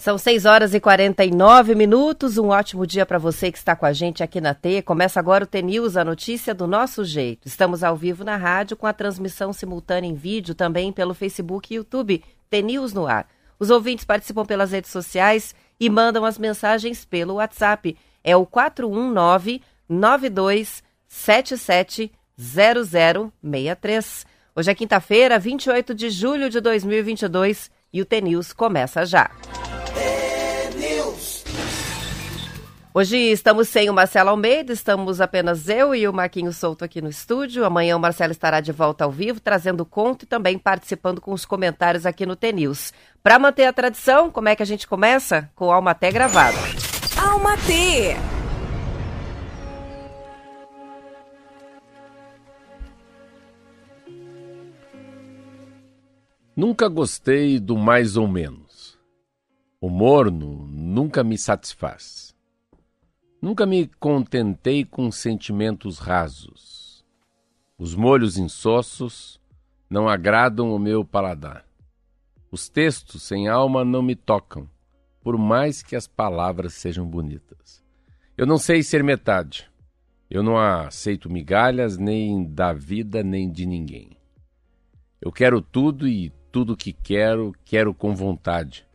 São 0.00 0.16
6 0.16 0.46
horas 0.46 0.72
e 0.72 0.80
49 0.80 1.74
minutos. 1.74 2.38
Um 2.38 2.48
ótimo 2.48 2.86
dia 2.86 3.04
para 3.04 3.18
você 3.18 3.52
que 3.52 3.58
está 3.58 3.76
com 3.76 3.84
a 3.84 3.92
gente 3.92 4.22
aqui 4.22 4.40
na 4.40 4.54
T. 4.54 4.80
Começa 4.80 5.20
agora 5.20 5.44
o 5.44 5.46
T 5.46 5.60
News, 5.60 5.94
a 5.94 6.02
notícia 6.02 6.54
do 6.54 6.66
nosso 6.66 7.04
jeito. 7.04 7.46
Estamos 7.46 7.84
ao 7.84 7.94
vivo 7.94 8.24
na 8.24 8.36
rádio 8.36 8.78
com 8.78 8.86
a 8.86 8.94
transmissão 8.94 9.52
simultânea 9.52 10.08
em 10.08 10.14
vídeo 10.14 10.54
também 10.54 10.90
pelo 10.90 11.12
Facebook 11.12 11.70
e 11.70 11.76
YouTube. 11.76 12.24
T 12.48 12.62
News 12.62 12.94
no 12.94 13.06
ar. 13.06 13.28
Os 13.58 13.68
ouvintes 13.68 14.06
participam 14.06 14.46
pelas 14.46 14.72
redes 14.72 14.90
sociais 14.90 15.54
e 15.78 15.90
mandam 15.90 16.24
as 16.24 16.38
mensagens 16.38 17.04
pelo 17.04 17.34
WhatsApp. 17.34 17.94
É 18.24 18.34
o 18.34 18.46
419 18.46 19.60
9277 19.86 22.10
0063. 22.38 24.24
Hoje 24.54 24.70
é 24.70 24.74
quinta-feira, 24.74 25.38
28 25.38 25.94
de 25.94 26.10
julho 26.10 26.50
de 26.50 26.60
2022 26.60 27.70
e 27.92 28.02
o 28.02 28.04
T 28.04 28.20
News 28.20 28.52
começa 28.52 29.06
já. 29.06 29.30
Hoje 32.92 33.16
estamos 33.16 33.68
sem 33.68 33.88
o 33.88 33.94
Marcelo 33.94 34.30
Almeida, 34.30 34.72
estamos 34.72 35.20
apenas 35.20 35.68
eu 35.68 35.94
e 35.94 36.08
o 36.08 36.12
Marquinhos 36.12 36.56
Souto 36.56 36.84
aqui 36.84 37.00
no 37.00 37.08
estúdio. 37.08 37.64
Amanhã 37.64 37.96
o 37.96 38.00
Marcelo 38.00 38.32
estará 38.32 38.60
de 38.60 38.72
volta 38.72 39.04
ao 39.04 39.12
vivo, 39.12 39.38
trazendo 39.38 39.86
conto 39.86 40.24
e 40.24 40.26
também 40.26 40.58
participando 40.58 41.20
com 41.20 41.32
os 41.32 41.44
comentários 41.44 42.04
aqui 42.04 42.26
no 42.26 42.34
T-News. 42.34 42.92
Para 43.22 43.38
manter 43.38 43.66
a 43.66 43.72
tradição, 43.72 44.28
como 44.28 44.48
é 44.48 44.56
que 44.56 44.62
a 44.64 44.66
gente 44.66 44.88
começa? 44.88 45.48
Com 45.54 45.66
o 45.66 45.72
Almaté 45.72 46.10
gravado. 46.10 46.58
Almaté! 47.16 48.39
Nunca 56.60 56.88
gostei 56.88 57.58
do 57.58 57.74
mais 57.74 58.18
ou 58.18 58.28
menos. 58.28 58.98
O 59.80 59.88
morno 59.88 60.66
nunca 60.66 61.24
me 61.24 61.38
satisfaz. 61.38 62.36
Nunca 63.40 63.64
me 63.64 63.86
contentei 63.98 64.84
com 64.84 65.10
sentimentos 65.10 65.98
rasos. 65.98 67.02
Os 67.78 67.94
molhos 67.94 68.36
insossos 68.36 69.40
não 69.88 70.06
agradam 70.06 70.74
o 70.74 70.78
meu 70.78 71.02
paladar. 71.02 71.64
Os 72.52 72.68
textos 72.68 73.22
sem 73.22 73.48
alma 73.48 73.82
não 73.82 74.02
me 74.02 74.14
tocam, 74.14 74.68
por 75.22 75.38
mais 75.38 75.82
que 75.82 75.96
as 75.96 76.06
palavras 76.06 76.74
sejam 76.74 77.06
bonitas. 77.06 77.82
Eu 78.36 78.46
não 78.46 78.58
sei 78.58 78.82
ser 78.82 79.02
metade. 79.02 79.66
Eu 80.28 80.42
não 80.42 80.58
aceito 80.58 81.32
migalhas 81.32 81.96
nem 81.96 82.44
da 82.44 82.74
vida 82.74 83.22
nem 83.24 83.50
de 83.50 83.64
ninguém. 83.64 84.10
Eu 85.22 85.32
quero 85.32 85.62
tudo 85.62 86.06
e 86.06 86.30
tudo 86.50 86.76
que 86.76 86.92
quero, 86.92 87.54
quero 87.64 87.94
com 87.94 88.14
vontade. 88.14 88.86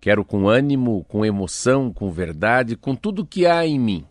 Quero 0.00 0.24
com 0.24 0.48
ânimo, 0.48 1.04
com 1.04 1.24
emoção, 1.24 1.92
com 1.92 2.10
verdade, 2.10 2.76
com 2.76 2.94
tudo 2.94 3.26
que 3.26 3.46
há 3.46 3.66
em 3.66 3.78
mim. 3.78 4.06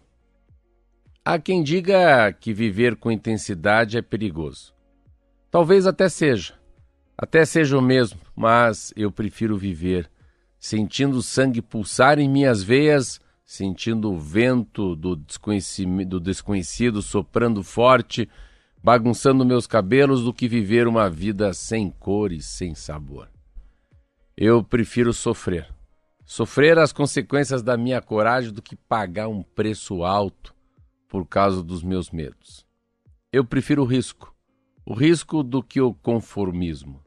Há 1.24 1.38
quem 1.38 1.62
diga 1.62 2.32
que 2.34 2.54
viver 2.54 2.96
com 2.96 3.12
intensidade 3.12 3.98
é 3.98 4.02
perigoso. 4.02 4.74
Talvez 5.52 5.86
até 5.86 6.08
seja. 6.08 6.54
Até 7.18 7.46
seja 7.46 7.78
o 7.78 7.82
mesmo, 7.82 8.20
mas 8.36 8.94
eu 8.96 9.12
prefiro 9.12 9.58
viver, 9.58 10.10
sentindo 10.60 11.18
o 11.18 11.22
sangue 11.22 11.62
pulsar 11.62 12.18
em 12.18 12.28
minhas 12.28 12.64
veias, 12.64 13.20
sentindo 13.46 14.12
o 14.12 14.18
vento 14.18 14.96
do 14.96 15.16
do 15.16 16.20
desconhecido 16.20 17.02
soprando 17.02 17.62
forte, 17.62 18.28
bagunçando 18.84 19.46
meus 19.46 19.68
cabelos, 19.68 20.24
do 20.24 20.34
que 20.34 20.48
viver 20.48 20.88
uma 20.88 21.10
vida 21.10 21.54
sem 21.54 21.90
cor 21.90 22.32
e 22.32 22.42
sem 22.42 22.74
sabor. 22.76 23.30
Eu 24.36 24.64
prefiro 24.64 25.14
sofrer 25.14 25.68
Sofrer 26.32 26.80
as 26.80 26.94
consequências 26.94 27.62
da 27.62 27.76
minha 27.76 28.02
coragem 28.02 28.54
do 28.54 28.62
que 28.62 28.74
pagar 28.74 29.28
um 29.28 29.44
preço 29.44 30.02
alto 30.02 30.56
por 31.06 31.28
causa 31.28 31.62
dos 31.62 31.84
meus 31.84 32.10
medos. 32.10 32.66
Eu 33.34 33.44
prefiro 33.44 33.82
o 33.82 33.86
risco, 33.86 34.34
o 34.86 34.94
risco 34.94 35.44
do 35.44 35.62
que 35.62 35.82
o 35.82 35.94
conformismo. 35.94 37.04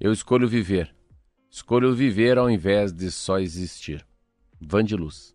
Eu 0.00 0.14
escolho 0.14 0.48
viver. 0.48 0.96
Escolho 1.50 1.94
viver 1.94 2.38
ao 2.38 2.48
invés 2.50 2.90
de 2.90 3.10
só 3.10 3.38
existir. 3.38 4.02
Van 4.58 4.82
de 4.82 4.96
Luz. 4.96 5.33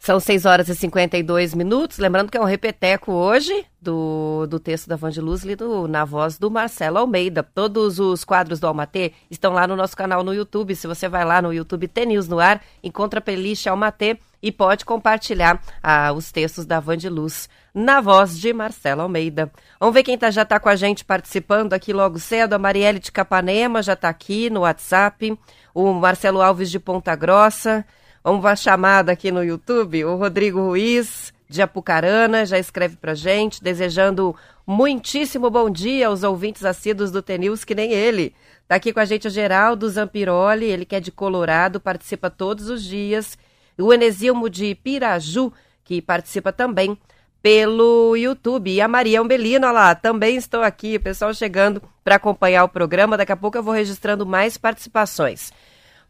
São 0.00 0.18
6 0.18 0.46
horas 0.46 0.68
e 0.70 0.74
52 0.74 1.52
minutos. 1.52 1.98
Lembrando 1.98 2.30
que 2.30 2.38
é 2.38 2.40
um 2.40 2.46
repeteco 2.46 3.12
hoje 3.12 3.66
do, 3.82 4.46
do 4.46 4.58
texto 4.58 4.88
da 4.88 4.96
Vangeluz 4.96 5.44
lido 5.44 5.86
na 5.86 6.06
voz 6.06 6.38
do 6.38 6.50
Marcelo 6.50 6.96
Almeida. 6.96 7.42
Todos 7.42 7.98
os 7.98 8.24
quadros 8.24 8.58
do 8.58 8.66
Almatê 8.66 9.12
estão 9.30 9.52
lá 9.52 9.66
no 9.66 9.76
nosso 9.76 9.94
canal 9.94 10.24
no 10.24 10.32
YouTube. 10.32 10.74
Se 10.74 10.86
você 10.86 11.06
vai 11.06 11.22
lá 11.22 11.42
no 11.42 11.52
YouTube 11.52 11.86
T 11.86 12.06
News 12.06 12.28
no 12.28 12.40
ar, 12.40 12.62
encontra 12.82 13.18
a 13.18 13.22
playlist 13.22 13.66
Almatê 13.66 14.18
e 14.42 14.50
pode 14.50 14.86
compartilhar 14.86 15.62
ah, 15.82 16.14
os 16.14 16.32
textos 16.32 16.64
da 16.64 16.80
Vangeluz 16.80 17.46
na 17.74 18.00
voz 18.00 18.38
de 18.40 18.54
Marcelo 18.54 19.02
Almeida. 19.02 19.52
Vamos 19.78 19.94
ver 19.94 20.02
quem 20.02 20.16
tá, 20.16 20.30
já 20.30 20.42
está 20.42 20.58
com 20.58 20.70
a 20.70 20.76
gente 20.76 21.04
participando 21.04 21.74
aqui 21.74 21.92
logo 21.92 22.18
cedo. 22.18 22.54
A 22.54 22.58
Marielle 22.58 23.00
de 23.00 23.12
Capanema 23.12 23.82
já 23.82 23.92
está 23.92 24.08
aqui 24.08 24.48
no 24.48 24.60
WhatsApp. 24.60 25.38
O 25.74 25.92
Marcelo 25.92 26.40
Alves 26.40 26.70
de 26.70 26.80
Ponta 26.80 27.14
Grossa. 27.14 27.84
Vamos 28.22 28.44
uma 28.44 28.54
chamada 28.54 29.12
aqui 29.12 29.32
no 29.32 29.42
YouTube. 29.42 30.04
O 30.04 30.14
Rodrigo 30.16 30.60
Ruiz, 30.60 31.32
de 31.48 31.62
Apucarana, 31.62 32.44
já 32.44 32.58
escreve 32.58 32.96
pra 32.96 33.14
gente, 33.14 33.64
desejando 33.64 34.36
muitíssimo 34.66 35.48
bom 35.48 35.70
dia 35.70 36.08
aos 36.08 36.22
ouvintes 36.22 36.62
assíduos 36.66 37.10
do 37.10 37.22
TNews, 37.22 37.64
que 37.64 37.74
nem 37.74 37.92
ele. 37.92 38.34
Tá 38.68 38.74
aqui 38.74 38.92
com 38.92 39.00
a 39.00 39.06
gente 39.06 39.26
o 39.26 39.30
Geraldo 39.30 39.88
Zampiroli, 39.88 40.66
ele 40.66 40.84
que 40.84 40.94
é 40.94 41.00
de 41.00 41.10
Colorado, 41.10 41.80
participa 41.80 42.28
todos 42.28 42.68
os 42.68 42.84
dias. 42.84 43.38
O 43.78 43.90
Enesilmo 43.90 44.50
de 44.50 44.74
Piraju, 44.74 45.50
que 45.82 46.02
participa 46.02 46.52
também 46.52 46.98
pelo 47.42 48.14
YouTube. 48.14 48.70
E 48.70 48.82
a 48.82 48.86
Maria 48.86 49.22
Umbelino, 49.22 49.66
olha 49.66 49.72
lá, 49.72 49.94
também 49.94 50.36
estou 50.36 50.62
aqui, 50.62 50.98
pessoal 50.98 51.32
chegando 51.32 51.82
para 52.04 52.16
acompanhar 52.16 52.64
o 52.64 52.68
programa. 52.68 53.16
Daqui 53.16 53.32
a 53.32 53.36
pouco 53.36 53.56
eu 53.56 53.62
vou 53.62 53.72
registrando 53.72 54.26
mais 54.26 54.58
participações. 54.58 55.50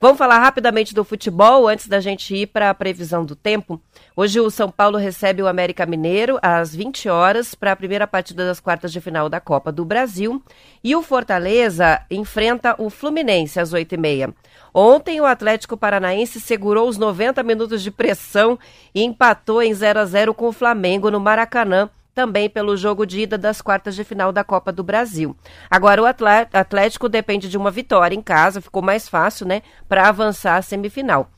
Vamos 0.02 0.16
falar 0.16 0.38
rapidamente 0.38 0.94
do 0.94 1.04
futebol 1.04 1.68
antes 1.68 1.86
da 1.86 2.00
gente 2.00 2.34
ir 2.34 2.46
para 2.46 2.70
a 2.70 2.74
previsão 2.74 3.22
do 3.22 3.36
tempo. 3.36 3.78
Hoje 4.16 4.40
o 4.40 4.48
São 4.48 4.70
Paulo 4.70 4.96
recebe 4.96 5.42
o 5.42 5.46
América 5.46 5.84
Mineiro 5.84 6.38
às 6.40 6.74
20 6.74 7.10
horas 7.10 7.54
para 7.54 7.72
a 7.72 7.76
primeira 7.76 8.06
partida 8.06 8.46
das 8.46 8.58
quartas 8.60 8.92
de 8.92 8.98
final 8.98 9.28
da 9.28 9.40
Copa 9.40 9.70
do 9.70 9.84
Brasil. 9.84 10.42
E 10.82 10.96
o 10.96 11.02
Fortaleza 11.02 12.00
enfrenta 12.10 12.74
o 12.78 12.88
Fluminense 12.88 13.60
às 13.60 13.74
8h30. 13.74 14.32
Ontem 14.72 15.20
o 15.20 15.26
Atlético 15.26 15.76
Paranaense 15.76 16.40
segurou 16.40 16.88
os 16.88 16.96
90 16.96 17.42
minutos 17.42 17.82
de 17.82 17.90
pressão 17.90 18.58
e 18.94 19.02
empatou 19.02 19.62
em 19.62 19.74
0 19.74 20.00
a 20.00 20.06
0 20.06 20.32
com 20.32 20.48
o 20.48 20.52
Flamengo 20.52 21.10
no 21.10 21.20
Maracanã 21.20 21.90
também 22.15 22.48
pelo 22.48 22.76
jogo 22.76 23.06
de 23.06 23.21
ida 23.21 23.38
das 23.38 23.60
quartas 23.60 23.94
de 23.94 24.04
final 24.04 24.32
da 24.32 24.44
Copa 24.44 24.72
do 24.72 24.82
Brasil. 24.82 25.37
Agora 25.71 26.03
o 26.03 26.06
Atlético 26.06 27.09
depende 27.09 27.48
de 27.48 27.56
uma 27.56 27.71
vitória 27.71 28.15
em 28.15 28.22
casa, 28.22 28.60
ficou 28.60 28.82
mais 28.82 29.09
fácil, 29.09 29.47
né, 29.47 29.62
para 29.88 30.09
avançar 30.09 30.56
à 30.56 30.62
semifinal. 30.62 31.31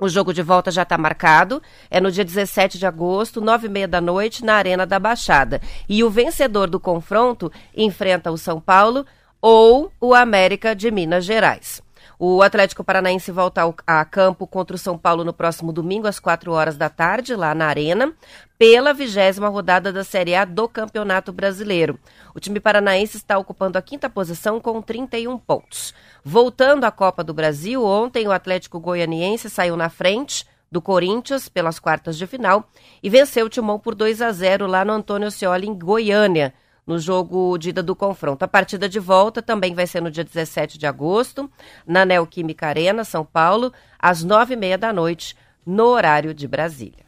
O 0.00 0.08
jogo 0.08 0.32
de 0.32 0.42
volta 0.42 0.70
já 0.70 0.82
está 0.82 0.96
marcado, 0.96 1.62
é 1.90 2.00
no 2.00 2.10
dia 2.10 2.24
17 2.24 2.78
de 2.78 2.86
agosto, 2.86 3.38
nove 3.38 3.66
e 3.66 3.70
meia 3.70 3.86
da 3.86 4.00
noite, 4.00 4.42
na 4.42 4.54
Arena 4.54 4.86
da 4.86 4.98
Baixada. 4.98 5.60
E 5.86 6.02
o 6.02 6.08
vencedor 6.08 6.70
do 6.70 6.80
confronto 6.80 7.52
enfrenta 7.76 8.30
o 8.30 8.38
São 8.38 8.58
Paulo 8.58 9.04
ou 9.42 9.92
o 10.00 10.14
América 10.14 10.74
de 10.74 10.90
Minas 10.90 11.26
Gerais. 11.26 11.82
O 12.22 12.42
Atlético 12.42 12.84
Paranaense 12.84 13.32
volta 13.32 13.62
a 13.86 14.04
campo 14.04 14.46
contra 14.46 14.76
o 14.76 14.78
São 14.78 14.98
Paulo 14.98 15.24
no 15.24 15.32
próximo 15.32 15.72
domingo, 15.72 16.06
às 16.06 16.20
4 16.20 16.52
horas 16.52 16.76
da 16.76 16.90
tarde, 16.90 17.34
lá 17.34 17.54
na 17.54 17.64
Arena, 17.64 18.12
pela 18.58 18.92
vigésima 18.92 19.48
rodada 19.48 19.90
da 19.90 20.04
Série 20.04 20.34
A 20.34 20.44
do 20.44 20.68
Campeonato 20.68 21.32
Brasileiro. 21.32 21.98
O 22.34 22.38
time 22.38 22.60
paranaense 22.60 23.16
está 23.16 23.38
ocupando 23.38 23.78
a 23.78 23.82
quinta 23.82 24.10
posição 24.10 24.60
com 24.60 24.82
31 24.82 25.38
pontos. 25.38 25.94
Voltando 26.22 26.84
à 26.84 26.90
Copa 26.90 27.24
do 27.24 27.32
Brasil, 27.32 27.82
ontem 27.82 28.28
o 28.28 28.32
Atlético 28.32 28.78
Goianiense 28.78 29.48
saiu 29.48 29.74
na 29.74 29.88
frente 29.88 30.44
do 30.70 30.82
Corinthians 30.82 31.48
pelas 31.48 31.78
quartas 31.78 32.18
de 32.18 32.26
final 32.26 32.68
e 33.02 33.08
venceu 33.08 33.46
o 33.46 33.48
Timão 33.48 33.78
por 33.78 33.94
2 33.94 34.20
a 34.20 34.30
0 34.30 34.66
lá 34.66 34.84
no 34.84 34.92
Antônio 34.92 35.30
Scioli, 35.30 35.66
em 35.66 35.74
Goiânia 35.74 36.52
no 36.90 36.98
jogo 36.98 37.56
de 37.56 37.68
ida 37.68 37.84
do 37.84 37.94
confronto. 37.94 38.44
A 38.44 38.48
partida 38.48 38.88
de 38.88 38.98
volta 38.98 39.40
também 39.40 39.74
vai 39.74 39.86
ser 39.86 40.02
no 40.02 40.10
dia 40.10 40.24
17 40.24 40.76
de 40.76 40.88
agosto, 40.88 41.48
na 41.86 42.04
Neoquímica 42.04 42.66
Arena, 42.66 43.04
São 43.04 43.24
Paulo, 43.24 43.72
às 43.96 44.24
nove 44.24 44.54
e 44.54 44.56
meia 44.56 44.76
da 44.76 44.92
noite, 44.92 45.36
no 45.64 45.84
horário 45.84 46.34
de 46.34 46.48
Brasília. 46.48 47.04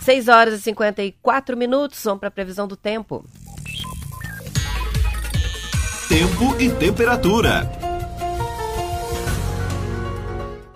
6 0.00 0.26
horas 0.26 0.54
e 0.54 0.62
54 0.62 1.56
minutos, 1.56 2.02
vamos 2.02 2.18
para 2.18 2.28
a 2.28 2.32
previsão 2.32 2.66
do 2.66 2.76
tempo. 2.76 3.24
Tempo 6.08 6.60
e 6.60 6.70
temperatura. 6.70 7.83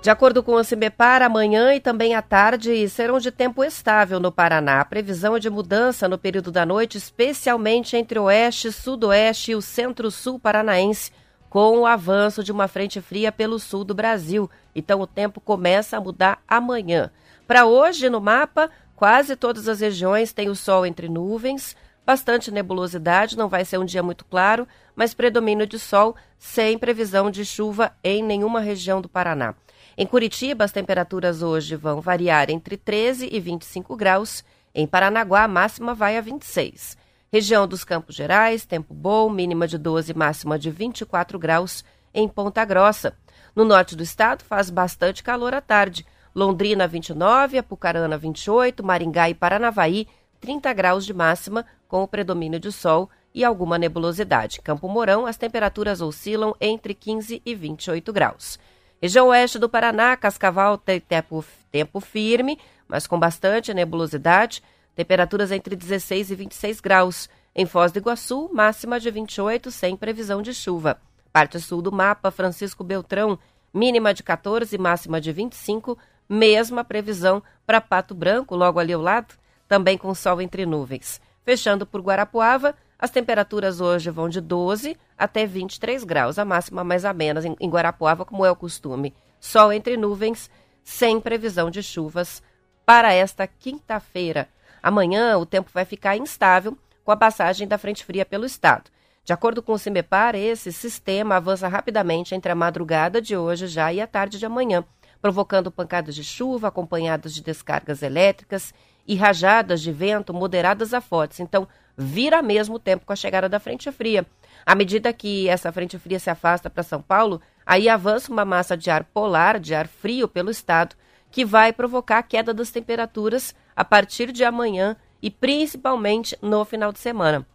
De 0.08 0.12
acordo 0.12 0.42
com 0.42 0.54
o 0.54 0.64
CIMEPAR, 0.64 1.20
amanhã 1.20 1.74
e 1.74 1.80
também 1.80 2.14
à 2.14 2.22
tarde 2.22 2.88
serão 2.88 3.18
de 3.18 3.30
tempo 3.30 3.62
estável 3.62 4.18
no 4.18 4.32
Paraná. 4.32 4.80
A 4.80 4.84
previsão 4.86 5.36
é 5.36 5.38
de 5.38 5.50
mudança 5.50 6.08
no 6.08 6.16
período 6.16 6.50
da 6.50 6.64
noite, 6.64 6.96
especialmente 6.96 7.94
entre 7.94 8.18
o 8.18 8.22
oeste, 8.22 8.72
sudoeste 8.72 9.50
e 9.50 9.54
o 9.54 9.60
centro-sul 9.60 10.38
paranaense, 10.38 11.12
com 11.50 11.80
o 11.80 11.84
avanço 11.84 12.42
de 12.42 12.50
uma 12.50 12.66
frente 12.66 13.02
fria 13.02 13.30
pelo 13.30 13.58
sul 13.58 13.84
do 13.84 13.94
Brasil. 13.94 14.50
Então 14.74 14.98
o 15.02 15.06
tempo 15.06 15.42
começa 15.42 15.98
a 15.98 16.00
mudar 16.00 16.42
amanhã. 16.48 17.10
Para 17.46 17.66
hoje, 17.66 18.08
no 18.08 18.18
mapa, 18.18 18.70
quase 18.96 19.36
todas 19.36 19.68
as 19.68 19.80
regiões 19.80 20.32
têm 20.32 20.48
o 20.48 20.56
sol 20.56 20.86
entre 20.86 21.06
nuvens, 21.06 21.76
bastante 22.06 22.50
nebulosidade, 22.50 23.36
não 23.36 23.46
vai 23.46 23.62
ser 23.62 23.76
um 23.76 23.84
dia 23.84 24.02
muito 24.02 24.24
claro, 24.24 24.66
mas 24.96 25.12
predomínio 25.12 25.66
de 25.66 25.78
sol, 25.78 26.16
sem 26.38 26.78
previsão 26.78 27.30
de 27.30 27.44
chuva 27.44 27.92
em 28.02 28.22
nenhuma 28.22 28.60
região 28.60 29.02
do 29.02 29.08
Paraná. 29.10 29.54
Em 30.00 30.06
Curitiba, 30.06 30.64
as 30.64 30.70
temperaturas 30.70 31.42
hoje 31.42 31.74
vão 31.74 32.00
variar 32.00 32.50
entre 32.50 32.76
13 32.76 33.30
e 33.32 33.40
25 33.40 33.96
graus. 33.96 34.44
Em 34.72 34.86
Paranaguá, 34.86 35.42
a 35.42 35.48
máxima 35.48 35.92
vai 35.92 36.16
a 36.16 36.20
26. 36.20 36.96
Região 37.32 37.66
dos 37.66 37.82
Campos 37.82 38.14
Gerais, 38.14 38.64
tempo 38.64 38.94
bom, 38.94 39.28
mínima 39.28 39.66
de 39.66 39.76
12, 39.76 40.14
máxima 40.14 40.56
de 40.56 40.70
24 40.70 41.36
graus. 41.36 41.84
Em 42.14 42.28
Ponta 42.28 42.64
Grossa. 42.64 43.12
No 43.56 43.64
norte 43.64 43.96
do 43.96 44.04
estado, 44.04 44.44
faz 44.44 44.70
bastante 44.70 45.20
calor 45.20 45.52
à 45.52 45.60
tarde. 45.60 46.06
Londrina, 46.32 46.86
29, 46.86 47.58
Apucarana, 47.58 48.16
28, 48.16 48.84
Maringá 48.84 49.28
e 49.28 49.34
Paranavaí, 49.34 50.06
30 50.40 50.72
graus 50.74 51.04
de 51.04 51.12
máxima, 51.12 51.66
com 51.88 52.04
o 52.04 52.06
predomínio 52.06 52.60
de 52.60 52.70
sol 52.70 53.10
e 53.34 53.44
alguma 53.44 53.76
nebulosidade. 53.76 54.60
Campo 54.60 54.88
Mourão, 54.88 55.26
as 55.26 55.36
temperaturas 55.36 56.00
oscilam 56.00 56.54
entre 56.60 56.94
15 56.94 57.42
e 57.44 57.52
28 57.52 58.12
graus. 58.12 58.60
Região 59.00 59.28
oeste 59.28 59.60
do 59.60 59.68
Paraná, 59.68 60.16
Cascaval 60.16 60.76
tem 60.76 61.00
tempo, 61.00 61.44
tempo 61.70 62.00
firme, 62.00 62.58
mas 62.88 63.06
com 63.06 63.18
bastante 63.18 63.72
nebulosidade. 63.72 64.62
Temperaturas 64.96 65.52
entre 65.52 65.76
16 65.76 66.32
e 66.32 66.34
26 66.34 66.80
graus. 66.80 67.28
Em 67.54 67.64
Foz 67.64 67.92
do 67.92 67.98
Iguaçu, 67.98 68.50
máxima 68.52 68.98
de 68.98 69.10
28, 69.10 69.70
sem 69.70 69.96
previsão 69.96 70.42
de 70.42 70.52
chuva. 70.52 71.00
Parte 71.32 71.60
sul 71.60 71.80
do 71.80 71.92
mapa, 71.92 72.32
Francisco 72.32 72.82
Beltrão, 72.82 73.38
mínima 73.72 74.12
de 74.12 74.24
14, 74.24 74.76
máxima 74.76 75.20
de 75.20 75.32
25. 75.32 75.96
Mesma 76.28 76.82
previsão 76.82 77.40
para 77.64 77.80
Pato 77.80 78.14
Branco, 78.14 78.56
logo 78.56 78.80
ali 78.80 78.92
ao 78.92 79.00
lado, 79.00 79.34
também 79.68 79.96
com 79.96 80.12
sol 80.14 80.42
entre 80.42 80.66
nuvens. 80.66 81.20
Fechando 81.44 81.86
por 81.86 82.00
Guarapuava, 82.00 82.74
as 82.98 83.10
temperaturas 83.10 83.80
hoje 83.80 84.10
vão 84.10 84.28
de 84.28 84.40
12 84.40 84.96
até 85.16 85.46
23 85.46 86.02
graus, 86.02 86.38
a 86.38 86.44
máxima 86.44 86.82
mais 86.82 87.04
amena 87.04 87.40
em 87.60 87.70
Guarapuava, 87.70 88.24
como 88.24 88.44
é 88.44 88.50
o 88.50 88.56
costume. 88.56 89.14
Sol 89.38 89.72
entre 89.72 89.96
nuvens, 89.96 90.50
sem 90.82 91.20
previsão 91.20 91.70
de 91.70 91.82
chuvas 91.82 92.42
para 92.84 93.12
esta 93.12 93.46
quinta-feira. 93.46 94.48
Amanhã 94.82 95.38
o 95.38 95.46
tempo 95.46 95.70
vai 95.72 95.84
ficar 95.84 96.16
instável 96.16 96.76
com 97.04 97.12
a 97.12 97.16
passagem 97.16 97.68
da 97.68 97.78
frente 97.78 98.04
fria 98.04 98.26
pelo 98.26 98.44
estado. 98.44 98.90
De 99.24 99.32
acordo 99.32 99.62
com 99.62 99.72
o 99.72 99.78
CIMEPAR, 99.78 100.34
esse 100.34 100.72
sistema 100.72 101.36
avança 101.36 101.68
rapidamente 101.68 102.34
entre 102.34 102.50
a 102.50 102.54
madrugada 102.54 103.20
de 103.20 103.36
hoje 103.36 103.66
já 103.66 103.92
e 103.92 104.00
a 104.00 104.06
tarde 104.06 104.38
de 104.38 104.46
amanhã, 104.46 104.82
provocando 105.20 105.70
pancadas 105.70 106.14
de 106.14 106.24
chuva 106.24 106.68
acompanhadas 106.68 107.34
de 107.34 107.42
descargas 107.42 108.02
elétricas 108.02 108.72
e 109.08 109.16
rajadas 109.16 109.80
de 109.80 109.90
vento 109.90 110.34
moderadas 110.34 110.92
a 110.92 111.00
fortes. 111.00 111.40
Então, 111.40 111.66
vira 111.96 112.42
mesmo 112.42 112.78
tempo 112.78 113.06
com 113.06 113.12
a 113.12 113.16
chegada 113.16 113.48
da 113.48 113.58
frente 113.58 113.90
fria. 113.90 114.26
À 114.66 114.74
medida 114.74 115.12
que 115.14 115.48
essa 115.48 115.72
frente 115.72 115.98
fria 115.98 116.20
se 116.20 116.28
afasta 116.28 116.68
para 116.68 116.82
São 116.82 117.00
Paulo, 117.00 117.40
aí 117.64 117.88
avança 117.88 118.30
uma 118.30 118.44
massa 118.44 118.76
de 118.76 118.90
ar 118.90 119.04
polar, 119.04 119.58
de 119.58 119.74
ar 119.74 119.88
frio 119.88 120.28
pelo 120.28 120.50
estado, 120.50 120.94
que 121.30 121.42
vai 121.42 121.72
provocar 121.72 122.18
a 122.18 122.22
queda 122.22 122.52
das 122.52 122.70
temperaturas 122.70 123.54
a 123.74 123.84
partir 123.84 124.30
de 124.30 124.44
amanhã 124.44 124.94
e 125.22 125.30
principalmente 125.30 126.36
no 126.42 126.62
final 126.66 126.92
de 126.92 126.98
semana. 126.98 127.46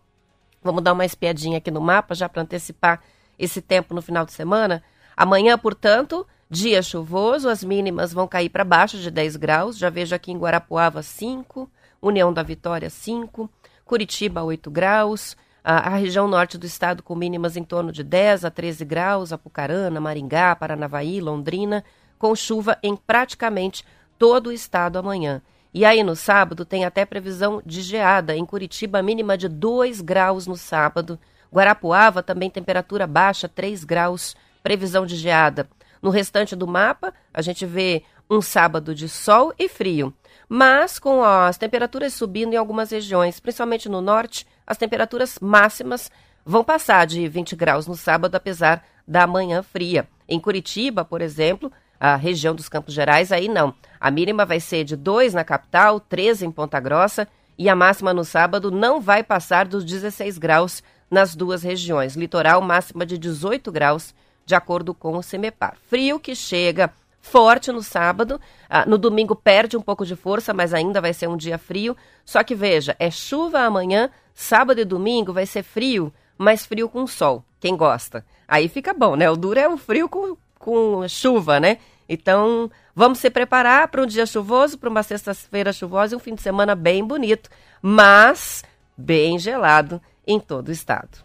Vamos 0.63 0.83
dar 0.83 0.94
uma 0.94 1.05
espiadinha 1.05 1.59
aqui 1.59 1.69
no 1.69 1.81
mapa 1.81 2.15
já 2.15 2.27
para 2.27 2.41
antecipar 2.41 3.00
esse 3.38 3.61
tempo 3.61 3.94
no 3.94 4.01
final 4.01 4.25
de 4.25 4.33
semana. 4.33 4.83
Amanhã, 5.15 5.57
portanto, 5.57 6.25
dia 6.53 6.83
chuvoso, 6.83 7.50
as 7.50 7.63
mínimas 7.63 8.13
vão 8.13 8.27
cair 8.27 8.47
para 8.47 8.63
baixo 8.63 8.97
de 9.00 9.09
10 9.09 9.35
graus. 9.38 9.75
Já 9.77 9.89
vejo 9.89 10.13
aqui 10.13 10.31
em 10.31 10.38
Guarapuava 10.38 11.01
5, 11.01 11.69
União 12.00 12.31
da 12.31 12.44
Vitória 12.44 12.89
5, 12.91 13.50
Curitiba 13.83 14.44
8 14.44 14.69
graus, 14.69 15.35
a, 15.63 15.89
a, 15.89 15.95
região 15.95 16.27
norte 16.27 16.57
do 16.57 16.65
estado 16.65 17.01
com 17.01 17.15
mínimas 17.15 17.57
em 17.57 17.63
torno 17.63 17.91
de 17.91 18.03
10 18.03 18.45
a 18.45 18.51
13 18.51 18.85
graus, 18.85 19.33
Apucarana, 19.33 20.00
Maringá, 20.00 20.55
Paranavaí, 20.55 21.19
Londrina, 21.19 21.83
com 22.19 22.35
chuva 22.35 22.77
em 22.83 22.95
praticamente 22.95 23.83
todo 24.19 24.47
o 24.47 24.51
estado 24.51 25.00
amanhã. 25.00 25.41
E 25.73 25.83
aí 25.83 26.03
no 26.03 26.15
sábado 26.15 26.63
tem 26.63 26.85
até 26.85 27.03
previsão 27.03 27.63
de 27.65 27.81
geada, 27.81 28.35
em 28.35 28.45
Curitiba 28.45 29.01
mínima 29.01 29.35
de 29.35 29.50
2 29.50 30.01
graus 30.01 30.45
no 30.45 30.55
sábado, 30.55 31.19
Guarapuava 31.51 32.21
também 32.21 32.50
temperatura 32.50 33.07
baixa, 33.07 33.50
3 33.50 33.83
graus, 33.83 34.35
previsão 34.61 35.03
de 35.03 35.15
geada. 35.15 35.67
No 36.03 36.11
restante 36.11 36.55
do 36.55 36.67
mapa, 36.67 37.13
a 37.33 37.41
gente 37.41 37.65
vê 37.65 38.03
um 38.29 38.41
sábado 38.41 38.94
de 38.94 39.09
sol 39.09 39.51
e 39.57 39.67
frio 39.67 40.13
mas 40.55 41.00
com 41.00 41.23
as 41.23 41.57
temperaturas 41.57 42.13
subindo 42.13 42.53
em 42.53 42.57
algumas 42.57 42.91
regiões, 42.91 43.39
principalmente 43.39 43.89
no 43.89 44.01
norte, 44.01 44.45
as 44.67 44.77
temperaturas 44.77 45.39
máximas 45.39 46.11
vão 46.45 46.63
passar 46.63 47.07
de 47.07 47.27
20 47.27 47.55
graus 47.55 47.88
no 47.88 47.95
sábado, 47.95 48.35
apesar 48.35 48.85
da 49.07 49.25
manhã 49.25 49.63
fria. 49.63 50.07
Em 50.29 50.39
Curitiba, 50.39 51.03
por 51.03 51.21
exemplo, 51.21 51.71
a 52.00 52.15
região 52.15 52.53
dos 52.53 52.69
Campos 52.69 52.94
Gerais, 52.94 53.31
aí 53.31 53.47
não. 53.47 53.73
A 54.00 54.11
mínima 54.11 54.45
vai 54.45 54.59
ser 54.59 54.83
de 54.83 54.95
2 54.95 55.33
na 55.33 55.44
capital, 55.44 56.00
13 56.00 56.45
em 56.45 56.51
Ponta 56.51 56.79
Grossa, 56.79 57.27
e 57.57 57.67
a 57.67 57.75
máxima 57.75 58.13
no 58.13 58.23
sábado 58.23 58.69
não 58.69 59.01
vai 59.01 59.23
passar 59.23 59.65
dos 59.65 59.83
16 59.83 60.38
graus 60.38 60.83
nas 61.09 61.35
duas 61.35 61.63
regiões. 61.63 62.15
Litoral, 62.15 62.61
máxima 62.61 63.07
de 63.07 63.17
18 63.17 63.71
graus, 63.71 64.13
de 64.45 64.56
acordo 64.56 64.94
com 64.94 65.18
o 65.18 65.24
CEMEPAR. 65.24 65.75
Frio 65.88 66.19
que 66.19 66.36
chega 66.36 66.92
forte 67.24 67.72
no 67.72 67.81
sábado. 67.81 68.40
Ah, 68.69 68.86
no 68.86 68.98
domingo 68.98 69.36
perde 69.36 69.78
um 69.78 69.81
pouco 69.81 70.06
de 70.06 70.16
força, 70.16 70.54
mas 70.54 70.74
ainda 70.74 71.01
vai 71.01 71.13
ser 71.13 71.28
um 71.28 71.38
dia 71.38 71.57
frio. 71.57 71.95
Só 72.25 72.44
que 72.44 72.54
veja, 72.54 72.95
é 73.00 73.10
chuva 73.10 73.62
amanhã, 73.62 74.10
sábado 74.34 74.80
e 74.80 74.86
domingo 74.86 75.34
vai 75.34 75.45
ser 75.45 75.63
frio, 75.63 76.13
mas 76.38 76.66
frio 76.66 76.90
com 76.90 77.07
sol. 77.07 77.44
Quem 77.60 77.75
gosta? 77.75 78.25
Aí 78.48 78.68
fica 78.68 78.94
bom, 78.94 79.16
né? 79.16 79.30
O 79.30 79.38
duro 79.38 79.60
é 79.60 79.68
o 79.68 79.78
frio 79.78 80.10
com, 80.10 80.36
com 80.60 81.07
chuva, 81.07 81.60
né? 81.60 81.78
Então, 82.07 82.69
vamos 82.94 83.19
se 83.19 83.30
preparar 83.30 83.88
para 83.88 84.04
um 84.04 84.06
dia 84.06 84.25
chuvoso, 84.25 84.78
para 84.78 84.89
uma 84.89 85.01
sexta-feira 85.01 85.72
chuvosa 85.72 86.13
e 86.13 86.17
um 86.17 86.20
fim 86.20 86.36
de 86.36 86.41
semana 86.41 86.75
bem 86.75 87.03
bonito, 87.03 87.50
mas 87.82 88.63
bem 88.98 89.39
gelado 89.39 90.01
em 90.27 90.39
todo 90.39 90.67
o 90.67 90.72
estado. 90.72 91.20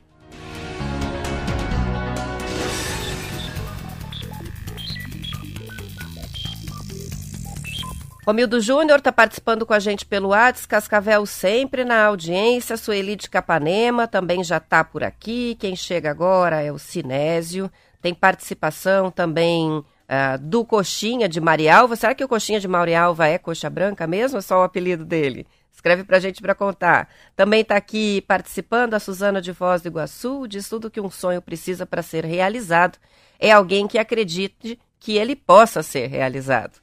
Romildo 8.28 8.60
Júnior 8.60 8.98
está 8.98 9.10
participando 9.10 9.64
com 9.64 9.72
a 9.72 9.78
gente 9.78 10.04
pelo 10.04 10.28
WhatsApp, 10.28 10.68
Cascavel 10.68 11.24
sempre 11.24 11.82
na 11.82 12.04
audiência, 12.04 12.76
Sueli 12.76 13.16
de 13.16 13.30
Capanema 13.30 14.06
também 14.06 14.44
já 14.44 14.58
está 14.58 14.84
por 14.84 15.02
aqui, 15.02 15.56
quem 15.58 15.74
chega 15.74 16.10
agora 16.10 16.60
é 16.60 16.70
o 16.70 16.78
Sinésio, 16.78 17.72
tem 18.02 18.12
participação 18.12 19.10
também 19.10 19.78
uh, 19.78 20.38
do 20.42 20.62
Coxinha 20.62 21.26
de 21.26 21.40
Marialva, 21.40 21.96
será 21.96 22.14
que 22.14 22.22
o 22.22 22.28
Coxinha 22.28 22.60
de 22.60 22.68
Marialva 22.68 23.26
é 23.26 23.38
Coxa 23.38 23.70
Branca 23.70 24.06
mesmo 24.06 24.36
é 24.36 24.42
só 24.42 24.60
o 24.60 24.62
apelido 24.62 25.06
dele? 25.06 25.46
Escreve 25.72 26.04
para 26.04 26.18
a 26.18 26.20
gente 26.20 26.42
para 26.42 26.54
contar. 26.54 27.08
Também 27.34 27.62
está 27.62 27.76
aqui 27.76 28.20
participando 28.28 28.92
a 28.92 29.00
Suzana 29.00 29.40
de 29.40 29.52
Voz 29.52 29.80
do 29.80 29.88
Iguaçu, 29.88 30.46
diz 30.46 30.68
tudo 30.68 30.90
que 30.90 31.00
um 31.00 31.08
sonho 31.08 31.40
precisa 31.40 31.86
para 31.86 32.02
ser 32.02 32.26
realizado. 32.26 32.98
É 33.40 33.52
alguém 33.52 33.88
que 33.88 33.96
acredite 33.96 34.78
que 35.00 35.16
ele 35.16 35.34
possa 35.34 35.82
ser 35.82 36.08
realizado. 36.08 36.78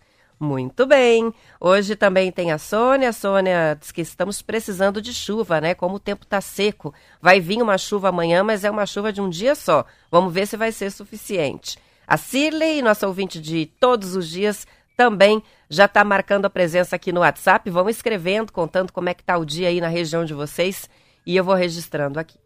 Muito 0.45 0.85
bem. 0.85 1.33
Hoje 1.59 1.95
também 1.95 2.31
tem 2.31 2.51
a 2.51 2.59
Sônia. 2.59 3.09
A 3.09 3.13
Sônia 3.13 3.75
diz 3.79 3.91
que 3.91 4.01
estamos 4.01 4.43
precisando 4.43 5.01
de 5.01 5.11
chuva, 5.11 5.59
né? 5.59 5.73
Como 5.73 5.95
o 5.95 5.99
tempo 5.99 6.23
está 6.23 6.39
seco. 6.39 6.93
Vai 7.19 7.39
vir 7.39 7.63
uma 7.63 7.79
chuva 7.79 8.09
amanhã, 8.09 8.43
mas 8.43 8.63
é 8.63 8.69
uma 8.69 8.85
chuva 8.85 9.11
de 9.11 9.19
um 9.19 9.27
dia 9.27 9.55
só. 9.55 9.83
Vamos 10.11 10.31
ver 10.31 10.45
se 10.45 10.55
vai 10.55 10.71
ser 10.71 10.91
suficiente. 10.91 11.79
A 12.05 12.15
Cirley, 12.15 12.83
nossa 12.83 13.07
ouvinte 13.07 13.41
de 13.41 13.65
todos 13.65 14.15
os 14.15 14.29
dias, 14.29 14.67
também 14.95 15.41
já 15.67 15.85
está 15.85 16.03
marcando 16.03 16.45
a 16.45 16.49
presença 16.49 16.95
aqui 16.95 17.11
no 17.11 17.21
WhatsApp. 17.21 17.67
Vão 17.71 17.89
escrevendo, 17.89 18.53
contando 18.53 18.93
como 18.93 19.09
é 19.09 19.15
que 19.15 19.23
está 19.23 19.35
o 19.37 19.45
dia 19.45 19.69
aí 19.69 19.81
na 19.81 19.87
região 19.87 20.23
de 20.23 20.35
vocês. 20.35 20.87
E 21.25 21.35
eu 21.35 21.43
vou 21.43 21.55
registrando 21.55 22.19
aqui. 22.19 22.44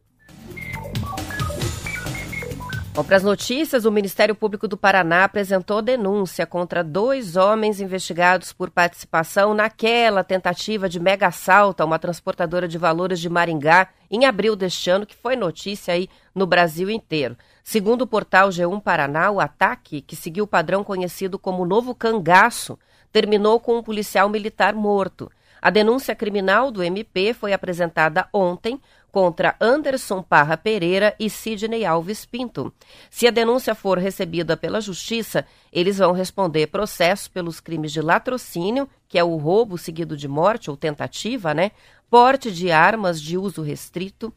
Bom, 2.91 3.03
para 3.03 3.17
as 3.17 3.23
notícias, 3.23 3.85
o 3.85 3.91
Ministério 3.91 4.33
Público 4.33 4.67
do 4.67 4.75
Paraná 4.75 5.23
apresentou 5.23 5.79
denúncia 5.79 6.45
contra 6.45 6.83
dois 6.83 7.35
homens 7.35 7.79
investigados 7.79 8.51
por 8.51 8.71
participação 8.71 9.53
naquela 9.53 10.23
tentativa 10.23 10.89
de 10.89 10.99
mega 10.99 11.27
assalto 11.27 11.83
a 11.83 11.85
uma 11.85 11.99
transportadora 11.99 12.67
de 12.67 12.79
valores 12.79 13.19
de 13.19 13.29
Maringá 13.29 13.89
em 14.09 14.25
abril 14.25 14.55
deste 14.55 14.89
ano, 14.89 15.05
que 15.05 15.15
foi 15.15 15.35
notícia 15.35 15.93
aí 15.93 16.09
no 16.33 16.47
Brasil 16.47 16.89
inteiro. 16.89 17.37
Segundo 17.63 18.01
o 18.01 18.07
portal 18.07 18.49
G1 18.49 18.81
Paraná, 18.81 19.29
o 19.29 19.39
ataque, 19.39 20.01
que 20.01 20.15
seguiu 20.15 20.45
o 20.45 20.47
padrão 20.47 20.83
conhecido 20.83 21.37
como 21.37 21.65
Novo 21.65 21.93
Cangaço, 21.93 22.77
terminou 23.11 23.59
com 23.59 23.77
um 23.77 23.83
policial 23.83 24.27
militar 24.27 24.73
morto. 24.73 25.31
A 25.61 25.69
denúncia 25.69 26.15
criminal 26.15 26.71
do 26.71 26.81
MP 26.81 27.33
foi 27.33 27.53
apresentada 27.53 28.27
ontem 28.33 28.79
contra 29.11 29.55
Anderson 29.59 30.21
Parra 30.21 30.55
Pereira 30.57 31.15
e 31.19 31.29
Sidney 31.29 31.85
Alves 31.85 32.25
Pinto. 32.25 32.73
Se 33.09 33.27
a 33.27 33.31
denúncia 33.31 33.73
for 33.75 33.97
recebida 33.97 34.55
pela 34.55 34.81
Justiça, 34.81 35.45
eles 35.71 35.97
vão 35.97 36.11
responder 36.11 36.67
processo 36.67 37.29
pelos 37.31 37.59
crimes 37.59 37.91
de 37.91 38.01
latrocínio, 38.01 38.89
que 39.07 39.17
é 39.17 39.23
o 39.23 39.37
roubo 39.37 39.77
seguido 39.77 40.15
de 40.15 40.27
morte 40.27 40.69
ou 40.69 40.77
tentativa, 40.77 41.53
né? 41.53 41.71
Porte 42.09 42.51
de 42.51 42.71
armas 42.71 43.21
de 43.21 43.37
uso 43.37 43.61
restrito, 43.61 44.33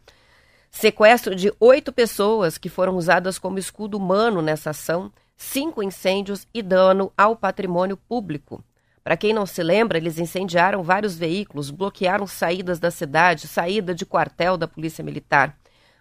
sequestro 0.71 1.35
de 1.35 1.53
oito 1.61 1.93
pessoas 1.93 2.59
que 2.59 2.69
foram 2.69 2.97
usadas 2.97 3.39
como 3.39 3.59
escudo 3.59 3.97
humano 3.97 4.43
nessa 4.43 4.71
ação, 4.71 5.13
cinco 5.37 5.83
incêndios 5.83 6.47
e 6.53 6.63
dano 6.63 7.13
ao 7.17 7.37
patrimônio 7.37 7.97
público. 7.97 8.65
Para 9.03 9.17
quem 9.17 9.33
não 9.33 9.47
se 9.47 9.63
lembra, 9.63 9.99
eles 9.99 10.19
incendiaram 10.19 10.83
vários 10.83 11.17
veículos, 11.17 11.71
bloquearam 11.71 12.27
saídas 12.27 12.79
da 12.79 12.91
cidade, 12.91 13.49
saída 13.49 13.95
de 13.95 14.07
quartel 14.07 14.57
da 14.57 14.69
Polícia 14.69 15.03
Militar. 15.03 15.57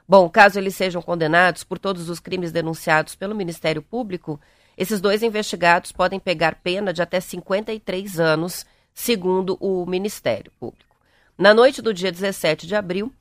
Bom, 0.07 0.29
caso 0.29 0.59
eles 0.59 0.75
sejam 0.75 1.01
condenados 1.01 1.63
por 1.63 1.79
todos 1.79 2.09
os 2.09 2.19
crimes 2.19 2.51
denunciados 2.51 3.15
pelo 3.15 3.33
Ministério 3.33 3.81
Público, 3.81 4.39
esses 4.77 5.01
dois 5.01 5.21
investigados 5.21 5.91
podem 5.91 6.19
pegar 6.19 6.55
pena 6.55 6.93
de 6.93 7.01
até 7.01 7.19
53 7.19 8.19
anos, 8.19 8.65
segundo 8.93 9.57
o 9.59 9.85
Ministério 9.85 10.51
Público. 10.59 10.95
Na 11.37 11.53
noite 11.53 11.81
do 11.81 11.93
dia 11.93 12.11
17 12.11 12.67
de 12.67 12.75
abril, 12.75 13.11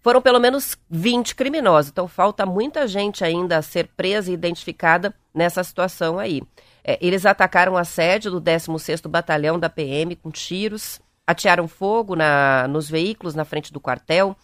foram 0.00 0.20
pelo 0.20 0.38
menos 0.38 0.76
20 0.90 1.34
criminosos, 1.34 1.90
então 1.90 2.06
falta 2.06 2.44
muita 2.44 2.86
gente 2.86 3.24
ainda 3.24 3.58
a 3.58 3.62
ser 3.62 3.88
presa 3.96 4.30
e 4.30 4.34
identificada 4.34 5.14
nessa 5.32 5.64
situação 5.64 6.18
aí. 6.18 6.42
É, 6.84 6.98
eles 7.00 7.24
atacaram 7.24 7.76
a 7.76 7.84
sede 7.84 8.28
do 8.28 8.40
16º 8.40 9.08
Batalhão 9.08 9.58
da 9.58 9.70
PM 9.70 10.14
com 10.14 10.30
tiros, 10.30 11.00
atearam 11.26 11.66
fogo 11.66 12.14
na, 12.14 12.68
nos 12.68 12.90
veículos 12.90 13.34
na 13.34 13.44
frente 13.44 13.72
do 13.72 13.80
quartel. 13.80 14.36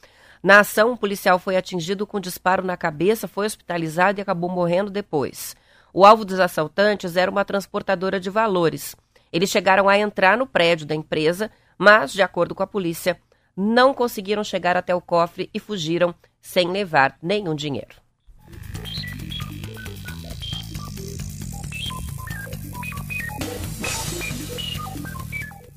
Na 0.42 0.60
ação, 0.60 0.92
um 0.92 0.96
policial 0.96 1.38
foi 1.38 1.56
atingido 1.56 2.06
com 2.06 2.18
disparo 2.18 2.64
na 2.64 2.76
cabeça, 2.76 3.28
foi 3.28 3.44
hospitalizado 3.44 4.18
e 4.18 4.22
acabou 4.22 4.48
morrendo 4.48 4.90
depois. 4.90 5.54
O 5.92 6.06
alvo 6.06 6.24
dos 6.24 6.40
assaltantes 6.40 7.16
era 7.16 7.30
uma 7.30 7.44
transportadora 7.44 8.18
de 8.18 8.30
valores. 8.30 8.96
Eles 9.30 9.50
chegaram 9.50 9.88
a 9.88 9.98
entrar 9.98 10.38
no 10.38 10.46
prédio 10.46 10.86
da 10.86 10.94
empresa, 10.94 11.50
mas, 11.76 12.12
de 12.12 12.22
acordo 12.22 12.54
com 12.54 12.62
a 12.62 12.66
polícia, 12.66 13.20
não 13.56 13.92
conseguiram 13.92 14.42
chegar 14.42 14.76
até 14.76 14.94
o 14.94 15.00
cofre 15.00 15.50
e 15.52 15.60
fugiram 15.60 16.14
sem 16.40 16.68
levar 16.68 17.18
nenhum 17.22 17.54
dinheiro. 17.54 17.96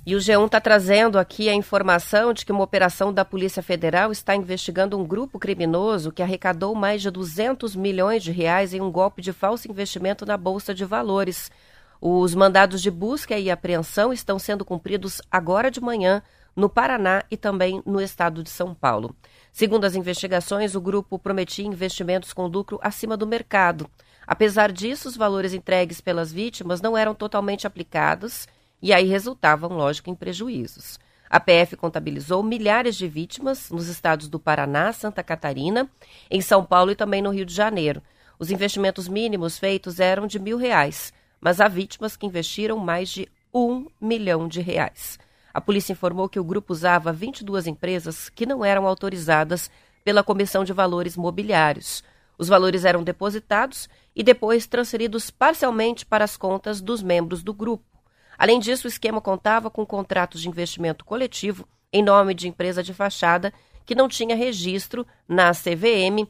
E 0.06 0.16
o 0.16 0.20
G1 0.20 0.48
está 0.48 0.60
trazendo 0.60 1.18
aqui 1.18 1.48
a 1.48 1.54
informação 1.54 2.34
de 2.34 2.46
que 2.46 2.52
uma 2.52 2.64
operação 2.64 3.14
da 3.14 3.24
Polícia 3.24 3.64
Federal 3.64 4.12
está 4.12 4.36
investigando 4.36 4.98
um 5.00 5.06
grupo 5.06 5.40
criminoso 5.40 6.12
que 6.12 6.22
arrecadou 6.22 6.76
mais 6.76 7.02
de 7.02 7.10
200 7.10 7.74
milhões 7.74 8.22
de 8.22 8.30
reais 8.30 8.74
em 8.74 8.82
um 8.82 8.92
golpe 8.92 9.22
de 9.22 9.32
falso 9.32 9.72
investimento 9.72 10.26
na 10.26 10.36
Bolsa 10.36 10.74
de 10.74 10.84
Valores. 10.84 11.50
Os 12.02 12.36
mandados 12.36 12.82
de 12.82 12.92
busca 12.92 13.40
e 13.40 13.50
apreensão 13.50 14.12
estão 14.12 14.38
sendo 14.38 14.66
cumpridos 14.66 15.22
agora 15.32 15.72
de 15.72 15.80
manhã 15.80 16.22
no 16.54 16.68
Paraná 16.68 17.24
e 17.32 17.38
também 17.38 17.82
no 17.86 18.02
estado 18.02 18.44
de 18.44 18.50
São 18.50 18.76
Paulo. 18.76 19.16
Segundo 19.54 19.86
as 19.86 19.96
investigações, 19.96 20.76
o 20.76 20.82
grupo 20.82 21.18
prometia 21.18 21.66
investimentos 21.66 22.34
com 22.34 22.46
lucro 22.48 22.78
acima 22.84 23.16
do 23.16 23.26
mercado. 23.26 23.90
Apesar 24.28 24.70
disso, 24.70 25.08
os 25.08 25.16
valores 25.16 25.54
entregues 25.54 26.02
pelas 26.02 26.30
vítimas 26.30 26.82
não 26.82 26.98
eram 26.98 27.16
totalmente 27.16 27.66
aplicados 27.66 28.50
e 28.84 28.92
aí 28.92 29.08
resultavam, 29.08 29.70
lógico, 29.78 30.10
em 30.10 30.16
prejuízos. 30.16 31.00
A 31.30 31.40
PF 31.40 31.78
contabilizou 31.78 32.44
milhares 32.44 32.98
de 32.98 33.08
vítimas 33.08 33.72
nos 33.72 33.88
estados 33.88 34.28
do 34.28 34.38
Paraná, 34.38 34.92
Santa 34.92 35.24
Catarina, 35.24 35.90
em 36.30 36.42
São 36.42 36.66
Paulo 36.66 36.92
e 36.92 36.96
também 36.96 37.22
no 37.22 37.30
Rio 37.30 37.46
de 37.46 37.54
Janeiro. 37.54 38.04
Os 38.38 38.52
investimentos 38.52 39.08
mínimos 39.08 39.58
feitos 39.58 40.02
eram 40.02 40.28
de 40.28 40.38
mil 40.38 40.58
reais, 40.58 41.14
mas 41.40 41.62
há 41.62 41.70
vítimas 41.70 42.18
que 42.18 42.26
investiram 42.26 42.78
mais 42.78 43.08
de 43.08 43.30
um 43.54 43.88
milhão 44.02 44.50
de 44.50 44.60
reais. 44.60 45.18
A 45.54 45.62
polícia 45.62 45.94
informou 45.94 46.28
que 46.28 46.40
o 46.40 46.44
grupo 46.44 46.74
usava 46.74 47.14
22 47.14 47.68
empresas 47.68 48.28
que 48.28 48.46
não 48.46 48.66
eram 48.66 48.86
autorizadas 48.86 49.72
pela 50.04 50.24
Comissão 50.26 50.66
de 50.66 50.74
Valores 50.74 51.16
Mobiliários. 51.16 52.04
Os 52.38 52.50
valores 52.50 52.84
eram 52.84 53.02
depositados 53.02 53.88
e 54.14 54.24
depois 54.24 54.68
transferidos 54.68 55.32
parcialmente 55.32 56.06
para 56.06 56.26
as 56.26 56.36
contas 56.36 56.82
dos 56.82 57.02
membros 57.02 57.42
do 57.42 57.54
grupo. 57.54 57.93
Além 58.38 58.60
disso, 58.60 58.88
o 58.88 58.90
esquema 58.90 59.22
contava 59.22 59.70
com 59.70 59.86
contratos 59.86 60.42
de 60.42 60.50
investimento 60.50 61.06
coletivo 61.06 61.68
em 61.92 62.02
nome 62.02 62.34
de 62.34 62.48
empresa 62.48 62.82
de 62.82 62.94
fachada 62.94 63.54
que 63.86 63.96
não 63.96 64.08
tinha 64.08 64.36
registro 64.36 65.06
na 65.28 65.52
CVM 65.52 66.28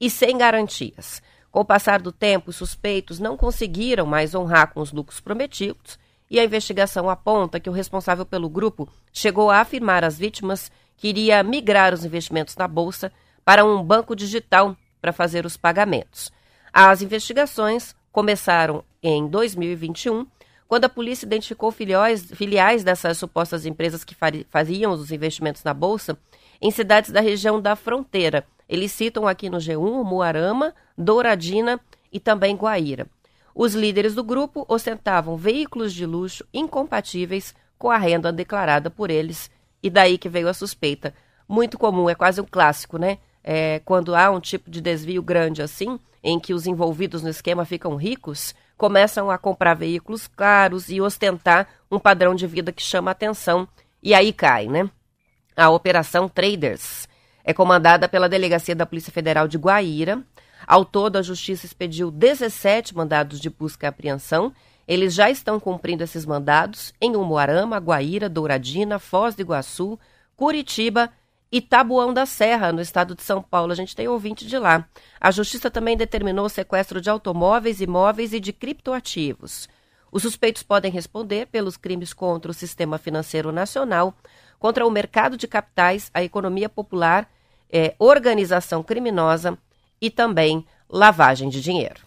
e 0.00 0.10
sem 0.10 0.36
garantias. 0.36 1.22
Com 1.50 1.60
o 1.60 1.64
passar 1.64 2.02
do 2.02 2.12
tempo, 2.12 2.50
os 2.50 2.56
suspeitos 2.56 3.18
não 3.18 3.36
conseguiram 3.36 4.04
mais 4.04 4.34
honrar 4.34 4.74
com 4.74 4.80
os 4.80 4.92
lucros 4.92 5.20
prometidos 5.20 5.98
e 6.30 6.38
a 6.38 6.44
investigação 6.44 7.08
aponta 7.08 7.58
que 7.58 7.70
o 7.70 7.72
responsável 7.72 8.26
pelo 8.26 8.48
grupo 8.48 8.88
chegou 9.12 9.50
a 9.50 9.60
afirmar 9.60 10.04
às 10.04 10.18
vítimas 10.18 10.70
que 10.96 11.08
iria 11.08 11.42
migrar 11.42 11.94
os 11.94 12.04
investimentos 12.04 12.56
na 12.56 12.68
bolsa 12.68 13.12
para 13.44 13.64
um 13.64 13.82
banco 13.82 14.14
digital 14.14 14.76
para 15.00 15.12
fazer 15.12 15.46
os 15.46 15.56
pagamentos. 15.56 16.32
As 16.72 17.00
investigações 17.00 17.94
começaram 18.12 18.84
em 19.02 19.26
2021 19.26 20.26
quando 20.68 20.84
a 20.84 20.88
polícia 20.88 21.26
identificou 21.26 21.70
filiais, 21.70 22.24
filiais 22.32 22.82
dessas 22.82 23.18
supostas 23.18 23.66
empresas 23.66 24.04
que 24.04 24.16
faziam 24.50 24.92
os 24.92 25.12
investimentos 25.12 25.62
na 25.62 25.72
Bolsa 25.72 26.18
em 26.60 26.70
cidades 26.70 27.10
da 27.10 27.20
região 27.20 27.60
da 27.60 27.76
fronteira. 27.76 28.44
Eles 28.68 28.90
citam 28.92 29.28
aqui 29.28 29.48
no 29.48 29.58
G1 29.58 30.04
Moarama, 30.04 30.74
Douradina 30.98 31.80
e 32.12 32.18
também 32.18 32.56
Guaíra. 32.56 33.06
Os 33.54 33.74
líderes 33.74 34.14
do 34.14 34.24
grupo 34.24 34.66
ostentavam 34.68 35.36
veículos 35.36 35.94
de 35.94 36.04
luxo 36.04 36.44
incompatíveis 36.52 37.54
com 37.78 37.90
a 37.90 37.96
renda 37.96 38.32
declarada 38.32 38.90
por 38.90 39.10
eles, 39.10 39.50
e 39.82 39.88
daí 39.88 40.18
que 40.18 40.28
veio 40.28 40.48
a 40.48 40.54
suspeita. 40.54 41.14
Muito 41.48 41.78
comum, 41.78 42.10
é 42.10 42.14
quase 42.14 42.40
um 42.40 42.44
clássico, 42.44 42.98
né? 42.98 43.18
É, 43.44 43.80
quando 43.84 44.14
há 44.14 44.30
um 44.30 44.40
tipo 44.40 44.68
de 44.68 44.80
desvio 44.80 45.22
grande 45.22 45.62
assim, 45.62 46.00
em 46.22 46.40
que 46.40 46.52
os 46.52 46.66
envolvidos 46.66 47.22
no 47.22 47.28
esquema 47.28 47.64
ficam 47.64 47.94
ricos, 47.94 48.54
começam 48.76 49.30
a 49.30 49.38
comprar 49.38 49.74
veículos 49.74 50.26
caros 50.26 50.88
e 50.88 51.00
ostentar 51.00 51.68
um 51.90 51.98
padrão 51.98 52.34
de 52.34 52.46
vida 52.46 52.72
que 52.72 52.82
chama 52.82 53.10
atenção. 53.10 53.66
E 54.02 54.14
aí 54.14 54.32
cai, 54.32 54.66
né? 54.66 54.88
A 55.56 55.70
Operação 55.70 56.28
Traders 56.28 57.08
é 57.42 57.54
comandada 57.54 58.08
pela 58.08 58.28
Delegacia 58.28 58.74
da 58.74 58.84
Polícia 58.84 59.12
Federal 59.12 59.48
de 59.48 59.56
Guaíra. 59.56 60.22
Ao 60.66 60.84
todo, 60.84 61.16
a 61.16 61.22
Justiça 61.22 61.64
expediu 61.64 62.10
17 62.10 62.94
mandados 62.94 63.40
de 63.40 63.48
busca 63.48 63.86
e 63.86 63.88
apreensão. 63.88 64.52
Eles 64.86 65.14
já 65.14 65.30
estão 65.30 65.58
cumprindo 65.58 66.04
esses 66.04 66.26
mandados 66.26 66.92
em 67.00 67.16
Umuarama, 67.16 67.78
Guaíra, 67.78 68.28
Douradina, 68.28 68.98
Foz 68.98 69.34
do 69.34 69.42
Iguaçu, 69.42 69.98
Curitiba 70.36 71.10
e 71.50 71.60
Tabuão 71.60 72.12
da 72.12 72.26
Serra, 72.26 72.72
no 72.72 72.80
estado 72.80 73.14
de 73.14 73.22
São 73.22 73.42
Paulo. 73.42 73.72
A 73.72 73.74
gente 73.74 73.94
tem 73.94 74.08
ouvinte 74.08 74.46
de 74.46 74.58
lá. 74.58 74.86
A 75.20 75.30
Justiça 75.30 75.70
também 75.70 75.96
determinou 75.96 76.46
o 76.46 76.50
sequestro 76.50 77.00
de 77.00 77.08
automóveis, 77.08 77.80
imóveis 77.80 78.32
e 78.32 78.40
de 78.40 78.52
criptoativos. 78.52 79.68
Os 80.10 80.22
suspeitos 80.22 80.62
podem 80.62 80.90
responder 80.90 81.46
pelos 81.46 81.76
crimes 81.76 82.12
contra 82.12 82.50
o 82.50 82.54
sistema 82.54 82.98
financeiro 82.98 83.52
nacional, 83.52 84.14
contra 84.58 84.86
o 84.86 84.90
mercado 84.90 85.36
de 85.36 85.46
capitais, 85.46 86.10
a 86.14 86.22
economia 86.22 86.68
popular, 86.68 87.28
é, 87.70 87.94
organização 87.98 88.82
criminosa 88.82 89.58
e 90.00 90.10
também 90.10 90.64
lavagem 90.88 91.48
de 91.48 91.60
dinheiro. 91.60 92.05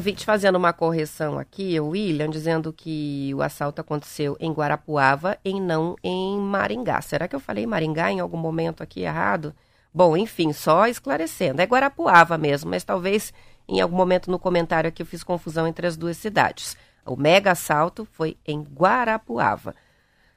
Vídeo 0.00 0.24
fazendo 0.24 0.56
uma 0.56 0.72
correção 0.72 1.38
aqui, 1.38 1.78
o 1.80 1.88
William, 1.88 2.28
dizendo 2.28 2.72
que 2.72 3.32
o 3.34 3.42
assalto 3.42 3.80
aconteceu 3.80 4.36
em 4.40 4.52
Guarapuava 4.52 5.38
e 5.44 5.60
não 5.60 5.96
em 6.02 6.38
Maringá. 6.38 7.00
Será 7.00 7.28
que 7.28 7.34
eu 7.36 7.40
falei 7.40 7.66
Maringá 7.66 8.10
em 8.10 8.20
algum 8.20 8.36
momento 8.36 8.82
aqui 8.82 9.00
errado? 9.02 9.54
Bom, 9.92 10.16
enfim, 10.16 10.52
só 10.52 10.86
esclarecendo. 10.86 11.62
É 11.62 11.64
Guarapuava 11.64 12.36
mesmo, 12.36 12.70
mas 12.70 12.84
talvez 12.84 13.32
Em 13.66 13.80
algum 13.80 13.96
momento 13.96 14.30
no 14.30 14.38
comentário 14.38 14.88
aqui 14.88 15.02
eu 15.02 15.06
fiz 15.06 15.24
confusão 15.24 15.66
entre 15.66 15.86
as 15.86 15.96
duas 15.96 16.16
cidades. 16.16 16.76
O 17.06 17.16
mega 17.16 17.52
assalto 17.52 18.06
foi 18.12 18.36
em 18.46 18.62
Guarapuava. 18.62 19.74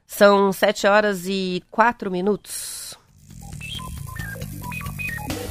São 0.06 0.54
7 0.54 0.88
horas 0.88 1.26
e 1.28 1.62
4 1.70 2.10
minutos. 2.10 2.98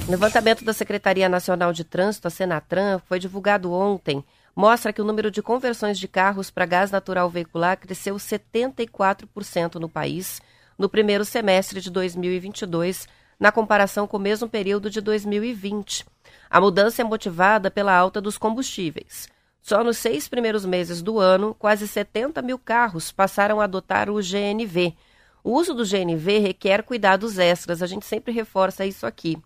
Levantamento 0.08 0.64
da 0.64 0.72
Secretaria 0.72 1.28
Nacional 1.28 1.72
de 1.72 1.82
Trânsito, 1.82 2.28
a 2.28 2.30
Senatran, 2.30 3.00
foi 3.08 3.18
divulgado 3.18 3.72
ontem. 3.72 4.24
Mostra 4.54 4.92
que 4.92 5.02
o 5.02 5.04
número 5.04 5.32
de 5.32 5.42
conversões 5.42 5.98
de 5.98 6.06
carros 6.06 6.48
para 6.48 6.64
gás 6.64 6.92
natural 6.92 7.28
veicular 7.28 7.76
cresceu 7.76 8.14
74% 8.14 9.74
no 9.74 9.88
país 9.88 10.40
no 10.78 10.88
primeiro 10.88 11.24
semestre 11.24 11.80
de 11.80 11.90
2022, 11.90 13.08
na 13.38 13.50
comparação 13.50 14.06
com 14.06 14.16
o 14.16 14.20
mesmo 14.20 14.48
período 14.48 14.88
de 14.88 15.00
2020. 15.00 16.06
A 16.48 16.60
mudança 16.60 17.02
é 17.02 17.04
motivada 17.04 17.68
pela 17.68 17.92
alta 17.92 18.20
dos 18.20 18.38
combustíveis. 18.38 19.28
Só 19.60 19.82
nos 19.82 19.98
seis 19.98 20.28
primeiros 20.28 20.64
meses 20.64 21.02
do 21.02 21.18
ano, 21.18 21.52
quase 21.52 21.88
70 21.88 22.40
mil 22.42 22.60
carros 22.60 23.10
passaram 23.10 23.60
a 23.60 23.64
adotar 23.64 24.08
o 24.08 24.20
GNV. 24.20 24.94
O 25.42 25.54
uso 25.54 25.74
do 25.74 25.84
GNV 25.84 26.38
requer 26.38 26.84
cuidados 26.84 27.38
extras, 27.38 27.82
a 27.82 27.88
gente 27.88 28.06
sempre 28.06 28.32
reforça 28.32 28.86
isso 28.86 29.04
aqui. 29.04 29.36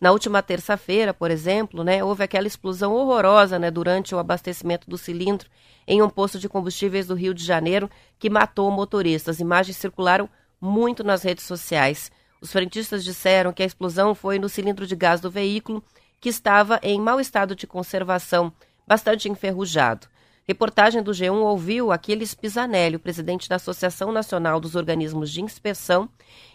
Na 0.00 0.12
última 0.12 0.42
terça-feira, 0.42 1.12
por 1.12 1.30
exemplo, 1.30 1.84
né, 1.84 2.02
houve 2.02 2.24
aquela 2.24 2.46
explosão 2.46 2.94
horrorosa 2.94 3.58
né, 3.58 3.70
durante 3.70 4.14
o 4.14 4.18
abastecimento 4.18 4.88
do 4.88 4.96
cilindro 4.96 5.50
em 5.86 6.00
um 6.00 6.08
posto 6.08 6.38
de 6.38 6.48
combustíveis 6.48 7.06
do 7.06 7.14
Rio 7.14 7.34
de 7.34 7.44
Janeiro 7.44 7.90
que 8.18 8.30
matou 8.30 8.70
motoristas. 8.70 9.40
Imagens 9.40 9.76
circularam 9.76 10.26
muito 10.58 11.04
nas 11.04 11.22
redes 11.22 11.44
sociais. 11.44 12.10
Os 12.40 12.50
frentistas 12.50 13.04
disseram 13.04 13.52
que 13.52 13.62
a 13.62 13.66
explosão 13.66 14.14
foi 14.14 14.38
no 14.38 14.48
cilindro 14.48 14.86
de 14.86 14.96
gás 14.96 15.20
do 15.20 15.30
veículo, 15.30 15.84
que 16.18 16.30
estava 16.30 16.80
em 16.82 16.98
mau 16.98 17.20
estado 17.20 17.54
de 17.54 17.66
conservação, 17.66 18.50
bastante 18.86 19.28
enferrujado. 19.28 20.06
Reportagem 20.50 21.00
do 21.00 21.12
G1 21.12 21.32
ouviu 21.32 21.92
Aquiles 21.92 22.34
Pisanelli, 22.34 22.96
o 22.96 22.98
presidente 22.98 23.48
da 23.48 23.54
Associação 23.54 24.10
Nacional 24.10 24.58
dos 24.58 24.74
Organismos 24.74 25.30
de 25.30 25.40
Inspeção, 25.40 26.08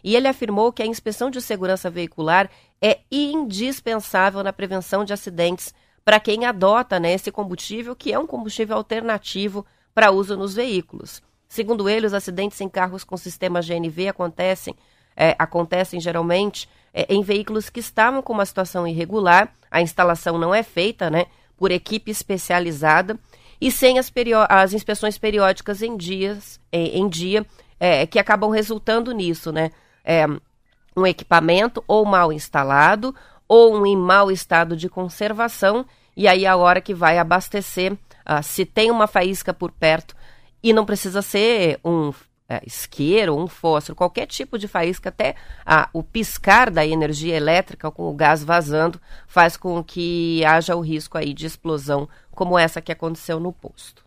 e 0.04 0.18
ele 0.18 0.28
afirmou 0.28 0.74
que 0.74 0.84
a 0.84 0.86
inspeção 0.86 1.32
de 1.32 1.42
segurança 1.42 1.90
veicular 1.90 2.50
é 2.82 3.00
indispensável 3.10 4.44
na 4.44 4.52
prevenção 4.52 5.06
de 5.06 5.14
acidentes 5.14 5.74
para 6.04 6.20
quem 6.20 6.44
adota 6.44 7.00
né, 7.00 7.14
esse 7.14 7.32
combustível, 7.32 7.96
que 7.96 8.12
é 8.12 8.20
um 8.20 8.28
combustível 8.28 8.76
alternativo 8.76 9.66
para 9.94 10.12
uso 10.12 10.36
nos 10.36 10.54
veículos. 10.54 11.24
Segundo 11.48 11.88
ele, 11.88 12.06
os 12.06 12.14
acidentes 12.14 12.60
em 12.60 12.68
carros 12.68 13.06
com 13.06 13.16
sistema 13.16 13.62
GNV 13.62 14.10
acontecem, 14.10 14.76
é, 15.16 15.38
acontecem 15.40 16.02
geralmente 16.02 16.68
é, 16.94 17.06
em 17.08 17.24
veículos 17.24 17.70
que 17.70 17.80
estavam 17.80 18.22
com 18.22 18.34
uma 18.34 18.46
situação 18.46 18.86
irregular, 18.86 19.56
a 19.72 19.82
instalação 19.82 20.38
não 20.38 20.54
é 20.54 20.64
feita 20.64 21.10
né, 21.10 21.28
por 21.56 21.72
equipe 21.72 22.12
especializada 22.12 23.18
e 23.60 23.72
sem 23.72 23.98
as, 23.98 24.12
as 24.50 24.74
inspeções 24.74 25.18
periódicas 25.18 25.82
em, 25.82 25.96
dias, 25.96 26.60
em, 26.72 27.00
em 27.00 27.10
dia, 27.10 27.46
é, 27.80 28.06
que 28.06 28.20
acabam 28.20 28.50
resultando 28.50 29.12
nisso, 29.12 29.52
né? 29.52 29.72
É, 30.04 30.26
um 30.96 31.06
equipamento 31.06 31.84
ou 31.88 32.06
mal 32.06 32.32
instalado 32.32 33.14
ou 33.48 33.76
um 33.76 33.86
em 33.86 33.98
mau 33.98 34.32
estado 34.32 34.76
de 34.76 34.90
conservação, 34.90 35.86
e 36.16 36.28
aí 36.28 36.46
a 36.46 36.56
hora 36.56 36.82
que 36.82 36.94
vai 36.94 37.18
abastecer, 37.20 37.94
uh, 37.94 38.42
se 38.42 38.66
tem 38.66 38.90
uma 38.90 39.08
faísca 39.08 39.54
por 39.54 39.72
perto, 39.72 40.16
e 40.64 40.74
não 40.74 40.86
precisa 40.86 41.22
ser 41.22 41.80
um 41.84 42.12
é, 42.48 42.62
isqueiro, 42.66 43.36
um 43.36 43.48
fósforo, 43.48 43.96
qualquer 43.96 44.28
tipo 44.28 44.58
de 44.58 44.68
faísca, 44.68 45.10
até 45.10 45.36
ah, 45.66 45.90
o 45.92 46.04
piscar 46.04 46.70
da 46.70 46.86
energia 46.86 47.36
elétrica 47.36 47.90
com 47.90 48.10
o 48.10 48.14
gás 48.14 48.44
vazando 48.44 49.00
faz 49.28 49.58
com 49.58 49.84
que 49.84 50.44
haja 50.46 50.76
o 50.76 50.82
risco 50.82 51.18
aí 51.18 51.34
de 51.34 51.46
explosão 51.46 52.08
como 52.32 52.58
essa 52.58 52.82
que 52.82 52.92
aconteceu 52.92 53.40
no 53.40 53.52
posto. 53.52 54.06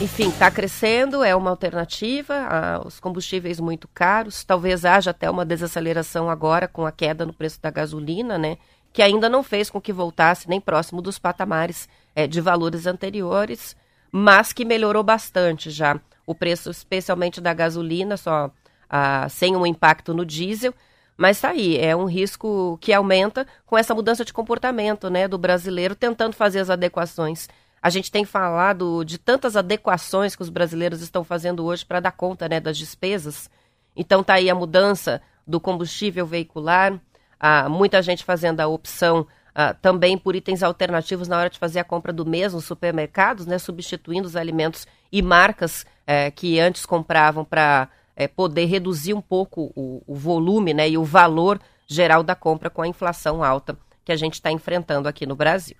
Enfim, 0.00 0.28
está 0.28 0.50
crescendo, 0.50 1.22
é 1.22 1.36
uma 1.36 1.50
alternativa, 1.50 2.34
ah, 2.34 2.82
os 2.84 2.98
combustíveis 2.98 3.60
muito 3.60 3.88
caros, 3.88 4.44
talvez 4.44 4.84
haja 4.84 5.10
até 5.10 5.30
uma 5.30 5.44
desaceleração 5.44 6.28
agora 6.28 6.66
com 6.66 6.84
a 6.84 6.92
queda 6.92 7.24
no 7.24 7.32
preço 7.32 7.60
da 7.60 7.70
gasolina, 7.70 8.36
né? 8.36 8.58
Que 8.92 9.02
ainda 9.02 9.28
não 9.28 9.42
fez 9.42 9.70
com 9.70 9.80
que 9.80 9.92
voltasse 9.92 10.48
nem 10.48 10.60
próximo 10.60 11.00
dos 11.00 11.18
patamares 11.18 11.88
é, 12.14 12.26
de 12.26 12.40
valores 12.40 12.86
anteriores, 12.86 13.76
mas 14.10 14.52
que 14.52 14.64
melhorou 14.64 15.02
bastante 15.02 15.70
já 15.70 15.98
o 16.26 16.34
preço, 16.34 16.70
especialmente 16.70 17.40
da 17.40 17.52
gasolina, 17.52 18.16
só 18.16 18.50
ah, 18.88 19.28
sem 19.28 19.56
um 19.56 19.66
impacto 19.66 20.14
no 20.14 20.24
diesel. 20.24 20.74
Mas 21.16 21.40
tá 21.40 21.50
aí, 21.50 21.78
é 21.78 21.94
um 21.94 22.06
risco 22.06 22.76
que 22.80 22.92
aumenta 22.92 23.46
com 23.66 23.78
essa 23.78 23.94
mudança 23.94 24.24
de 24.24 24.32
comportamento 24.32 25.08
né, 25.08 25.28
do 25.28 25.38
brasileiro 25.38 25.94
tentando 25.94 26.34
fazer 26.34 26.58
as 26.58 26.70
adequações. 26.70 27.48
A 27.80 27.90
gente 27.90 28.10
tem 28.10 28.24
falado 28.24 29.04
de 29.04 29.18
tantas 29.18 29.56
adequações 29.56 30.34
que 30.34 30.42
os 30.42 30.48
brasileiros 30.48 31.02
estão 31.02 31.22
fazendo 31.22 31.64
hoje 31.64 31.84
para 31.84 32.00
dar 32.00 32.12
conta 32.12 32.48
né, 32.48 32.58
das 32.58 32.76
despesas. 32.76 33.48
Então 33.94 34.24
tá 34.24 34.34
aí 34.34 34.50
a 34.50 34.54
mudança 34.54 35.22
do 35.46 35.60
combustível 35.60 36.26
veicular, 36.26 36.98
ah, 37.38 37.68
muita 37.68 38.02
gente 38.02 38.24
fazendo 38.24 38.60
a 38.60 38.66
opção 38.66 39.26
ah, 39.54 39.72
também 39.72 40.18
por 40.18 40.34
itens 40.34 40.62
alternativos 40.62 41.28
na 41.28 41.38
hora 41.38 41.50
de 41.50 41.58
fazer 41.58 41.78
a 41.78 41.84
compra 41.84 42.12
do 42.12 42.26
mesmo 42.26 42.60
supermercados, 42.60 43.46
né, 43.46 43.58
substituindo 43.58 44.26
os 44.26 44.34
alimentos 44.34 44.86
e 45.14 45.22
marcas 45.22 45.86
eh, 46.08 46.32
que 46.32 46.58
antes 46.58 46.84
compravam 46.84 47.44
para 47.44 47.88
eh, 48.16 48.26
poder 48.26 48.64
reduzir 48.64 49.14
um 49.14 49.20
pouco 49.20 49.72
o, 49.76 50.02
o 50.08 50.16
volume 50.16 50.74
né, 50.74 50.90
e 50.90 50.98
o 50.98 51.04
valor 51.04 51.60
geral 51.86 52.24
da 52.24 52.34
compra 52.34 52.68
com 52.68 52.82
a 52.82 52.88
inflação 52.88 53.44
alta 53.44 53.78
que 54.04 54.10
a 54.10 54.16
gente 54.16 54.34
está 54.34 54.50
enfrentando 54.50 55.08
aqui 55.08 55.24
no 55.24 55.36
Brasil. 55.36 55.76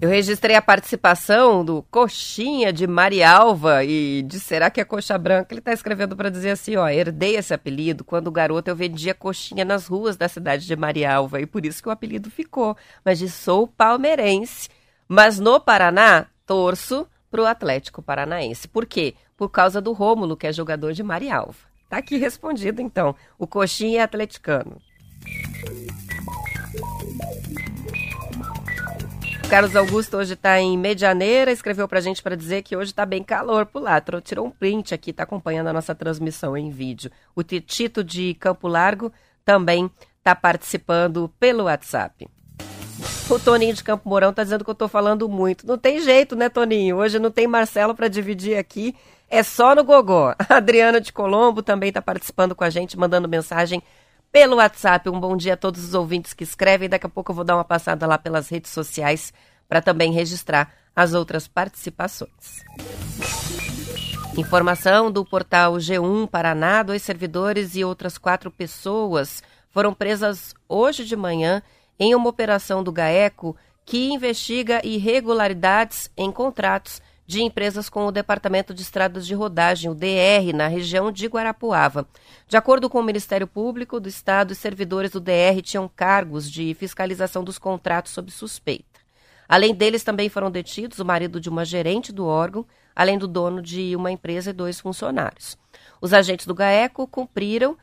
Eu 0.00 0.08
registrei 0.08 0.54
a 0.54 0.62
participação 0.62 1.64
do 1.64 1.82
Coxinha 1.90 2.72
de 2.72 2.86
Marialva 2.86 3.82
e 3.82 4.22
de 4.22 4.38
Será 4.38 4.70
que 4.70 4.80
é 4.80 4.84
Coxa 4.84 5.18
Branca? 5.18 5.52
Ele 5.52 5.58
está 5.58 5.72
escrevendo 5.72 6.14
para 6.14 6.30
dizer 6.30 6.50
assim: 6.50 6.76
ó, 6.76 6.88
herdei 6.88 7.34
esse 7.34 7.52
apelido 7.52 8.04
quando 8.04 8.30
garoto 8.30 8.70
eu 8.70 8.76
vendia 8.76 9.12
coxinha 9.12 9.64
nas 9.64 9.88
ruas 9.88 10.16
da 10.16 10.28
cidade 10.28 10.68
de 10.68 10.76
Marialva 10.76 11.40
e 11.40 11.46
por 11.46 11.66
isso 11.66 11.82
que 11.82 11.88
o 11.88 11.92
apelido 11.92 12.30
ficou. 12.30 12.76
Mas 13.04 13.18
de 13.18 13.28
sou 13.28 13.66
palmeirense. 13.66 14.68
Mas 15.08 15.40
no 15.40 15.58
Paraná, 15.58 16.26
torço 16.46 17.04
pro 17.28 17.44
Atlético 17.44 18.00
Paranaense. 18.00 18.68
Por 18.68 18.86
quê? 18.86 19.16
Por 19.36 19.48
causa 19.48 19.80
do 19.80 19.92
Rômulo, 19.92 20.36
que 20.36 20.46
é 20.46 20.52
jogador 20.52 20.92
de 20.92 21.02
Marialva. 21.02 21.66
Tá 21.88 21.96
aqui 21.96 22.16
respondido 22.18 22.80
então. 22.80 23.16
O 23.36 23.48
Coxinha 23.48 23.98
é 23.98 24.02
atleticano. 24.04 24.80
Carlos 29.50 29.74
Augusto 29.74 30.18
hoje 30.18 30.34
está 30.34 30.60
em 30.60 30.76
Medianeira, 30.76 31.50
escreveu 31.50 31.88
para 31.88 32.00
a 32.00 32.02
gente 32.02 32.22
para 32.22 32.36
dizer 32.36 32.60
que 32.60 32.76
hoje 32.76 32.90
está 32.90 33.06
bem 33.06 33.22
calor 33.22 33.64
por 33.64 33.80
lá. 33.80 33.98
Tirou 34.22 34.46
um 34.46 34.50
print 34.50 34.92
aqui, 34.92 35.10
está 35.10 35.22
acompanhando 35.22 35.68
a 35.68 35.72
nossa 35.72 35.94
transmissão 35.94 36.54
em 36.54 36.68
vídeo. 36.68 37.10
O 37.34 37.42
Titito 37.42 38.04
de 38.04 38.34
Campo 38.34 38.68
Largo 38.68 39.10
também 39.46 39.90
está 40.18 40.34
participando 40.34 41.32
pelo 41.40 41.64
WhatsApp. 41.64 42.28
O 43.30 43.38
Toninho 43.38 43.72
de 43.72 43.82
Campo 43.82 44.06
Mourão 44.06 44.30
está 44.30 44.44
dizendo 44.44 44.64
que 44.64 44.70
eu 44.70 44.72
estou 44.72 44.88
falando 44.88 45.26
muito. 45.30 45.66
Não 45.66 45.78
tem 45.78 45.98
jeito, 46.02 46.36
né, 46.36 46.50
Toninho? 46.50 46.98
Hoje 46.98 47.18
não 47.18 47.30
tem 47.30 47.46
Marcelo 47.46 47.94
para 47.94 48.08
dividir 48.08 48.58
aqui. 48.58 48.94
É 49.30 49.42
só 49.42 49.74
no 49.74 49.82
Gogó. 49.82 50.34
A 50.46 50.56
Adriana 50.56 51.00
de 51.00 51.10
Colombo 51.10 51.62
também 51.62 51.88
está 51.88 52.02
participando 52.02 52.54
com 52.54 52.64
a 52.64 52.70
gente, 52.70 52.98
mandando 52.98 53.26
mensagem 53.26 53.82
pelo 54.32 54.56
WhatsApp. 54.56 55.08
Um 55.08 55.18
bom 55.20 55.36
dia 55.36 55.54
a 55.54 55.56
todos 55.56 55.82
os 55.82 55.94
ouvintes 55.94 56.34
que 56.34 56.44
escrevem. 56.44 56.88
Daqui 56.88 57.06
a 57.06 57.08
pouco 57.08 57.32
eu 57.32 57.36
vou 57.36 57.44
dar 57.44 57.56
uma 57.56 57.64
passada 57.64 58.06
lá 58.06 58.18
pelas 58.18 58.48
redes 58.48 58.70
sociais 58.70 59.32
para 59.68 59.82
também 59.82 60.12
registrar 60.12 60.72
as 60.94 61.14
outras 61.14 61.46
participações. 61.46 62.64
Informação 64.36 65.10
do 65.10 65.24
portal 65.24 65.74
G1 65.74 66.28
Paraná: 66.28 66.82
dois 66.82 67.02
servidores 67.02 67.74
e 67.74 67.84
outras 67.84 68.16
quatro 68.16 68.50
pessoas 68.50 69.42
foram 69.70 69.92
presas 69.92 70.54
hoje 70.68 71.04
de 71.04 71.16
manhã 71.16 71.62
em 71.98 72.14
uma 72.14 72.28
operação 72.28 72.82
do 72.82 72.92
GAECO 72.92 73.56
que 73.84 74.10
investiga 74.10 74.80
irregularidades 74.84 76.10
em 76.16 76.30
contratos 76.30 77.00
de 77.28 77.42
empresas 77.42 77.90
com 77.90 78.06
o 78.06 78.10
Departamento 78.10 78.72
de 78.72 78.80
Estradas 78.80 79.26
de 79.26 79.34
Rodagem, 79.34 79.90
o 79.90 79.94
DR, 79.94 80.50
na 80.54 80.66
região 80.66 81.12
de 81.12 81.26
Guarapuava. 81.26 82.08
De 82.48 82.56
acordo 82.56 82.88
com 82.88 82.98
o 82.98 83.04
Ministério 83.04 83.46
Público 83.46 84.00
do 84.00 84.08
Estado, 84.08 84.52
os 84.52 84.58
servidores 84.58 85.10
do 85.10 85.20
DR 85.20 85.60
tinham 85.62 85.90
cargos 85.94 86.50
de 86.50 86.72
fiscalização 86.72 87.44
dos 87.44 87.58
contratos 87.58 88.12
sob 88.12 88.30
suspeita. 88.30 88.98
Além 89.46 89.74
deles, 89.74 90.02
também 90.02 90.30
foram 90.30 90.50
detidos 90.50 91.00
o 91.00 91.04
marido 91.04 91.38
de 91.38 91.50
uma 91.50 91.66
gerente 91.66 92.12
do 92.12 92.24
órgão, 92.24 92.64
além 92.96 93.18
do 93.18 93.28
dono 93.28 93.60
de 93.60 93.94
uma 93.94 94.10
empresa 94.10 94.48
e 94.48 94.54
dois 94.54 94.80
funcionários. 94.80 95.58
Os 96.00 96.14
agentes 96.14 96.46
do 96.46 96.54
GAECO 96.54 97.06
cumpriram 97.06 97.76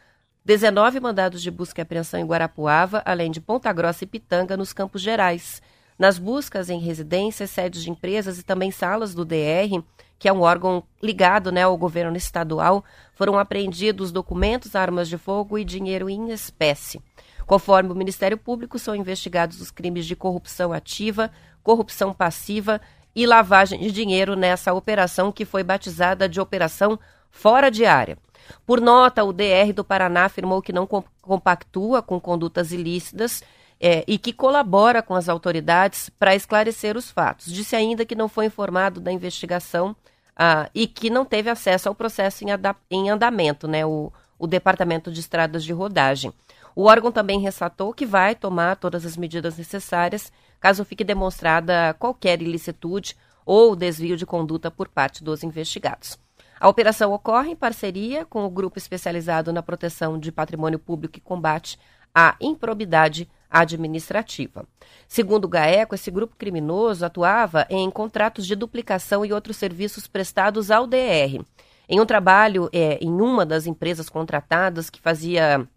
19 0.44 1.00
mandados 1.00 1.40
de 1.40 1.52
busca 1.52 1.82
e 1.82 1.84
apreensão 1.84 2.20
em 2.20 2.26
Guarapuava, 2.26 3.04
além 3.06 3.30
de 3.30 3.40
Ponta 3.40 3.72
Grossa 3.72 4.06
e 4.06 4.08
Pitanga, 4.08 4.58
nos 4.58 4.74
Campos 4.74 5.04
Gerais. 5.04 5.62
Nas 5.98 6.18
buscas 6.18 6.70
em 6.70 6.80
residências, 6.80 7.50
sedes 7.50 7.82
de 7.82 7.90
empresas 7.90 8.38
e 8.38 8.44
também 8.44 8.70
salas 8.70 9.14
do 9.14 9.24
DR, 9.24 9.82
que 10.20 10.28
é 10.28 10.34
um 10.34 10.42
órgão 10.42 10.84
ligado 11.02 11.52
né, 11.52 11.64
ao 11.64 11.78
governo 11.78 12.18
estadual, 12.18 12.84
foram 13.14 13.40
apreendidos 13.40 14.12
documentos, 14.12 14.76
armas 14.76 15.08
de 15.08 15.18
fogo 15.18 15.58
e 15.58 15.64
dinheiro 15.64 16.10
em 16.10 16.32
espécie. 16.32 17.02
Conforme 17.46 17.92
o 17.92 17.96
Ministério 17.96 18.38
Público, 18.38 18.80
são 18.80 18.96
investigados 18.96 19.62
os 19.62 19.72
crimes 19.72 20.06
de 20.06 20.16
corrupção 20.16 20.74
ativa, 20.74 21.32
corrupção 21.64 22.14
passiva 22.14 22.82
e 23.16 23.26
lavagem 23.26 23.80
de 23.80 23.92
dinheiro 23.92 24.36
nessa 24.36 24.74
operação 24.74 25.32
que 25.32 25.46
foi 25.46 25.64
batizada 25.64 26.28
de 26.28 26.42
Operação 26.42 27.00
Fora 27.32 27.70
de 27.70 27.86
Área. 27.86 28.18
Por 28.66 28.82
nota, 28.82 29.24
o 29.24 29.32
DR 29.32 29.74
do 29.74 29.84
Paraná 29.84 30.26
afirmou 30.26 30.62
que 30.62 30.74
não 30.74 30.88
compactua 31.22 32.02
com 32.02 32.20
condutas 32.20 32.72
ilícitas 32.72 33.44
é, 33.88 34.04
e 34.08 34.18
que 34.18 34.34
colabora 34.34 35.04
com 35.04 35.14
as 35.14 35.30
autoridades 35.30 36.10
para 36.10 36.34
esclarecer 36.34 36.98
os 36.98 37.12
fatos. 37.12 37.54
Disse 37.54 37.76
ainda 37.76 38.04
que 38.04 38.16
não 38.16 38.28
foi 38.28 38.48
informado 38.48 39.00
da 39.00 39.12
investigação 39.12 39.96
ah, 40.36 40.68
e 40.74 40.88
que 40.88 41.08
não 41.08 41.24
teve 41.24 41.52
acesso 41.52 41.88
ao 41.88 41.94
processo 41.94 42.44
em, 42.44 42.48
em 42.90 43.12
andamento, 43.12 43.68
né, 43.68 43.86
o, 43.86 44.12
o 44.40 44.48
Departamento 44.48 45.12
de 45.12 45.20
Estradas 45.20 45.64
de 45.64 45.72
Rodagem. 45.72 46.34
O 46.76 46.86
órgão 46.86 47.12
também 47.12 47.40
ressaltou 47.40 47.94
que 47.94 48.08
vai 48.08 48.34
tomar 48.34 48.76
todas 48.78 49.06
as 49.06 49.16
medidas 49.16 49.56
necessárias 49.56 50.32
caso 50.60 50.84
fique 50.84 51.04
demonstrada 51.04 51.96
qualquer 52.00 52.42
ilicitude 52.42 53.16
ou 53.46 53.76
desvio 53.76 54.18
de 54.18 54.26
conduta 54.26 54.72
por 54.72 54.88
parte 54.88 55.24
dos 55.24 55.44
investigados. 55.44 56.18
A 56.60 56.68
operação 56.68 57.14
ocorre 57.14 57.52
em 57.52 57.56
parceria 57.56 58.26
com 58.26 58.46
o 58.46 58.50
grupo 58.50 58.80
especializado 58.80 59.54
na 59.54 59.62
proteção 59.62 60.18
de 60.18 60.32
patrimônio 60.32 60.80
público 60.80 61.20
e 61.20 61.22
combate 61.22 61.78
à 62.16 62.36
improbidade 62.42 63.30
administrativa. 63.62 64.66
Segundo 65.08 65.46
o 65.46 65.50
GAECO, 65.50 65.96
esse 65.96 66.12
grupo 66.12 66.36
criminoso 66.36 67.06
atuava 67.06 67.66
em 67.70 67.90
contratos 67.90 68.46
de 68.46 68.56
duplicação 68.56 69.26
e 69.26 69.32
outros 69.32 69.58
serviços 69.58 70.08
prestados 70.08 70.70
ao 70.70 70.86
DR. 70.86 71.44
Em 71.88 72.00
um 72.00 72.06
trabalho 72.06 72.70
é, 72.74 72.98
em 73.02 73.12
uma 73.22 73.46
das 73.46 73.68
empresas 73.68 74.10
contratadas 74.10 74.90
que 74.90 75.00
fazia 75.00 75.68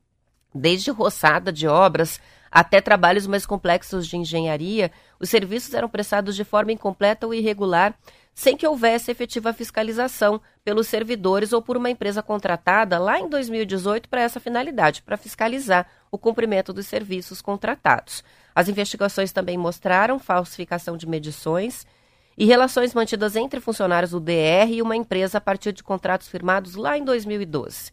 desde 0.54 0.90
roçada 0.90 1.52
de 1.52 1.68
obras 1.68 2.20
até 2.50 2.80
trabalhos 2.80 3.26
mais 3.26 3.44
complexos 3.44 4.06
de 4.06 4.16
engenharia, 4.16 4.90
os 5.20 5.28
serviços 5.28 5.74
eram 5.74 5.88
prestados 5.88 6.34
de 6.34 6.44
forma 6.44 6.72
incompleta 6.72 7.26
ou 7.26 7.34
irregular, 7.34 7.94
sem 8.34 8.56
que 8.56 8.66
houvesse 8.66 9.10
efetiva 9.10 9.52
fiscalização 9.52 10.40
pelos 10.64 10.86
servidores 10.86 11.52
ou 11.52 11.60
por 11.60 11.76
uma 11.76 11.90
empresa 11.90 12.22
contratada 12.22 12.98
lá 12.98 13.20
em 13.20 13.28
2018 13.28 14.08
para 14.08 14.22
essa 14.22 14.40
finalidade, 14.40 15.02
para 15.02 15.16
fiscalizar 15.16 15.86
o 16.10 16.18
cumprimento 16.18 16.72
dos 16.72 16.86
serviços 16.86 17.40
contratados. 17.42 18.22
As 18.54 18.68
investigações 18.68 19.32
também 19.32 19.56
mostraram 19.56 20.18
falsificação 20.18 20.96
de 20.96 21.06
medições 21.06 21.86
e 22.36 22.44
relações 22.44 22.94
mantidas 22.94 23.36
entre 23.36 23.60
funcionários 23.60 24.12
do 24.12 24.20
DR 24.20 24.70
e 24.70 24.80
uma 24.80 24.96
empresa 24.96 25.38
a 25.38 25.40
partir 25.40 25.72
de 25.72 25.82
contratos 25.82 26.28
firmados 26.28 26.74
lá 26.74 26.96
em 26.96 27.04
2012. 27.04 27.92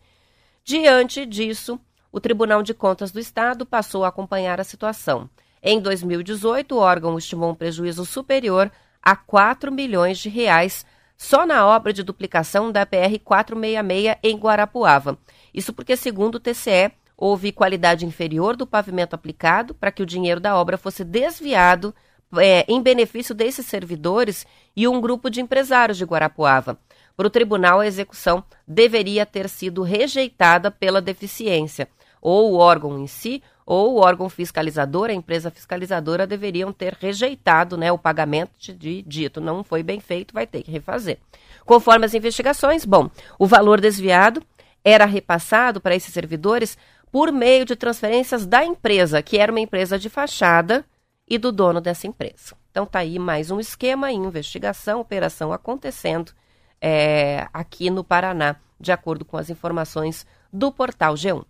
Diante 0.64 1.26
disso, 1.26 1.80
o 2.12 2.20
Tribunal 2.20 2.64
de 2.64 2.74
Contas 2.74 3.12
do 3.12 3.20
Estado 3.20 3.66
passou 3.66 4.06
a 4.06 4.08
acompanhar 4.08 4.60
a 4.60 4.64
situação. 4.64 5.30
Em 5.62 5.82
2018, 5.82 6.76
o 6.76 6.78
órgão 6.78 7.18
estimou 7.18 7.52
um 7.52 7.56
prejuízo 7.56 8.06
superior 8.06 8.72
a 9.02 9.16
4 9.16 9.72
milhões 9.72 10.20
de 10.20 10.30
reais 10.30 10.86
só 11.18 11.46
na 11.46 11.66
obra 11.66 11.94
de 11.94 12.04
duplicação 12.04 12.72
da 12.72 12.86
PR 12.86 13.20
466 13.24 14.18
em 14.24 14.38
Guarapuava. 14.38 15.18
Isso 15.54 15.74
porque, 15.74 15.96
segundo 15.96 16.36
o 16.36 16.40
TCE, 16.40 16.92
houve 17.18 17.52
qualidade 17.52 18.06
inferior 18.06 18.56
do 18.56 18.68
pavimento 18.68 19.14
aplicado 19.14 19.74
para 19.74 19.92
que 19.92 20.04
o 20.04 20.06
dinheiro 20.06 20.40
da 20.40 20.56
obra 20.56 20.78
fosse 20.78 21.04
desviado 21.04 21.94
é, 22.38 22.66
em 22.68 22.82
benefício 22.82 23.34
desses 23.34 23.66
servidores 23.66 24.46
e 24.76 24.88
um 24.88 25.00
grupo 25.00 25.30
de 25.30 25.42
empresários 25.42 25.98
de 25.98 26.06
Guarapuava. 26.06 26.78
Para 27.16 27.28
o 27.28 27.30
tribunal, 27.30 27.80
a 27.80 27.88
execução 27.88 28.44
deveria 28.68 29.26
ter 29.26 29.48
sido 29.48 29.84
rejeitada 29.84 30.70
pela 30.70 31.02
deficiência 31.02 31.88
ou 32.26 32.54
o 32.54 32.58
órgão 32.58 32.98
em 32.98 33.06
si, 33.06 33.44
ou 33.68 33.94
o 33.94 34.00
órgão 34.00 34.28
fiscalizador, 34.30 35.12
a 35.12 35.14
empresa 35.14 35.52
fiscalizadora, 35.52 36.26
deveriam 36.26 36.74
ter 36.74 36.98
rejeitado 37.00 37.78
né, 37.78 37.92
o 37.92 38.00
pagamento 38.00 38.74
de 38.74 39.04
dito. 39.04 39.40
Não 39.40 39.64
foi 39.64 39.84
bem 39.84 40.00
feito, 40.00 40.34
vai 40.34 40.48
ter 40.48 40.64
que 40.64 40.72
refazer. 40.72 41.20
Conforme 41.66 42.04
as 42.04 42.16
investigações, 42.16 42.84
bom, 42.84 43.12
o 43.38 43.46
valor 43.46 43.80
desviado 43.80 44.42
era 44.84 45.06
repassado 45.06 45.80
para 45.80 45.96
esses 45.96 46.12
servidores 46.12 46.76
por 47.12 47.32
meio 47.32 47.66
de 47.66 47.76
transferências 47.76 48.46
da 48.46 48.64
empresa, 48.66 49.22
que 49.22 49.38
era 49.38 49.52
uma 49.52 49.60
empresa 49.60 49.98
de 49.98 50.10
fachada, 50.10 50.86
e 51.28 51.38
do 51.38 51.52
dono 51.52 51.82
dessa 51.82 52.08
empresa. 52.08 52.56
Então 52.70 52.86
tá 52.86 53.00
aí 53.00 53.18
mais 53.18 53.50
um 53.52 53.60
esquema 53.60 54.12
em 54.12 54.26
investigação, 54.26 55.00
operação 55.00 55.52
acontecendo 55.52 56.32
é, 56.80 57.48
aqui 57.54 57.90
no 57.90 58.04
Paraná, 58.04 58.58
de 58.80 58.92
acordo 58.92 59.26
com 59.26 59.38
as 59.38 59.50
informações 59.50 60.26
do 60.52 60.72
portal 60.72 61.16
G1. 61.16 61.44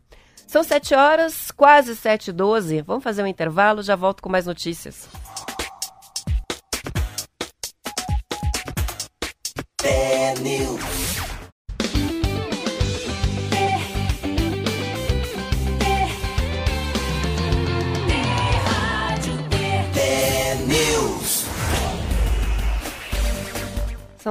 São 0.47 0.63
7 0.63 0.93
horas, 0.93 1.51
quase 1.51 1.95
7 1.95 2.27
e 2.27 2.31
12. 2.31 2.81
Vamos 2.81 3.03
fazer 3.03 3.23
um 3.23 3.27
intervalo, 3.27 3.81
já 3.81 3.95
volto 3.95 4.21
com 4.21 4.29
mais 4.29 4.45
notícias. 4.45 5.09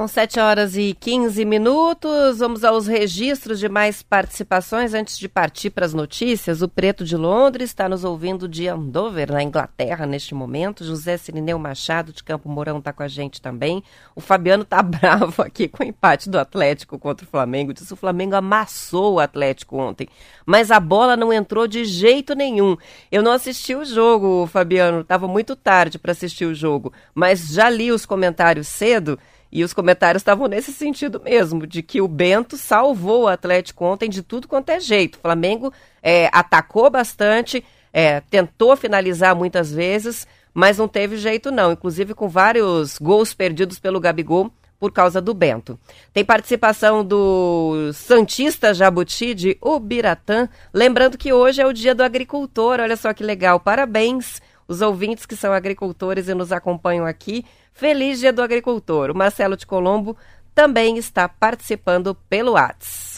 São 0.05 0.07
7 0.07 0.39
horas 0.39 0.77
e 0.77 0.95
15 0.99 1.43
minutos. 1.45 2.37
Vamos 2.37 2.63
aos 2.63 2.85
registros 2.85 3.57
de 3.57 3.67
mais 3.67 4.03
participações 4.03 4.93
antes 4.93 5.17
de 5.17 5.27
partir 5.27 5.71
para 5.71 5.83
as 5.83 5.95
notícias. 5.95 6.61
O 6.61 6.69
Preto 6.69 7.03
de 7.03 7.17
Londres 7.17 7.71
está 7.71 7.89
nos 7.89 8.03
ouvindo 8.03 8.47
de 8.47 8.67
Andover, 8.67 9.31
na 9.31 9.41
Inglaterra, 9.41 10.05
neste 10.05 10.35
momento. 10.35 10.85
José 10.85 11.17
Sirineu 11.17 11.57
Machado 11.57 12.13
de 12.13 12.23
Campo 12.23 12.47
Mourão 12.47 12.77
está 12.77 12.93
com 12.93 13.01
a 13.01 13.07
gente 13.07 13.41
também. 13.41 13.83
O 14.15 14.21
Fabiano 14.21 14.61
está 14.61 14.79
bravo 14.85 15.41
aqui 15.41 15.67
com 15.67 15.83
o 15.83 15.87
empate 15.87 16.29
do 16.29 16.37
Atlético 16.37 16.99
contra 16.99 17.25
o 17.25 17.29
Flamengo. 17.29 17.73
Diz 17.73 17.87
que 17.87 17.93
o 17.93 17.97
Flamengo 17.97 18.35
amassou 18.35 19.15
o 19.15 19.19
Atlético 19.19 19.75
ontem, 19.75 20.07
mas 20.45 20.69
a 20.69 20.79
bola 20.79 21.17
não 21.17 21.33
entrou 21.33 21.65
de 21.65 21.83
jeito 21.83 22.35
nenhum. 22.35 22.77
Eu 23.11 23.23
não 23.23 23.31
assisti 23.31 23.73
o 23.73 23.83
jogo, 23.83 24.45
Fabiano. 24.45 25.01
Estava 25.01 25.27
muito 25.27 25.55
tarde 25.55 25.97
para 25.97 26.11
assistir 26.11 26.45
o 26.45 26.53
jogo, 26.53 26.93
mas 27.15 27.47
já 27.47 27.67
li 27.71 27.91
os 27.91 28.05
comentários 28.05 28.67
cedo. 28.67 29.17
E 29.55 29.63
os 29.63 29.73
comentários 29.73 30.19
estavam 30.19 30.49
nesse 30.49 30.73
sentido 30.73 31.17
mesmo, 31.23 31.65
de 31.65 31.81
que 31.81 32.01
o 32.01 32.09
Bento 32.09 32.57
salvou 32.57 33.23
o 33.23 33.27
Atlético 33.29 33.85
ontem 33.85 34.09
de 34.09 34.21
tudo 34.21 34.49
quanto 34.49 34.69
é 34.69 34.81
jeito. 34.81 35.15
O 35.15 35.21
Flamengo 35.21 35.71
é, 36.03 36.29
atacou 36.33 36.89
bastante, 36.89 37.63
é, 37.93 38.19
tentou 38.19 38.75
finalizar 38.75 39.33
muitas 39.33 39.71
vezes, 39.71 40.27
mas 40.53 40.77
não 40.77 40.89
teve 40.89 41.15
jeito 41.15 41.51
não, 41.51 41.71
inclusive 41.71 42.13
com 42.13 42.27
vários 42.27 42.97
gols 42.97 43.33
perdidos 43.33 43.79
pelo 43.79 43.97
Gabigol 43.97 44.51
por 44.77 44.91
causa 44.91 45.21
do 45.21 45.33
Bento. 45.33 45.79
Tem 46.11 46.25
participação 46.25 47.01
do 47.01 47.91
Santista 47.93 48.73
Jabuti 48.73 49.33
de 49.33 49.57
Ubiratã, 49.61 50.49
lembrando 50.73 51.17
que 51.17 51.31
hoje 51.31 51.61
é 51.61 51.65
o 51.65 51.71
dia 51.71 51.95
do 51.95 52.03
agricultor, 52.03 52.81
olha 52.81 52.97
só 52.97 53.13
que 53.13 53.23
legal, 53.23 53.57
parabéns 53.61 54.41
os 54.67 54.81
ouvintes 54.81 55.25
que 55.25 55.35
são 55.35 55.53
agricultores 55.53 56.27
e 56.27 56.33
nos 56.33 56.51
acompanham 56.51 57.05
aqui. 57.05 57.45
Feliz 57.73 58.19
Dia 58.19 58.33
do 58.33 58.41
Agricultor. 58.41 59.11
O 59.11 59.17
Marcelo 59.17 59.55
de 59.55 59.65
Colombo 59.65 60.17
também 60.53 60.97
está 60.97 61.27
participando 61.27 62.15
pelo 62.29 62.53
WhatsApp. 62.53 63.14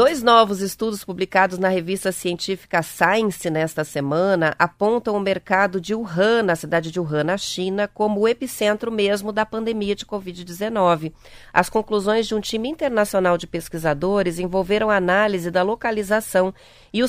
Dois 0.00 0.22
novos 0.22 0.62
estudos 0.62 1.04
publicados 1.04 1.58
na 1.58 1.68
revista 1.68 2.10
científica 2.10 2.82
Science 2.82 3.50
nesta 3.50 3.84
semana 3.84 4.54
apontam 4.58 5.14
o 5.14 5.20
mercado 5.20 5.78
de 5.78 5.94
Wuhan, 5.94 6.42
na 6.42 6.56
cidade 6.56 6.90
de 6.90 6.98
Wuhan, 6.98 7.24
na 7.24 7.36
China, 7.36 7.86
como 7.86 8.20
o 8.20 8.26
epicentro 8.26 8.90
mesmo 8.90 9.30
da 9.30 9.44
pandemia 9.44 9.94
de 9.94 10.06
Covid-19. 10.06 11.12
As 11.52 11.68
conclusões 11.68 12.26
de 12.26 12.34
um 12.34 12.40
time 12.40 12.70
internacional 12.70 13.36
de 13.36 13.46
pesquisadores 13.46 14.38
envolveram 14.38 14.88
a 14.88 14.96
análise 14.96 15.50
da 15.50 15.62
localização 15.62 16.54
e 16.94 17.02
o 17.02 17.08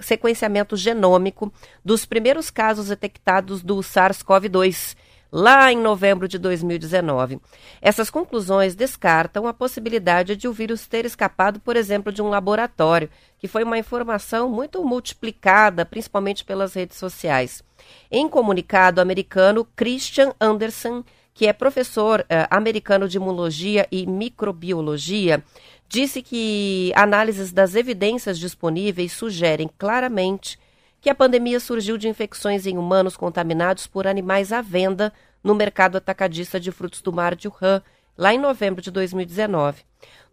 sequenciamento 0.00 0.76
genômico 0.76 1.52
dos 1.84 2.06
primeiros 2.06 2.50
casos 2.50 2.86
detectados 2.86 3.64
do 3.64 3.78
SARS-CoV-2 3.78 4.94
lá 5.30 5.72
em 5.72 5.78
novembro 5.78 6.26
de 6.26 6.38
2019. 6.38 7.40
Essas 7.80 8.10
conclusões 8.10 8.74
descartam 8.74 9.46
a 9.46 9.54
possibilidade 9.54 10.36
de 10.36 10.48
o 10.48 10.52
vírus 10.52 10.86
ter 10.86 11.04
escapado, 11.04 11.60
por 11.60 11.76
exemplo, 11.76 12.12
de 12.12 12.22
um 12.22 12.28
laboratório, 12.28 13.10
que 13.38 13.48
foi 13.48 13.62
uma 13.62 13.78
informação 13.78 14.48
muito 14.48 14.82
multiplicada, 14.84 15.84
principalmente 15.84 16.44
pelas 16.44 16.74
redes 16.74 16.96
sociais. 16.96 17.62
Em 18.10 18.28
comunicado 18.28 19.00
americano, 19.00 19.66
Christian 19.76 20.32
Anderson, 20.40 21.04
que 21.32 21.46
é 21.46 21.52
professor 21.52 22.24
eh, 22.28 22.46
americano 22.50 23.08
de 23.08 23.16
imunologia 23.16 23.86
e 23.92 24.06
microbiologia, 24.06 25.44
disse 25.88 26.20
que 26.20 26.92
análises 26.94 27.52
das 27.52 27.74
evidências 27.74 28.38
disponíveis 28.38 29.12
sugerem 29.12 29.70
claramente 29.78 30.58
que 31.00 31.10
a 31.10 31.14
pandemia 31.14 31.60
surgiu 31.60 31.96
de 31.96 32.08
infecções 32.08 32.66
em 32.66 32.76
humanos 32.76 33.16
contaminados 33.16 33.86
por 33.86 34.06
animais 34.06 34.52
à 34.52 34.60
venda 34.60 35.12
no 35.42 35.54
mercado 35.54 35.96
atacadista 35.96 36.58
de 36.58 36.72
frutos 36.72 37.00
do 37.00 37.12
mar 37.12 37.34
de 37.34 37.48
Wuhan, 37.48 37.82
lá 38.16 38.34
em 38.34 38.38
novembro 38.38 38.82
de 38.82 38.90
2019. 38.90 39.82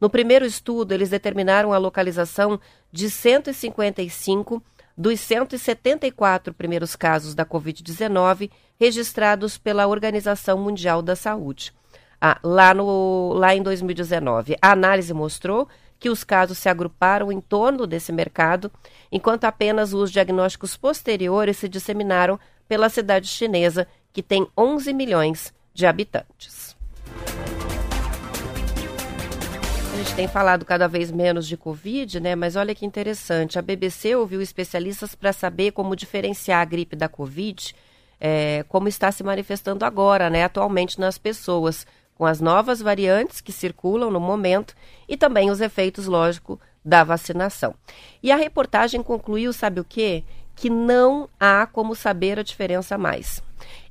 No 0.01 0.09
primeiro 0.09 0.45
estudo, 0.45 0.91
eles 0.91 1.09
determinaram 1.09 1.71
a 1.71 1.77
localização 1.77 2.59
de 2.91 3.09
155 3.09 4.61
dos 4.97 5.19
174 5.19 6.53
primeiros 6.53 6.95
casos 6.95 7.35
da 7.35 7.45
Covid-19 7.45 8.49
registrados 8.79 9.57
pela 9.57 9.87
Organização 9.87 10.57
Mundial 10.57 11.01
da 11.01 11.15
Saúde. 11.15 11.73
Ah, 12.19 12.39
lá, 12.43 12.73
no, 12.73 13.33
lá 13.33 13.53
em 13.53 13.61
2019, 13.61 14.55
a 14.61 14.71
análise 14.71 15.13
mostrou 15.13 15.67
que 16.05 16.09
os 16.09 16.23
casos 16.23 16.59
se 16.59 16.69
agruparam 16.69 17.31
em 17.31 17.41
torno 17.41 17.87
desse 17.87 18.11
mercado, 18.11 18.71
enquanto 19.11 19.45
apenas 19.45 19.91
os 19.91 20.11
diagnósticos 20.11 20.77
posteriores 20.77 21.57
se 21.57 21.67
disseminaram 21.67 22.39
pela 22.67 22.89
cidade 22.89 23.27
chinesa, 23.27 23.87
que 24.13 24.21
tem 24.21 24.45
11 24.55 24.93
milhões 24.93 25.51
de 25.73 25.87
habitantes. 25.87 26.77
A 29.91 29.97
gente 29.97 30.13
tem 30.15 30.27
falado 30.27 30.63
cada 30.63 30.87
vez 30.87 31.09
menos 31.09 31.47
de 31.47 31.57
Covid, 31.57 32.19
né? 32.19 32.35
Mas 32.35 32.55
olha 32.55 32.75
que 32.75 32.85
interessante. 32.85 33.57
A 33.57 33.63
BBC 33.63 34.15
ouviu 34.15 34.43
especialistas 34.43 35.15
para 35.15 35.33
saber 35.33 35.71
como 35.71 35.95
diferenciar 35.95 36.61
a 36.61 36.65
gripe 36.65 36.95
da 36.95 37.09
Covid, 37.09 37.73
é, 38.21 38.63
como 38.69 38.87
está 38.87 39.11
se 39.11 39.23
manifestando 39.23 39.83
agora, 39.83 40.29
né? 40.29 40.43
Atualmente 40.43 40.99
nas 40.99 41.17
pessoas 41.17 41.83
com 42.13 42.27
as 42.27 42.39
novas 42.39 42.79
variantes 42.79 43.41
que 43.41 43.51
circulam 43.51 44.11
no 44.11 44.19
momento 44.19 44.75
e 45.07 45.17
também 45.17 45.49
os 45.49 45.61
efeitos, 45.61 46.05
lógico, 46.07 46.59
da 46.83 47.03
vacinação. 47.03 47.73
E 48.21 48.31
a 48.31 48.35
reportagem 48.35 49.01
concluiu, 49.01 49.51
sabe 49.51 49.79
o 49.79 49.85
quê? 49.85 50.23
Que 50.55 50.69
não 50.69 51.27
há 51.39 51.65
como 51.65 51.95
saber 51.95 52.39
a 52.39 52.43
diferença 52.43 52.97
mais, 52.97 53.41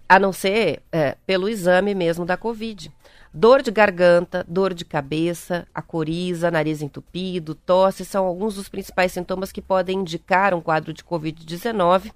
a 0.09 0.19
não 0.19 0.33
ser 0.33 0.83
é, 0.93 1.17
pelo 1.27 1.49
exame 1.49 1.95
mesmo 1.95 2.25
da 2.25 2.37
Covid. 2.37 2.93
Dor 3.37 3.63
de 3.63 3.73
garganta, 3.73 4.47
dor 4.47 4.73
de 4.73 4.85
cabeça, 4.85 5.67
a 5.75 5.83
coriza, 5.83 6.53
nariz 6.53 6.81
entupido, 6.81 7.57
tosse 7.57 8.05
são 8.05 8.25
alguns 8.25 8.55
dos 8.55 8.69
principais 8.69 9.11
sintomas 9.11 9.51
que 9.51 9.61
podem 9.61 9.99
indicar 9.99 10.55
um 10.55 10.61
quadro 10.61 10.93
de 10.93 11.03
Covid-19. 11.03 12.13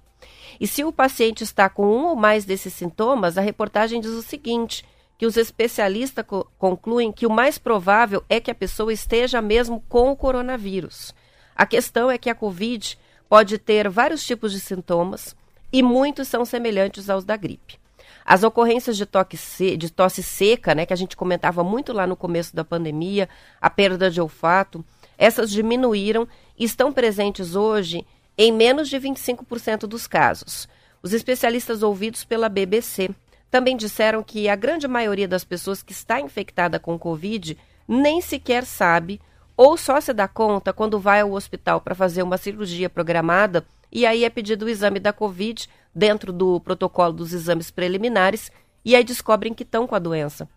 E 0.61 0.65
se 0.65 0.81
o 0.85 0.93
paciente 0.93 1.43
está 1.43 1.67
com 1.67 1.85
um 1.85 2.05
ou 2.05 2.15
mais 2.15 2.45
desses 2.45 2.73
sintomas, 2.73 3.37
a 3.37 3.41
reportagem 3.41 3.99
diz 3.99 4.11
o 4.11 4.21
seguinte: 4.21 4.85
que 5.19 5.25
os 5.25 5.35
especialistas 5.35 6.25
co 6.25 6.47
concluem 6.57 7.11
que 7.11 7.27
o 7.27 7.29
mais 7.29 7.57
provável 7.57 8.23
é 8.29 8.39
que 8.39 8.49
a 8.49 8.55
pessoa 8.55 8.93
esteja 8.93 9.41
mesmo 9.41 9.83
com 9.89 10.09
o 10.09 10.15
coronavírus. 10.15 11.13
A 11.53 11.65
questão 11.65 12.09
é 12.09 12.17
que 12.17 12.29
a 12.29 12.35
Covid 12.35 12.97
pode 13.27 13.57
ter 13.57 13.89
vários 13.89 14.25
tipos 14.25 14.53
de 14.53 14.61
sintomas 14.61 15.35
e 15.73 15.83
muitos 15.83 16.29
são 16.29 16.45
semelhantes 16.45 17.09
aos 17.09 17.25
da 17.25 17.35
gripe. 17.35 17.77
As 18.25 18.43
ocorrências 18.43 18.95
de, 18.95 19.05
toque 19.05 19.37
de 19.77 19.89
tosse 19.89 20.23
seca, 20.23 20.73
né, 20.73 20.85
que 20.85 20.93
a 20.93 20.95
gente 20.95 21.17
comentava 21.17 21.65
muito 21.65 21.91
lá 21.91 22.07
no 22.07 22.15
começo 22.15 22.55
da 22.55 22.63
pandemia, 22.63 23.27
a 23.59 23.69
perda 23.69 24.09
de 24.09 24.21
olfato, 24.21 24.85
essas 25.17 25.51
diminuíram 25.51 26.29
e 26.57 26.63
estão 26.63 26.93
presentes 26.93 27.57
hoje 27.57 28.07
em 28.37 28.53
menos 28.53 28.87
de 28.87 28.97
25% 28.97 29.79
dos 29.81 30.07
casos. 30.07 30.69
Os 31.03 31.11
especialistas 31.11 31.83
ouvidos 31.83 32.23
pela 32.23 32.47
BBC 32.47 33.09
também 33.49 33.75
disseram 33.75 34.23
que 34.23 34.47
a 34.47 34.55
grande 34.55 34.87
maioria 34.87 35.27
das 35.27 35.43
pessoas 35.43 35.81
que 35.81 35.91
está 35.91 36.19
infectada 36.19 36.79
com 36.79 36.99
Covid 36.99 37.57
nem 37.87 38.21
sequer 38.21 38.65
sabe 38.65 39.19
ou 39.57 39.75
só 39.75 39.99
se 39.99 40.13
dá 40.13 40.27
conta 40.27 40.71
quando 40.71 40.99
vai 40.99 41.21
ao 41.21 41.33
hospital 41.33 41.81
para 41.81 41.95
fazer 41.95 42.23
uma 42.23 42.37
cirurgia 42.37 42.89
programada 42.89 43.65
e 43.91 44.05
aí 44.05 44.23
é 44.23 44.29
pedido 44.29 44.65
o 44.65 44.69
exame 44.69 44.99
da 44.99 45.11
Covid 45.11 45.67
dentro 45.93 46.31
do 46.31 46.59
protocolo 46.59 47.13
dos 47.13 47.33
exames 47.33 47.71
preliminares 47.71 48.51
e 48.85 48.95
aí 48.95 49.03
descobrem 49.03 49.53
que 49.53 49.63
estão 49.63 49.87
com 49.87 49.95
a 49.95 49.99
doença. 49.99 50.47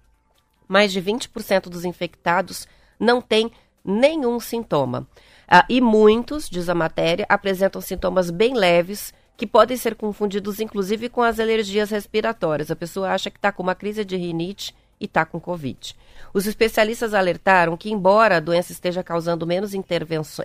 Mais 0.69 0.93
de 0.93 1.03
20% 1.03 1.69
dos 1.69 1.85
infectados 1.85 2.69
não 3.01 3.21
têm 3.21 3.51
nenhum 3.85 4.39
sintoma. 4.39 5.09
Ah, 5.49 5.65
e 5.69 5.81
muitos, 5.81 6.49
diz 6.49 6.69
a 6.69 6.75
matéria, 6.75 7.27
apresentam 7.29 7.81
sintomas 7.81 8.31
bem 8.31 8.55
leves 8.55 9.13
que 9.37 9.47
podem 9.47 9.77
ser 9.77 9.95
confundidos 9.95 10.61
inclusive 10.61 11.09
com 11.09 11.23
as 11.23 11.41
alergias 11.41 11.91
respiratórias. 11.91 12.71
A 12.71 12.77
pessoa 12.77 13.11
acha 13.11 13.31
que 13.31 13.39
está 13.39 13.51
com 13.51 13.63
uma 13.63 13.75
crise 13.75 14.05
de 14.05 14.17
rinite 14.17 14.75
e 15.01 15.07
está 15.07 15.25
com 15.25 15.41
Covid. 15.41 15.97
Os 16.33 16.47
especialistas 16.47 17.13
alertaram 17.13 17.77
que, 17.77 17.91
embora 17.91 18.37
a 18.37 18.41
doença 18.41 18.73
esteja 18.73 19.03
causando 19.03 19.47
menos 19.47 19.73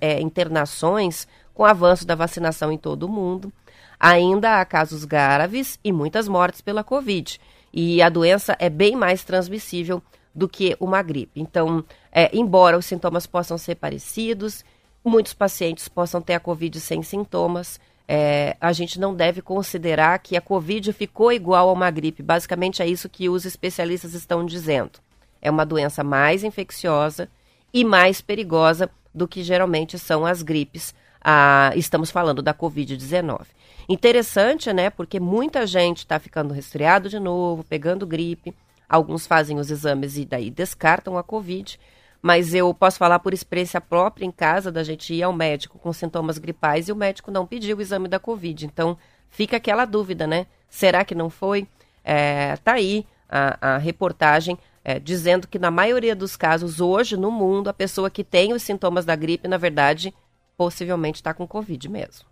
é, 0.01 0.19
internações 0.19 1.27
com 1.53 1.63
o 1.63 1.65
avanço 1.65 2.05
da 2.05 2.15
vacinação 2.15 2.71
em 2.71 2.77
todo 2.77 3.03
o 3.03 3.09
mundo, 3.09 3.53
ainda 3.99 4.59
há 4.59 4.65
casos 4.65 5.05
graves 5.05 5.79
e 5.83 5.91
muitas 5.91 6.27
mortes 6.27 6.61
pela 6.61 6.83
Covid. 6.83 7.39
E 7.71 8.01
a 8.01 8.09
doença 8.09 8.55
é 8.59 8.69
bem 8.69 8.95
mais 8.95 9.23
transmissível 9.23 10.01
do 10.33 10.47
que 10.47 10.75
uma 10.79 11.01
gripe. 11.01 11.39
Então, 11.39 11.83
é, 12.11 12.29
embora 12.35 12.77
os 12.77 12.85
sintomas 12.85 13.25
possam 13.25 13.57
ser 13.57 13.75
parecidos, 13.75 14.63
muitos 15.03 15.33
pacientes 15.33 15.87
possam 15.87 16.21
ter 16.21 16.33
a 16.33 16.39
Covid 16.39 16.79
sem 16.79 17.01
sintomas, 17.01 17.79
é, 18.07 18.55
a 18.61 18.71
gente 18.71 18.99
não 18.99 19.13
deve 19.13 19.41
considerar 19.41 20.17
que 20.19 20.37
a 20.37 20.41
Covid 20.41 20.93
ficou 20.93 21.31
igual 21.31 21.67
a 21.67 21.73
uma 21.73 21.91
gripe. 21.91 22.23
Basicamente 22.23 22.81
é 22.81 22.87
isso 22.87 23.09
que 23.09 23.27
os 23.27 23.45
especialistas 23.45 24.13
estão 24.13 24.45
dizendo. 24.45 24.99
É 25.41 25.51
uma 25.51 25.65
doença 25.65 26.03
mais 26.03 26.43
infecciosa 26.43 27.29
e 27.73 27.83
mais 27.83 28.21
perigosa 28.21 28.89
do 29.13 29.27
que 29.27 29.43
geralmente 29.43 29.99
são 29.99 30.25
as 30.25 30.41
gripes. 30.41 30.95
Ah, 31.21 31.71
estamos 31.75 32.09
falando 32.09 32.41
da 32.41 32.53
Covid-19. 32.53 33.41
Interessante, 33.89 34.71
né? 34.71 34.89
Porque 34.89 35.19
muita 35.19 35.67
gente 35.67 35.99
está 35.99 36.17
ficando 36.19 36.53
resfriado 36.53 37.09
de 37.09 37.19
novo, 37.19 37.63
pegando 37.63 38.07
gripe. 38.07 38.55
Alguns 38.87 39.27
fazem 39.27 39.59
os 39.59 39.69
exames 39.69 40.17
e 40.17 40.23
daí 40.23 40.49
descartam 40.49 41.17
a 41.17 41.23
Covid 41.23 41.77
mas 42.21 42.53
eu 42.53 42.73
posso 42.73 42.97
falar 42.97 43.19
por 43.19 43.33
experiência 43.33 43.79
própria 43.79 44.25
em 44.25 44.31
casa 44.31 44.71
da 44.71 44.83
gente 44.83 45.13
ir 45.13 45.23
ao 45.23 45.33
médico 45.33 45.79
com 45.79 45.93
sintomas 45.93 46.37
gripais 46.37 46.87
e 46.87 46.91
o 46.91 46.95
médico 46.95 47.31
não 47.31 47.45
pediu 47.45 47.77
o 47.77 47.81
exame 47.81 48.07
da 48.07 48.19
Covid. 48.19 48.65
Então, 48.65 48.97
fica 49.29 49.57
aquela 49.57 49.85
dúvida, 49.85 50.25
né? 50.25 50.47
Será 50.69 51.05
que 51.05 51.15
não 51.15 51.29
foi? 51.29 51.67
É, 52.03 52.55
tá 52.57 52.73
aí 52.73 53.05
a, 53.29 53.75
a 53.75 53.77
reportagem 53.77 54.57
é, 54.83 54.99
dizendo 54.99 55.47
que 55.47 55.59
na 55.59 55.69
maioria 55.69 56.15
dos 56.15 56.35
casos 56.35 56.79
hoje 56.79 57.17
no 57.17 57.29
mundo 57.29 57.69
a 57.69 57.73
pessoa 57.73 58.09
que 58.09 58.23
tem 58.23 58.53
os 58.53 58.63
sintomas 58.63 59.05
da 59.05 59.15
gripe, 59.15 59.47
na 59.47 59.57
verdade, 59.57 60.13
possivelmente 60.55 61.19
está 61.19 61.33
com 61.33 61.47
Covid 61.47 61.89
mesmo. 61.89 62.25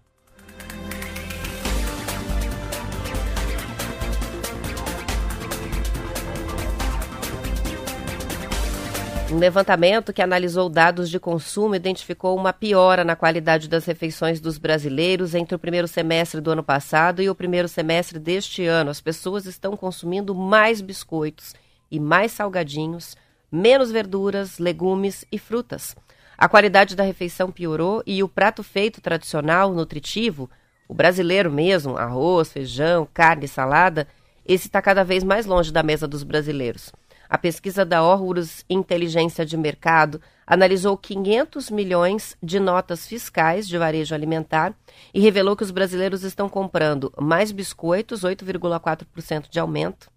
Um 9.36 9.38
levantamento 9.38 10.14
que 10.14 10.22
analisou 10.22 10.70
dados 10.70 11.10
de 11.10 11.20
consumo 11.20 11.76
identificou 11.76 12.38
uma 12.38 12.54
piora 12.54 13.04
na 13.04 13.18
qualidade 13.18 13.68
das 13.68 13.84
refeições 13.84 14.40
dos 14.40 14.58
brasileiros 14.58 15.36
entre 15.36 15.54
o 15.54 15.60
primeiro 15.60 15.90
semestre 15.90 16.40
do 16.40 16.52
ano 16.52 16.64
passado 16.64 17.22
e 17.22 17.30
o 17.30 17.36
primeiro 17.36 17.68
semestre 17.68 18.18
deste 18.18 18.66
ano. 18.66 18.90
As 18.90 19.02
pessoas 19.02 19.46
estão 19.46 19.76
consumindo 19.76 20.34
mais 20.34 20.80
biscoitos 20.80 21.54
e 21.92 22.00
mais 22.00 22.32
salgadinhos, 22.32 23.18
menos 23.52 23.92
verduras, 23.92 24.58
legumes 24.58 25.26
e 25.30 25.38
frutas. 25.38 25.98
A 26.38 26.48
qualidade 26.48 26.96
da 26.96 27.04
refeição 27.04 27.52
piorou 27.52 28.02
e 28.08 28.24
o 28.24 28.30
prato 28.30 28.64
feito 28.64 29.02
tradicional, 29.02 29.74
nutritivo, 29.74 30.50
o 30.88 30.94
brasileiro 30.94 31.52
mesmo, 31.52 31.98
arroz, 31.98 32.54
feijão, 32.54 33.06
carne, 33.14 33.50
salada, 33.50 34.08
esse 34.46 34.68
está 34.68 34.82
cada 34.82 35.04
vez 35.04 35.26
mais 35.26 35.46
longe 35.46 35.74
da 35.74 35.84
mesa 35.84 36.08
dos 36.08 36.24
brasileiros. 36.24 36.94
A 37.36 37.38
pesquisa 37.38 37.84
da 37.84 38.02
Horus 38.02 38.64
Inteligência 38.70 39.46
de 39.46 39.58
Mercado 39.58 40.22
analisou 40.48 40.98
500 40.98 41.70
milhões 41.70 42.38
de 42.42 42.62
notas 42.62 43.06
fiscais 43.06 43.68
de 43.68 43.78
varejo 43.78 44.16
alimentar 44.16 44.74
e 45.14 45.20
revelou 45.20 45.54
que 45.54 45.64
os 45.64 45.70
brasileiros 45.70 46.24
estão 46.24 46.48
comprando 46.48 47.12
mais 47.20 47.52
biscoitos, 47.52 48.22
8,4% 48.22 49.50
de 49.50 49.60
aumento. 49.60 50.10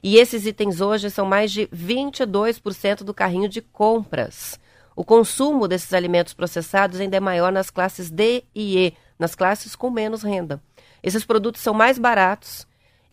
E 0.00 0.16
esses 0.16 0.46
itens 0.46 0.80
hoje 0.80 1.10
são 1.10 1.26
mais 1.26 1.50
de 1.50 1.66
22% 1.66 3.02
do 3.02 3.12
carrinho 3.12 3.48
de 3.48 3.60
compras. 3.60 4.56
O 4.94 5.04
consumo 5.04 5.66
desses 5.66 5.92
alimentos 5.92 6.34
processados 6.34 7.00
ainda 7.00 7.16
é 7.16 7.20
maior 7.20 7.50
nas 7.50 7.68
classes 7.68 8.12
D 8.12 8.44
e 8.54 8.78
E, 8.78 8.94
nas 9.18 9.34
classes 9.34 9.74
com 9.74 9.90
menos 9.90 10.22
renda. 10.22 10.62
Esses 11.02 11.24
produtos 11.24 11.62
são 11.62 11.74
mais 11.74 11.98
baratos 11.98 12.64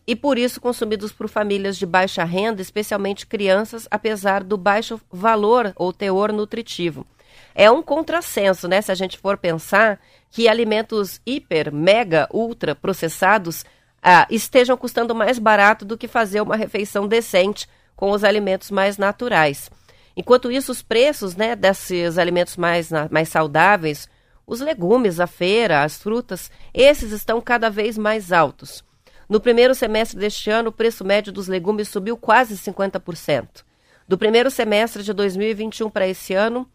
e 0.08 0.16
por 0.16 0.38
isso 0.38 0.58
consumidos 0.58 1.12
por 1.12 1.28
famílias 1.28 1.76
de 1.76 1.84
baixa 1.84 2.24
renda, 2.24 2.62
especialmente 2.62 3.26
crianças, 3.26 3.86
apesar 3.90 4.42
do 4.42 4.56
baixo 4.56 4.98
valor 5.12 5.70
ou 5.76 5.92
teor 5.92 6.32
nutritivo. 6.32 7.06
É 7.54 7.70
um 7.70 7.82
contrassenso, 7.82 8.66
né, 8.66 8.80
se 8.80 8.90
a 8.90 8.94
gente 8.94 9.18
for 9.18 9.36
pensar 9.36 10.00
que 10.30 10.48
alimentos 10.48 11.20
hiper, 11.26 11.70
mega, 11.70 12.26
ultra 12.32 12.74
processados 12.74 13.66
ah, 14.02 14.26
estejam 14.30 14.78
custando 14.78 15.14
mais 15.14 15.38
barato 15.38 15.84
do 15.84 15.98
que 15.98 16.08
fazer 16.08 16.40
uma 16.40 16.56
refeição 16.56 17.06
decente 17.06 17.68
com 17.94 18.10
os 18.10 18.24
alimentos 18.24 18.70
mais 18.70 18.96
naturais. 18.96 19.70
Enquanto 20.16 20.50
isso, 20.50 20.72
os 20.72 20.80
preços 20.80 21.36
né, 21.36 21.54
desses 21.54 22.16
alimentos 22.16 22.56
mais, 22.56 22.88
mais 23.10 23.28
saudáveis, 23.28 24.08
Os 24.46 24.60
legumes, 24.60 25.20
a 25.20 25.26
feira, 25.26 25.82
as 25.82 25.98
frutas, 25.98 26.50
esses 26.72 27.12
estão 27.12 27.38
cada 27.42 27.68
vez 27.68 27.98
mais 27.98 28.32
altos. 28.32 28.87
No 29.28 29.40
primeiro 29.40 29.74
semestre 29.74 30.18
deste 30.18 30.48
ano, 30.48 30.70
o 30.70 30.72
preço 30.72 31.04
médio 31.04 31.30
dos 31.32 31.48
legumes 31.48 31.88
subiu 31.88 32.16
quase 32.16 32.54
50%. 32.56 33.62
Do 34.08 34.16
primeiro 34.16 34.50
semestre 34.50 35.02
de 35.02 35.12
2021 35.12 35.90
para 35.90 36.08
esse 36.08 36.32
ano, 36.32 36.66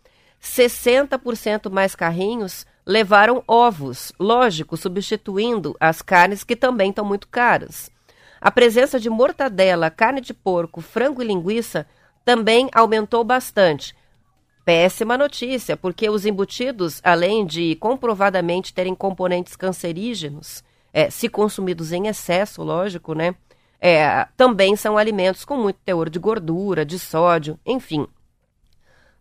60% 0.41 1.71
mais 1.71 1.95
carrinhos 1.95 2.65
levaram 2.85 3.43
ovos, 3.47 4.11
lógico, 4.19 4.77
substituindo 4.77 5.75
as 5.79 6.01
carnes 6.01 6.43
que 6.43 6.55
também 6.55 6.91
estão 6.91 7.03
muito 7.03 7.27
caras. 7.27 7.89
A 8.39 8.51
presença 8.51 8.99
de 8.99 9.09
mortadela, 9.09 9.89
carne 9.89 10.21
de 10.21 10.33
porco, 10.33 10.81
frango 10.81 11.23
e 11.23 11.25
linguiça 11.25 11.87
também 12.23 12.69
aumentou 12.73 13.23
bastante. 13.23 13.95
Péssima 14.63 15.17
notícia, 15.17 15.75
porque 15.75 16.09
os 16.09 16.25
embutidos, 16.25 17.01
além 17.03 17.45
de 17.45 17.75
comprovadamente 17.77 18.73
terem 18.73 18.93
componentes 18.93 19.55
cancerígenos, 19.55 20.63
é, 20.93 21.10
se 21.10 21.27
consumidos 21.27 21.91
em 21.91 22.08
excesso, 22.08 22.62
lógico, 22.62 23.13
né? 23.13 23.36
É, 23.82 24.27
também 24.38 24.75
são 24.75 24.97
alimentos 24.97 25.43
com 25.43 25.58
muito 25.58 25.79
teor 25.84 26.10
de 26.10 26.19
gordura, 26.19 26.86
de 26.86 26.97
sódio, 26.97 27.60
enfim. 27.65 28.08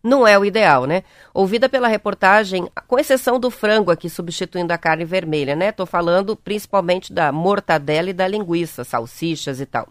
Não 0.01 0.27
é 0.27 0.37
o 0.37 0.45
ideal, 0.45 0.85
né? 0.85 1.03
Ouvida 1.33 1.69
pela 1.69 1.87
reportagem, 1.87 2.69
com 2.87 2.99
exceção 2.99 3.39
do 3.39 3.49
frango 3.49 3.89
aqui 3.89 4.09
substituindo 4.09 4.71
a 4.71 4.77
carne 4.77 5.05
vermelha, 5.05 5.55
né? 5.55 5.71
Tô 5.71 5.85
falando 5.85 6.35
principalmente 6.35 7.11
da 7.11 7.31
mortadela 7.31 8.09
e 8.09 8.13
da 8.13 8.27
linguiça, 8.27 8.83
salsichas 8.83 9.59
e 9.61 9.65
tal. 9.65 9.87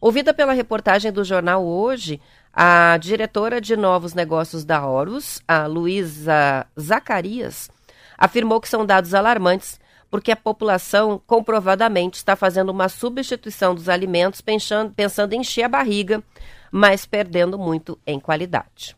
Ouvida 0.00 0.32
pela 0.32 0.52
reportagem 0.52 1.10
do 1.10 1.24
jornal 1.24 1.64
hoje, 1.64 2.20
a 2.52 2.98
diretora 2.98 3.60
de 3.60 3.76
novos 3.76 4.14
negócios 4.14 4.62
da 4.62 4.86
Horus, 4.86 5.42
a 5.48 5.66
Luísa 5.66 6.66
Zacarias, 6.78 7.70
afirmou 8.16 8.60
que 8.60 8.68
são 8.68 8.84
dados 8.84 9.14
alarmantes 9.14 9.80
porque 10.10 10.30
a 10.30 10.36
população 10.36 11.20
comprovadamente 11.26 12.16
está 12.16 12.36
fazendo 12.36 12.70
uma 12.70 12.88
substituição 12.88 13.74
dos 13.74 13.88
alimentos 13.88 14.40
pensando, 14.40 14.92
pensando 14.92 15.32
em 15.32 15.40
encher 15.40 15.64
a 15.64 15.68
barriga, 15.68 16.22
mas 16.70 17.06
perdendo 17.06 17.58
muito 17.58 17.98
em 18.06 18.20
qualidade. 18.20 18.96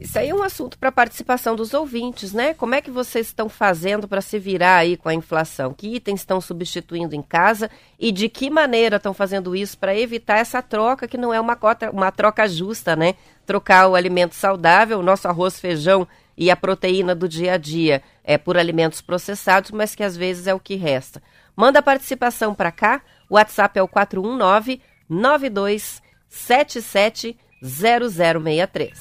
Isso 0.00 0.18
aí 0.18 0.30
é 0.30 0.34
um 0.34 0.42
assunto 0.42 0.78
para 0.78 0.90
participação 0.90 1.54
dos 1.54 1.74
ouvintes, 1.74 2.32
né? 2.32 2.54
Como 2.54 2.74
é 2.74 2.80
que 2.80 2.90
vocês 2.90 3.26
estão 3.26 3.50
fazendo 3.50 4.08
para 4.08 4.22
se 4.22 4.38
virar 4.38 4.78
aí 4.78 4.96
com 4.96 5.10
a 5.10 5.14
inflação? 5.14 5.74
Que 5.74 5.94
itens 5.94 6.20
estão 6.20 6.40
substituindo 6.40 7.14
em 7.14 7.20
casa 7.20 7.70
e 7.98 8.10
de 8.10 8.26
que 8.28 8.48
maneira 8.48 8.96
estão 8.96 9.12
fazendo 9.12 9.54
isso 9.54 9.76
para 9.76 9.94
evitar 9.94 10.38
essa 10.38 10.62
troca 10.62 11.06
que 11.06 11.18
não 11.18 11.34
é 11.34 11.40
uma, 11.40 11.54
cota, 11.54 11.90
uma 11.90 12.10
troca 12.10 12.48
justa, 12.48 12.96
né? 12.96 13.14
Trocar 13.44 13.88
o 13.88 13.94
alimento 13.94 14.34
saudável, 14.34 14.98
o 14.98 15.02
nosso 15.02 15.28
arroz, 15.28 15.60
feijão 15.60 16.08
e 16.40 16.50
a 16.50 16.56
proteína 16.56 17.14
do 17.14 17.28
dia 17.28 17.52
a 17.52 17.58
dia 17.58 18.02
é 18.24 18.38
por 18.38 18.56
alimentos 18.56 19.02
processados, 19.02 19.70
mas 19.70 19.94
que 19.94 20.02
às 20.02 20.16
vezes 20.16 20.46
é 20.46 20.54
o 20.54 20.58
que 20.58 20.74
resta. 20.74 21.22
Manda 21.54 21.80
a 21.80 21.82
participação 21.82 22.54
para 22.54 22.72
cá. 22.72 23.02
O 23.28 23.34
WhatsApp 23.34 23.78
é 23.78 23.82
o 23.82 23.88
419 23.88 24.80
9277 25.06 27.36
0063. 27.62 28.98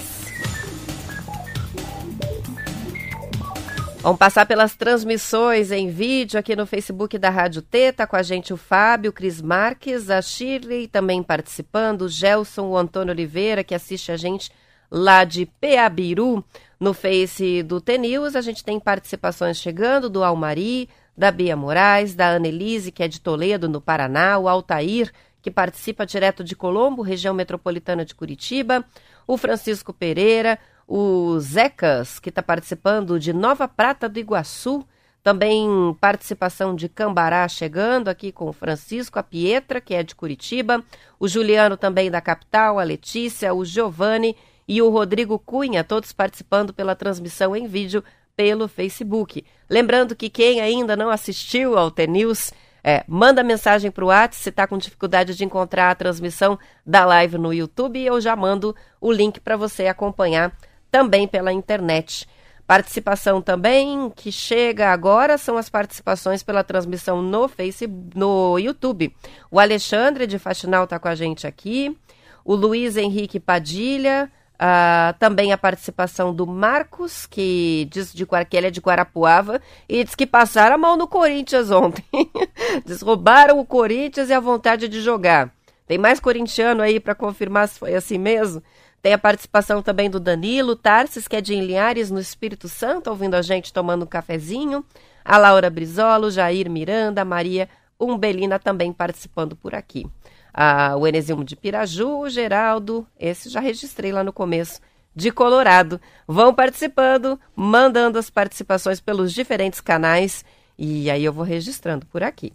Vamos 4.01 4.19
passar 4.19 4.45
pelas 4.45 4.75
transmissões 4.75 5.71
em 5.71 5.89
vídeo 5.89 6.37
aqui 6.37 6.57
no 6.57 6.65
Facebook 6.65 7.17
da 7.17 7.29
Rádio 7.29 7.61
T. 7.61 7.93
Tá 7.93 8.05
com 8.05 8.17
a 8.17 8.23
gente 8.23 8.53
o 8.53 8.57
Fábio, 8.57 9.11
o 9.11 9.13
Cris 9.13 9.41
Marques, 9.41 10.09
a 10.09 10.21
Shirley 10.21 10.89
também 10.89 11.23
participando, 11.23 12.01
o 12.01 12.09
Gelson, 12.09 12.67
o 12.67 12.77
Antônio 12.77 13.13
Oliveira, 13.13 13.63
que 13.63 13.73
assiste 13.73 14.11
a 14.11 14.17
gente 14.17 14.51
lá 14.89 15.23
de 15.23 15.45
Peabiru, 15.45 16.43
no 16.79 16.93
Face 16.93 17.61
do 17.63 17.81
TNews. 17.81 18.35
A 18.35 18.41
gente 18.41 18.63
tem 18.63 18.79
participações 18.79 19.57
chegando 19.57 20.09
do 20.09 20.23
Almari, 20.23 20.89
da 21.17 21.31
Bia 21.31 21.55
Moraes, 21.55 22.15
da 22.15 22.31
Annelise, 22.31 22.91
que 22.91 23.03
é 23.03 23.07
de 23.07 23.19
Toledo, 23.19 23.67
no 23.67 23.81
Paraná, 23.81 24.37
o 24.39 24.47
Altair, 24.47 25.11
que 25.41 25.51
participa 25.51 26.05
direto 26.05 26.43
de 26.43 26.55
Colombo, 26.55 27.01
região 27.01 27.33
metropolitana 27.33 28.05
de 28.05 28.15
Curitiba, 28.15 28.85
o 29.27 29.37
Francisco 29.37 29.93
Pereira, 29.93 30.57
o 30.87 31.37
Zecas, 31.39 32.19
que 32.19 32.29
está 32.29 32.41
participando 32.41 33.19
de 33.19 33.31
Nova 33.31 33.67
Prata 33.67 34.09
do 34.09 34.17
Iguaçu, 34.17 34.85
também 35.21 35.67
participação 35.99 36.73
de 36.73 36.87
Cambará 36.87 37.47
chegando 37.47 38.07
aqui 38.07 38.31
com 38.31 38.47
o 38.47 38.53
Francisco, 38.53 39.19
a 39.19 39.23
Pietra, 39.23 39.81
que 39.81 39.93
é 39.93 40.01
de 40.01 40.15
Curitiba, 40.15 40.83
o 41.19 41.27
Juliano 41.27 41.75
também 41.75 42.09
da 42.09 42.21
capital, 42.21 42.79
a 42.79 42.83
Letícia, 42.83 43.53
o 43.53 43.65
Giovanni 43.65 44.35
e 44.69 44.83
o 44.83 44.89
Rodrigo 44.91 45.39
Cunha, 45.39 45.83
todos 45.83 46.11
participando 46.11 46.71
pela 46.71 46.95
transmissão 46.95 47.55
em 47.55 47.65
vídeo 47.65 48.03
pelo 48.37 48.67
Facebook. 48.67 49.43
Lembrando 49.67 50.15
que 50.15 50.29
quem 50.29 50.61
ainda 50.61 50.95
não 50.95 51.09
assistiu 51.09 51.75
ao 51.75 51.89
T-News, 51.89 52.53
é, 52.83 53.03
manda 53.07 53.41
mensagem 53.41 53.89
para 53.89 54.05
o 54.05 54.09
WhatsApp 54.09 54.35
se 54.35 54.49
está 54.49 54.67
com 54.67 54.77
dificuldade 54.77 55.35
de 55.35 55.43
encontrar 55.43 55.89
a 55.89 55.95
transmissão 55.95 56.57
da 56.85 57.03
live 57.03 57.39
no 57.39 57.51
YouTube 57.51 57.99
eu 57.99 58.21
já 58.21 58.35
mando 58.35 58.73
o 59.01 59.11
link 59.11 59.39
para 59.39 59.57
você 59.57 59.87
acompanhar 59.87 60.55
também 60.91 61.27
pela 61.27 61.51
internet. 61.51 62.27
Participação 62.67 63.41
também 63.41 64.11
que 64.15 64.31
chega 64.31 64.93
agora 64.93 65.39
são 65.39 65.57
as 65.57 65.67
participações 65.67 66.43
pela 66.43 66.63
transmissão 66.63 67.23
no 67.23 67.47
Facebook, 67.47 68.15
no 68.15 68.59
YouTube. 68.59 69.15
O 69.49 69.59
Alexandre 69.59 70.27
de 70.27 70.37
Faxinal 70.37 70.83
está 70.83 70.99
com 70.99 71.07
a 71.07 71.15
gente 71.15 71.47
aqui. 71.47 71.97
O 72.45 72.53
Luiz 72.53 72.95
Henrique 72.95 73.39
Padilha, 73.39 74.31
Uh, 74.61 75.17
também 75.17 75.53
a 75.53 75.57
participação 75.57 76.35
do 76.35 76.45
Marcos, 76.45 77.25
que 77.25 77.87
diz 77.89 78.13
de, 78.13 78.25
que 78.25 78.57
ele 78.57 78.67
é 78.67 78.71
de 78.71 78.81
Guarapuava, 78.81 79.61
e 79.87 80.03
diz 80.03 80.15
que 80.15 80.27
passaram 80.27 80.75
a 80.75 80.77
mão 80.77 80.97
no 80.97 81.07
Corinthians 81.07 81.71
ontem. 81.71 82.03
diz 82.85 83.01
roubaram 83.01 83.57
o 83.57 83.65
Corinthians 83.65 84.29
e 84.29 84.33
a 84.33 84.39
vontade 84.39 84.89
de 84.89 84.99
jogar. 84.99 85.49
Tem 85.87 85.97
mais 85.97 86.19
corintiano 86.19 86.81
aí 86.81 86.99
para 86.99 87.15
confirmar 87.15 87.69
se 87.69 87.79
foi 87.79 87.95
assim 87.95 88.17
mesmo? 88.17 88.61
Tem 89.01 89.13
a 89.13 89.17
participação 89.17 89.81
também 89.81 90.09
do 90.09 90.19
Danilo 90.19 90.75
Tarsis, 90.75 91.25
que 91.25 91.37
é 91.37 91.41
de 91.41 91.55
Linhares, 91.55 92.11
no 92.11 92.19
Espírito 92.19 92.67
Santo, 92.67 93.09
ouvindo 93.09 93.35
a 93.35 93.41
gente 93.41 93.71
tomando 93.71 94.03
um 94.03 94.07
cafezinho. 94.07 94.83
A 95.23 95.37
Laura 95.37 95.69
Brizolo, 95.69 96.29
Jair 96.29 96.69
Miranda, 96.69 97.23
Maria 97.23 97.69
Umbelina 97.99 98.59
também 98.59 98.91
participando 98.91 99.55
por 99.55 99.73
aqui. 99.73 100.05
Ah, 100.53 100.95
o 100.97 101.07
Enesilmo 101.07 101.43
de 101.43 101.55
Piraju, 101.55 102.19
o 102.19 102.29
Geraldo, 102.29 103.05
esse 103.19 103.49
já 103.49 103.59
registrei 103.59 104.11
lá 104.11 104.23
no 104.23 104.33
começo, 104.33 104.81
de 105.15 105.31
Colorado. 105.31 105.99
Vão 106.27 106.53
participando, 106.53 107.39
mandando 107.55 108.17
as 108.17 108.29
participações 108.29 108.99
pelos 108.99 109.33
diferentes 109.33 109.81
canais 109.81 110.43
e 110.81 111.11
aí 111.11 111.25
eu 111.25 111.33
vou 111.33 111.43
registrando 111.43 112.05
por 112.05 112.23
aqui. 112.23 112.53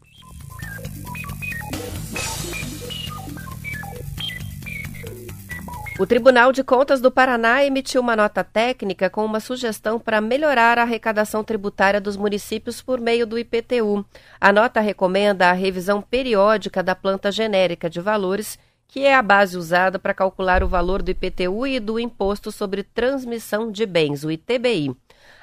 O 5.96 6.04
Tribunal 6.04 6.50
de 6.50 6.64
Contas 6.64 7.00
do 7.00 7.09
Paraná 7.09 7.64
emitiu 7.64 8.00
uma 8.00 8.16
nota 8.16 8.42
técnica 8.42 9.09
com 9.09 9.24
uma 9.24 9.38
sugestão 9.38 10.00
para 10.00 10.20
melhorar 10.20 10.76
a 10.76 10.83
arrecadação 10.83 11.44
tributária 11.44 12.00
dos 12.00 12.16
municípios 12.16 12.83
por 12.83 12.98
meio 12.98 13.24
do 13.24 13.38
IPTU. 13.38 14.04
A 14.40 14.52
nota 14.52 14.80
recomenda 14.80 15.48
a 15.48 15.52
revisão 15.52 16.02
periódica 16.02 16.83
da 16.83 16.96
planta 16.96 17.30
genérica 17.30 17.88
de 17.88 18.00
valores, 18.00 18.59
que 18.88 19.07
é 19.07 19.14
a 19.14 19.22
base 19.22 19.57
usada 19.57 19.96
para 19.96 20.12
calcular 20.12 20.64
o 20.64 20.68
valor 20.68 21.00
do 21.00 21.12
IPTU 21.12 21.64
e 21.64 21.78
do 21.78 22.00
Imposto 22.00 22.50
sobre 22.50 22.83
Transmissão 22.83 23.70
de 23.70 23.87
Bens, 23.87 24.24
o 24.24 24.33
ITBI. 24.33 24.96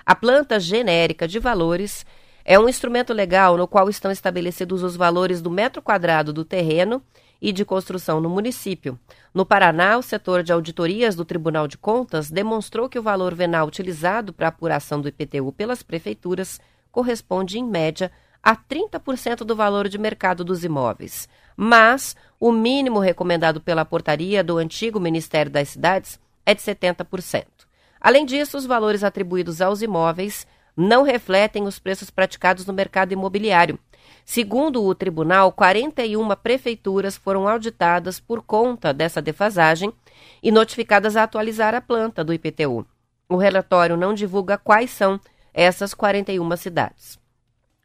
A 0.06 0.16
planta 0.16 0.60
genérica 0.60 1.30
de 1.30 1.40
valores 1.40 2.06
é 2.44 2.60
um 2.60 2.68
instrumento 2.68 3.14
legal 3.14 3.56
no 3.56 3.70
qual 3.70 3.90
estão 3.90 4.12
estabelecidos 4.12 4.84
os 4.84 4.98
valores 4.98 5.42
do 5.42 5.50
metro 5.50 5.82
quadrado 5.82 6.34
do 6.34 6.44
terreno 6.44 7.02
e 7.42 7.52
de 7.52 7.66
construção 7.66 8.22
no 8.22 8.30
município. 8.30 9.00
No 9.34 9.46
Paraná, 9.46 9.98
o 9.98 10.04
setor 10.04 10.44
de 10.44 10.54
auditorias 10.54 11.16
do 11.16 11.26
Tribunal 11.26 11.68
de 11.68 11.78
Contas 11.78 12.30
demonstrou 12.30 12.88
que 12.88 13.00
o 13.00 13.04
valor 13.04 13.34
venal 13.34 13.68
utilizado 13.68 14.32
para 14.32 14.50
apuração 14.50 15.02
do 15.02 15.08
IPTU 15.08 15.52
pelas 15.52 15.82
prefeituras 15.82 16.62
corresponde, 16.92 17.58
em 17.58 17.64
média, 17.64 18.12
a 18.44 18.56
30% 18.56 19.38
do 19.38 19.56
valor 19.56 19.90
de 19.90 19.98
mercado 19.98 20.44
dos 20.44 20.64
imóveis. 20.64 21.28
Mas 21.56 22.16
o 22.40 22.52
mínimo 22.52 23.00
recomendado 23.00 23.60
pela 23.60 23.86
portaria 23.86 24.44
do 24.44 24.58
antigo 24.58 25.00
Ministério 25.00 25.52
das 25.52 25.70
Cidades 25.70 26.20
é 26.46 26.54
de 26.54 26.62
70%. 26.62 27.46
Além 28.00 28.26
disso, 28.26 28.58
os 28.58 28.66
valores 28.66 29.04
atribuídos 29.04 29.62
aos 29.62 29.82
imóveis 29.82 30.46
não 30.76 31.04
refletem 31.04 31.64
os 31.64 31.80
preços 31.80 32.10
praticados 32.10 32.66
no 32.66 32.74
mercado 32.74 33.12
imobiliário 33.12 33.80
Segundo 34.34 34.86
o 34.86 34.96
tribunal, 34.96 35.52
41 35.52 36.26
prefeituras 36.38 37.18
foram 37.18 37.50
auditadas 37.50 38.18
por 38.18 38.42
conta 38.42 38.94
dessa 38.94 39.22
defasagem 39.22 39.92
e 40.42 40.50
notificadas 40.54 41.18
a 41.18 41.24
atualizar 41.24 41.76
a 41.76 41.82
planta 41.82 42.24
do 42.24 42.34
IPTU. 42.34 42.88
O 43.28 43.36
relatório 43.36 43.98
não 43.98 44.14
divulga 44.14 44.58
quais 44.58 44.90
são 44.90 45.20
essas 45.54 45.94
41 45.94 46.56
cidades. 46.56 47.20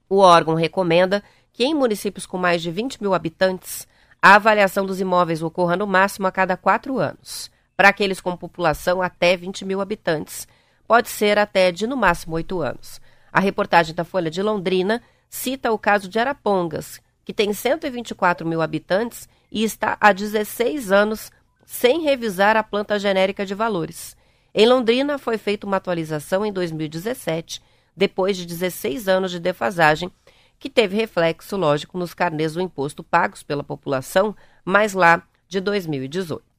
O 0.09 0.18
órgão 0.18 0.55
recomenda 0.55 1.20
que 1.53 1.64
em 1.64 1.74
municípios 1.74 2.26
com 2.26 2.38
mais 2.38 2.62
de 2.62 2.70
20 2.70 3.03
mil 3.03 3.12
habitantes, 3.12 3.84
a 4.22 4.36
avaliação 4.36 4.86
dos 4.86 5.01
imóveis 5.01 5.42
ocorra 5.42 5.74
no 5.74 5.84
máximo 5.84 6.28
a 6.28 6.30
cada 6.30 6.57
quatro 6.57 7.01
anos. 7.01 7.51
para 7.76 7.88
aqueles 7.88 8.20
com 8.20 8.36
população 8.36 9.03
até 9.03 9.36
20 9.36 9.64
mil 9.64 9.80
habitantes. 9.80 10.47
Pode 10.86 11.09
ser 11.09 11.40
até 11.40 11.72
de 11.72 11.88
no 11.88 11.97
máximo 11.97 12.36
oito 12.36 12.61
anos. 12.61 13.01
A 13.32 13.40
reportagem 13.40 13.97
da 13.97 14.05
Folha 14.05 14.30
de 14.30 14.40
Londrina 14.40 15.03
cita 15.29 15.72
o 15.72 15.79
caso 15.79 16.09
de 16.09 16.18
Arapongas, 16.18 17.01
que 17.24 17.33
tem 17.33 17.53
124 17.53 18.47
mil 18.47 18.62
habitantes 18.62 19.29
e 19.51 19.64
está 19.64 19.97
há 20.01 20.12
16 20.12 20.93
anos 20.93 21.31
sem 21.64 22.03
revisar 22.03 22.57
a 22.57 22.62
planta 22.62 22.99
genérica 22.99 23.45
de 23.45 23.55
valores. 23.55 24.16
Em 24.55 24.66
Londrina, 24.66 25.18
foi 25.18 25.37
feita 25.37 25.66
uma 25.66 25.77
atualização 25.77 26.47
em 26.47 26.53
2017, 26.53 27.61
depois 27.97 28.37
de 28.37 28.47
16 28.47 29.09
anos 29.09 29.31
de 29.31 29.41
defasagem, 29.41 30.11
que 30.59 30.70
teve 30.70 30.97
reflexo, 30.97 31.57
lógico, 31.57 31.99
nos 31.99 32.14
carnês 32.14 32.55
do 32.55 32.61
imposto 32.61 33.03
pagos 33.03 33.43
pela 33.43 33.62
população, 33.62 34.35
mas 34.64 34.95
lá 34.95 35.22
de 35.49 35.61
2018. 35.61 36.55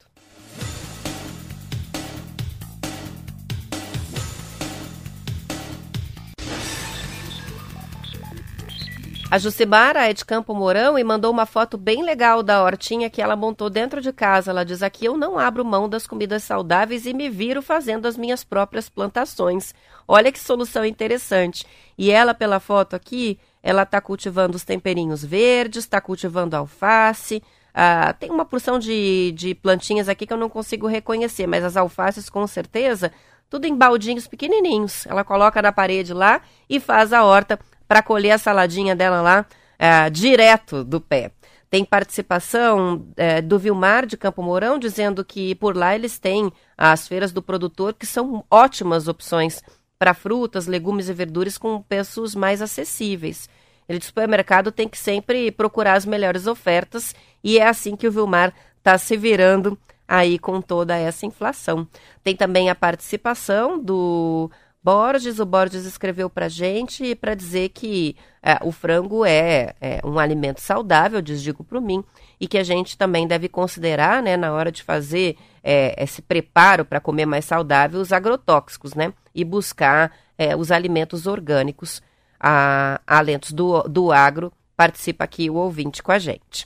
A 9.29 9.37
Jucimara 9.37 10.09
é 10.09 10.13
de 10.13 10.23
Campo 10.23 10.55
Mourão 10.55 10.97
e 10.97 11.03
mandou 11.03 11.29
uma 11.29 11.45
foto 11.45 11.77
bem 11.77 12.01
legal 12.01 12.41
da 12.41 12.63
hortinha 12.63 13.09
que 13.09 13.21
ela 13.21 13.35
montou 13.35 13.69
dentro 13.69 13.99
de 13.99 14.13
casa. 14.13 14.51
Ela 14.51 14.63
diz 14.63 14.81
aqui: 14.81 15.03
Eu 15.03 15.17
não 15.17 15.37
abro 15.37 15.65
mão 15.65 15.89
das 15.89 16.07
comidas 16.07 16.43
saudáveis 16.43 17.05
e 17.05 17.13
me 17.13 17.29
viro 17.29 17.61
fazendo 17.61 18.05
as 18.05 18.15
minhas 18.15 18.45
próprias 18.45 18.87
plantações. 18.87 19.75
Olha 20.07 20.31
que 20.31 20.39
solução 20.39 20.85
interessante. 20.85 21.65
E 21.97 22.09
ela, 22.09 22.33
pela 22.33 22.61
foto 22.61 22.95
aqui, 22.95 23.37
ela 23.61 23.83
está 23.83 23.99
cultivando 23.99 24.55
os 24.55 24.63
temperinhos 24.63 25.25
verdes, 25.25 25.83
está 25.83 25.99
cultivando 25.99 26.55
alface. 26.55 27.43
Ah, 27.73 28.13
tem 28.13 28.31
uma 28.31 28.45
porção 28.45 28.79
de, 28.79 29.33
de 29.33 29.53
plantinhas 29.53 30.07
aqui 30.07 30.25
que 30.25 30.31
eu 30.31 30.37
não 30.37 30.49
consigo 30.49 30.87
reconhecer, 30.87 31.47
mas 31.47 31.65
as 31.65 31.75
alfaces 31.75 32.29
com 32.29 32.47
certeza, 32.47 33.11
tudo 33.49 33.65
em 33.65 33.75
baldinhos 33.75 34.25
pequenininhos. 34.25 35.05
Ela 35.05 35.25
coloca 35.25 35.61
na 35.61 35.73
parede 35.73 36.13
lá 36.13 36.41
e 36.69 36.79
faz 36.79 37.11
a 37.11 37.25
horta 37.25 37.59
para 37.87 38.03
colher 38.03 38.31
a 38.31 38.37
saladinha 38.37 38.95
dela 38.95 39.21
lá 39.21 39.45
é, 39.79 40.09
direto 40.09 40.83
do 40.83 40.99
pé. 40.99 41.31
Tem 41.69 41.83
participação 41.83 43.07
é, 43.17 43.41
do 43.41 43.59
Vilmar 43.59 44.05
de 44.05 44.15
Campo 44.15 44.41
Mourão, 44.41 44.79
dizendo 44.79 45.23
que 45.23 45.53
por 45.55 45.75
lá 45.75 45.93
eles 45.93 46.17
têm 46.17 46.51
as 46.77 47.07
feiras 47.07 47.31
do 47.33 47.41
produtor, 47.41 47.93
que 47.93 48.05
são 48.05 48.45
ótimas 48.49 49.07
opções 49.07 49.61
para 49.99 50.13
frutas, 50.13 50.67
legumes 50.67 51.09
e 51.09 51.13
verduras 51.13 51.57
com 51.57 51.81
preços 51.81 52.35
mais 52.35 52.61
acessíveis. 52.61 53.49
Ele 53.87 53.99
diz 53.99 54.07
que 54.07 54.11
o 54.11 54.13
supermercado 54.13 54.71
tem 54.71 54.87
que 54.87 54.97
sempre 54.97 55.51
procurar 55.51 55.93
as 55.93 56.05
melhores 56.05 56.47
ofertas 56.47 57.15
e 57.43 57.57
é 57.57 57.67
assim 57.67 57.95
que 57.95 58.07
o 58.07 58.11
Vilmar 58.11 58.53
está 58.77 58.97
se 58.97 59.17
virando 59.17 59.77
aí 60.07 60.39
com 60.39 60.61
toda 60.61 60.95
essa 60.95 61.25
inflação. 61.25 61.87
Tem 62.23 62.35
também 62.35 62.69
a 62.69 62.75
participação 62.75 63.77
do 63.77 64.49
Borges, 64.87 65.37
o 65.37 65.45
Borges 65.45 65.83
escreveu 65.83 66.29
para 66.29 66.47
gente 66.47 67.13
para 67.13 67.35
dizer 67.35 67.67
que 67.69 68.15
é, 68.41 68.57
o 68.61 68.71
frango 68.71 69.25
é, 69.25 69.73
é, 69.81 69.99
um 70.01 70.17
alimento 70.17 70.61
saudável, 70.61 71.21
diz 71.21 71.41
digo 71.41 71.61
para 71.61 71.81
mim, 71.81 72.01
e 72.39 72.47
que 72.47 72.57
a 72.57 72.63
gente 72.63 72.97
também 72.97 73.27
deve 73.27 73.49
considerar, 73.49 74.23
né, 74.23 74.37
na 74.37 74.53
hora 74.53 74.71
de 74.71 74.81
fazer 74.81 75.35
é, 75.61 76.01
esse 76.01 76.21
preparo 76.21 76.85
para 76.85 77.01
comer 77.01 77.25
mais 77.25 77.43
saudável, 77.43 77.99
os 77.99 78.13
agrotóxicos, 78.13 78.93
né, 78.93 79.11
e 79.35 79.43
buscar 79.43 80.09
é, 80.37 80.55
os 80.55 80.71
alimentos 80.71 81.27
orgânicos, 81.27 82.01
a, 82.39 83.01
alentos 83.05 83.51
do, 83.51 83.83
do 83.83 84.13
agro. 84.13 84.53
Participa 84.77 85.25
aqui 85.25 85.49
o 85.49 85.55
ouvinte 85.55 86.01
com 86.01 86.13
a 86.13 86.17
gente. 86.17 86.65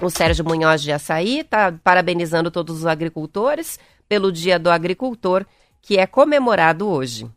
O 0.00 0.08
Sérgio 0.08 0.46
Munhoz 0.46 0.80
de 0.80 0.92
Açaí 0.92 1.40
está 1.40 1.70
parabenizando 1.84 2.50
todos 2.50 2.78
os 2.78 2.86
agricultores 2.86 3.78
pelo 4.08 4.32
Dia 4.32 4.58
do 4.58 4.70
Agricultor, 4.70 5.44
que 5.82 5.98
é 5.98 6.06
comemorado 6.06 6.88
hoje. 6.88 7.28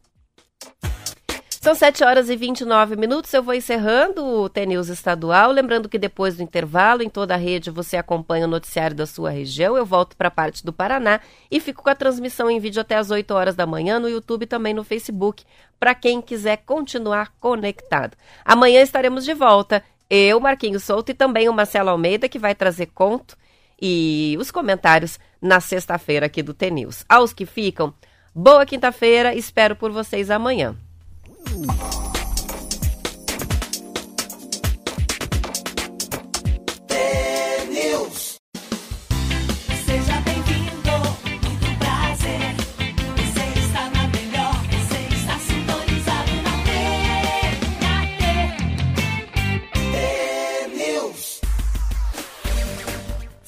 São 1.64 1.74
7 1.74 2.04
horas 2.04 2.30
e 2.30 2.36
29 2.36 2.98
minutos. 2.98 3.34
Eu 3.34 3.42
vou 3.42 3.54
encerrando 3.54 4.22
o 4.22 4.50
TNews 4.50 4.90
estadual. 4.90 5.50
Lembrando 5.50 5.88
que 5.88 5.98
depois 5.98 6.36
do 6.36 6.44
intervalo, 6.44 7.02
em 7.02 7.08
toda 7.08 7.36
a 7.36 7.38
rede, 7.38 7.72
você 7.72 7.96
acompanha 7.96 8.46
o 8.46 8.50
noticiário 8.50 8.94
da 8.94 9.06
sua 9.06 9.30
região. 9.30 9.78
Eu 9.78 9.86
volto 9.86 10.18
para 10.18 10.28
a 10.28 10.32
parte 10.32 10.66
do 10.66 10.74
Paraná 10.74 11.22
e 11.50 11.62
fico 11.62 11.82
com 11.82 11.90
a 11.90 11.96
transmissão 11.96 12.52
em 12.52 12.60
vídeo 12.60 12.82
até 12.82 12.98
as 12.98 13.12
8 13.12 13.34
horas 13.34 13.56
da 13.56 13.66
manhã 13.66 13.98
no 13.98 14.10
YouTube 14.10 14.44
e 14.44 14.46
também 14.46 14.74
no 14.74 14.84
Facebook, 14.84 15.46
para 15.80 15.96
quem 15.96 16.22
quiser 16.22 16.58
continuar 16.66 17.32
conectado. 17.40 18.18
Amanhã 18.44 18.82
estaremos 18.82 19.24
de 19.24 19.34
volta. 19.34 19.82
Eu, 20.10 20.42
Marquinhos 20.42 20.84
Souto 20.84 21.12
e 21.12 21.16
também 21.16 21.48
o 21.48 21.54
Marcelo 21.54 21.92
Almeida, 21.92 22.28
que 22.28 22.38
vai 22.38 22.54
trazer 22.54 22.88
conto 22.88 23.38
e 23.82 24.36
os 24.38 24.52
comentários 24.52 25.18
na 25.42 25.62
sexta-feira 25.62 26.26
aqui 26.26 26.44
do 26.44 26.54
TNews. 26.54 27.06
Aos 27.08 27.32
que 27.32 27.46
ficam. 27.46 27.94
Boa 28.36 28.66
quinta-feira, 28.66 29.36
espero 29.36 29.76
por 29.76 29.92
vocês 29.92 30.32
amanhã. 30.32 30.76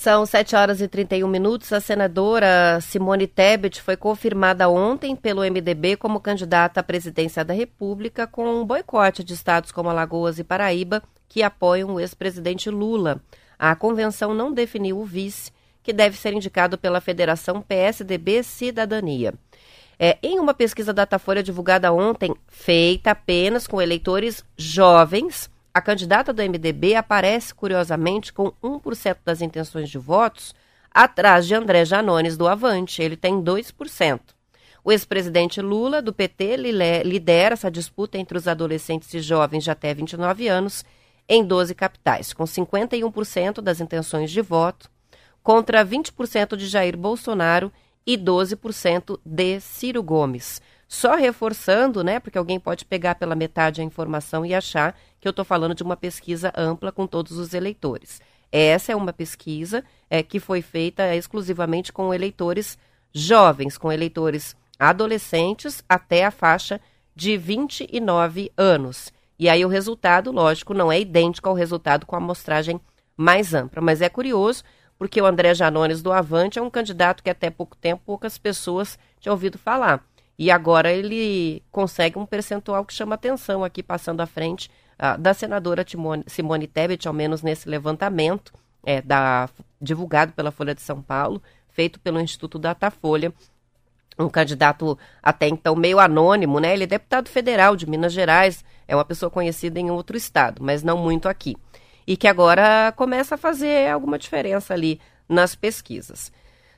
São 0.05 0.23
7 0.23 0.55
horas 0.55 0.81
e 0.81 0.87
31 0.87 1.27
minutos. 1.27 1.73
A 1.73 1.79
senadora 1.79 2.79
Simone 2.79 3.25
Tebet 3.25 3.81
foi 3.81 3.97
confirmada 3.97 4.69
ontem 4.69 5.15
pelo 5.15 5.41
MDB 5.41 5.97
como 5.97 6.19
candidata 6.19 6.79
à 6.79 6.83
presidência 6.83 7.43
da 7.43 7.55
República, 7.55 8.27
com 8.27 8.47
um 8.47 8.63
boicote 8.63 9.23
de 9.23 9.33
estados 9.33 9.71
como 9.71 9.89
Alagoas 9.89 10.37
e 10.37 10.43
Paraíba, 10.43 11.01
que 11.27 11.41
apoiam 11.41 11.95
o 11.95 11.99
ex-presidente 11.99 12.69
Lula. 12.69 13.19
A 13.57 13.75
convenção 13.75 14.31
não 14.31 14.53
definiu 14.53 14.99
o 14.99 15.05
vice, 15.05 15.51
que 15.81 15.91
deve 15.91 16.15
ser 16.15 16.33
indicado 16.33 16.77
pela 16.77 17.01
Federação 17.01 17.59
PSDB 17.59 18.43
Cidadania. 18.43 19.33
É, 19.97 20.19
em 20.21 20.37
uma 20.37 20.53
pesquisa 20.53 20.93
Datafolha 20.93 21.41
divulgada 21.41 21.91
ontem, 21.91 22.31
feita 22.47 23.09
apenas 23.09 23.65
com 23.65 23.81
eleitores 23.81 24.45
jovens, 24.55 25.49
a 25.75 25.81
candidata 25.81 26.31
do 26.31 26.41
MDB 26.41 26.95
aparece, 26.95 27.53
curiosamente, 27.53 28.31
com 28.31 28.53
1% 28.63 29.17
das 29.25 29.41
intenções 29.41 29.89
de 29.89 29.97
votos, 29.97 30.55
atrás 30.89 31.45
de 31.45 31.53
André 31.53 31.83
Janones 31.83 32.37
do 32.37 32.47
Avante. 32.47 33.01
Ele 33.01 33.17
tem 33.17 33.41
2%. 33.41 34.21
O 34.85 34.89
ex-presidente 34.89 35.59
Lula, 35.59 36.01
do 36.01 36.13
PT, 36.13 36.55
lidera 37.03 37.55
essa 37.55 37.69
disputa 37.69 38.17
entre 38.17 38.37
os 38.37 38.47
adolescentes 38.47 39.13
e 39.13 39.19
jovens 39.19 39.65
de 39.65 39.69
até 39.69 39.93
29 39.93 40.47
anos 40.47 40.85
em 41.27 41.43
12 41.43 41.75
capitais, 41.75 42.31
com 42.31 42.45
51% 42.45 43.59
das 43.59 43.81
intenções 43.81 44.31
de 44.31 44.41
voto, 44.41 44.89
contra 45.43 45.85
20% 45.85 46.55
de 46.55 46.67
Jair 46.67 46.95
Bolsonaro 46.95 47.69
e 48.07 48.17
12% 48.17 49.19
de 49.25 49.59
Ciro 49.59 50.01
Gomes. 50.01 50.61
Só 50.87 51.15
reforçando, 51.15 52.03
né, 52.03 52.19
porque 52.19 52.37
alguém 52.37 52.59
pode 52.59 52.85
pegar 52.85 53.15
pela 53.15 53.35
metade 53.35 53.81
a 53.81 53.83
informação 53.83 54.45
e 54.45 54.53
achar 54.53 54.95
que 55.19 55.27
eu 55.27 55.31
estou 55.31 55.43
falando 55.43 55.73
de 55.73 55.83
uma 55.83 55.97
pesquisa 55.97 56.53
ampla 56.55 56.91
com 56.91 57.07
todos 57.07 57.37
os 57.37 57.53
eleitores. 57.53 58.21
Essa 58.51 58.91
é 58.91 58.95
uma 58.95 59.11
pesquisa 59.11 59.83
é, 60.09 60.21
que 60.21 60.39
foi 60.39 60.61
feita 60.61 61.15
exclusivamente 61.15 61.91
com 61.91 62.13
eleitores 62.13 62.77
jovens, 63.13 63.77
com 63.77 63.91
eleitores 63.91 64.55
adolescentes 64.79 65.83
até 65.89 66.25
a 66.25 66.31
faixa 66.31 66.79
de 67.15 67.35
29 67.37 68.51
anos. 68.55 69.11
E 69.39 69.49
aí 69.49 69.65
o 69.65 69.69
resultado, 69.69 70.31
lógico, 70.31 70.73
não 70.73 70.91
é 70.91 70.99
idêntico 70.99 71.49
ao 71.49 71.55
resultado 71.55 72.05
com 72.05 72.15
a 72.15 72.19
amostragem 72.19 72.79
mais 73.17 73.53
ampla. 73.53 73.81
Mas 73.81 74.01
é 74.01 74.09
curioso, 74.09 74.63
porque 74.97 75.21
o 75.21 75.25
André 75.25 75.53
Janones 75.53 76.01
do 76.01 76.11
Avante 76.11 76.59
é 76.59 76.61
um 76.61 76.69
candidato 76.69 77.23
que 77.23 77.29
até 77.29 77.49
pouco 77.49 77.75
tempo 77.75 78.03
poucas 78.05 78.37
pessoas 78.37 78.99
tinham 79.19 79.33
ouvido 79.33 79.57
falar. 79.57 80.05
E 80.37 80.51
agora 80.51 80.91
ele 80.91 81.63
consegue 81.71 82.17
um 82.17 82.25
percentual 82.25 82.83
que 82.85 82.93
chama 82.93 83.15
atenção 83.15 83.63
aqui, 83.63 83.81
passando 83.81 84.21
à 84.21 84.25
frente 84.25 84.69
uh, 84.99 85.17
da 85.17 85.33
senadora 85.33 85.83
Timone, 85.83 86.23
Simone 86.27 86.67
Tebet, 86.67 87.07
ao 87.07 87.13
menos 87.13 87.41
nesse 87.41 87.69
levantamento 87.69 88.53
é, 88.85 89.01
da, 89.01 89.49
divulgado 89.81 90.33
pela 90.33 90.51
Folha 90.51 90.75
de 90.75 90.81
São 90.81 91.01
Paulo, 91.01 91.41
feito 91.69 91.99
pelo 91.99 92.19
Instituto 92.19 92.59
Datafolha. 92.59 93.33
Um 94.17 94.29
candidato 94.29 94.97
até 95.21 95.47
então 95.47 95.75
meio 95.75 95.99
anônimo, 95.99 96.59
né? 96.59 96.73
Ele 96.73 96.85
é 96.85 96.87
deputado 96.87 97.27
federal 97.27 97.75
de 97.75 97.89
Minas 97.89 98.13
Gerais, 98.13 98.63
é 98.87 98.95
uma 98.95 99.03
pessoa 99.03 99.29
conhecida 99.29 99.77
em 99.77 99.91
outro 99.91 100.15
estado, 100.15 100.63
mas 100.63 100.83
não 100.83 100.97
muito 100.97 101.27
aqui. 101.27 101.57
E 102.07 102.15
que 102.15 102.27
agora 102.27 102.93
começa 102.95 103.35
a 103.35 103.37
fazer 103.37 103.89
alguma 103.89 104.17
diferença 104.17 104.73
ali 104.73 105.01
nas 105.27 105.53
pesquisas. 105.53 106.31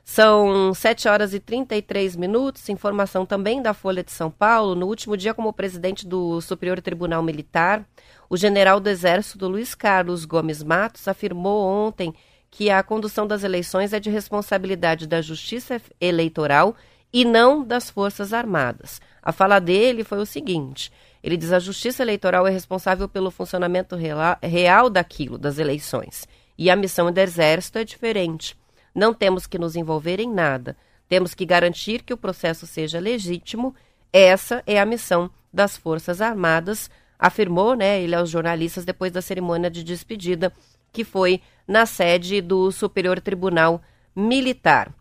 São 0.09 0.73
7 0.73 1.09
horas 1.09 1.33
e 1.33 1.39
33 1.39 2.15
minutos. 2.15 2.69
Informação 2.69 3.25
também 3.25 3.61
da 3.61 3.73
Folha 3.73 4.01
de 4.01 4.11
São 4.11 4.31
Paulo. 4.31 4.73
No 4.73 4.87
último 4.87 5.17
dia, 5.17 5.33
como 5.33 5.51
presidente 5.51 6.07
do 6.07 6.39
Superior 6.39 6.81
Tribunal 6.81 7.21
Militar, 7.21 7.85
o 8.29 8.37
general 8.37 8.79
do 8.79 8.87
Exército 8.87 9.49
Luiz 9.49 9.75
Carlos 9.75 10.23
Gomes 10.23 10.63
Matos 10.63 11.09
afirmou 11.09 11.61
ontem 11.61 12.15
que 12.49 12.69
a 12.69 12.81
condução 12.81 13.27
das 13.27 13.43
eleições 13.43 13.91
é 13.91 13.99
de 13.99 14.09
responsabilidade 14.09 15.05
da 15.05 15.21
Justiça 15.21 15.79
Eleitoral 15.99 16.73
e 17.11 17.25
não 17.25 17.61
das 17.61 17.89
Forças 17.89 18.31
Armadas. 18.31 19.01
A 19.21 19.33
fala 19.33 19.59
dele 19.59 20.05
foi 20.05 20.19
o 20.19 20.25
seguinte: 20.25 20.89
ele 21.21 21.35
diz 21.35 21.51
a 21.51 21.59
Justiça 21.59 22.01
Eleitoral 22.01 22.47
é 22.47 22.49
responsável 22.49 23.09
pelo 23.09 23.29
funcionamento 23.29 23.97
real 24.41 24.89
daquilo, 24.89 25.37
das 25.37 25.59
eleições. 25.59 26.25
E 26.57 26.71
a 26.71 26.77
missão 26.77 27.11
do 27.11 27.19
Exército 27.19 27.77
é 27.77 27.83
diferente. 27.83 28.55
Não 28.97 29.13
temos 29.13 29.45
que 29.45 29.59
nos 29.59 29.75
envolver 29.75 30.19
em 30.19 30.27
nada. 30.27 30.75
Temos 31.07 31.35
que 31.35 31.45
garantir 31.45 32.01
que 32.01 32.15
o 32.15 32.17
processo 32.17 32.65
seja 32.65 32.99
legítimo. 32.99 33.75
Essa 34.11 34.63
é 34.65 34.79
a 34.79 34.85
missão 34.87 35.29
das 35.53 35.77
Forças 35.77 36.19
Armadas, 36.19 36.89
afirmou 37.19 37.75
né, 37.75 38.01
ele 38.01 38.15
aos 38.15 38.31
jornalistas 38.31 38.85
depois 38.85 39.11
da 39.11 39.21
cerimônia 39.21 39.69
de 39.69 39.83
despedida, 39.83 40.51
que 40.91 41.03
foi 41.03 41.39
na 41.67 41.85
sede 41.85 42.41
do 42.41 42.71
Superior 42.71 43.21
Tribunal 43.21 43.83
Militar. 44.15 44.91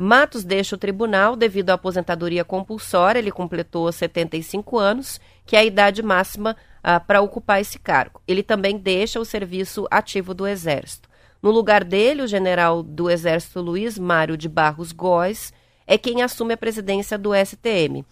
Matos 0.00 0.42
deixa 0.42 0.74
o 0.74 0.78
tribunal 0.78 1.36
devido 1.36 1.70
à 1.70 1.74
aposentadoria 1.74 2.44
compulsória, 2.44 3.20
ele 3.20 3.30
completou 3.30 3.92
75 3.92 4.76
anos, 4.76 5.20
que 5.46 5.54
é 5.54 5.60
a 5.60 5.64
idade 5.64 6.02
máxima 6.02 6.56
ah, 6.82 6.98
para 6.98 7.20
ocupar 7.20 7.60
esse 7.60 7.78
cargo. 7.78 8.20
Ele 8.26 8.42
também 8.42 8.76
deixa 8.76 9.20
o 9.20 9.24
serviço 9.24 9.86
ativo 9.88 10.34
do 10.34 10.44
Exército. 10.44 11.07
No 11.42 11.50
lugar 11.50 11.84
dele, 11.84 12.22
o 12.22 12.26
general 12.26 12.82
do 12.82 13.08
Exército 13.08 13.60
Luiz 13.60 13.98
Mário 13.98 14.36
de 14.36 14.48
Barros 14.48 14.92
Góes 14.92 15.52
é 15.86 15.96
quem 15.96 16.22
assume 16.22 16.54
a 16.54 16.56
presidência 16.56 17.16
do 17.16 17.30
STM. 17.34 18.04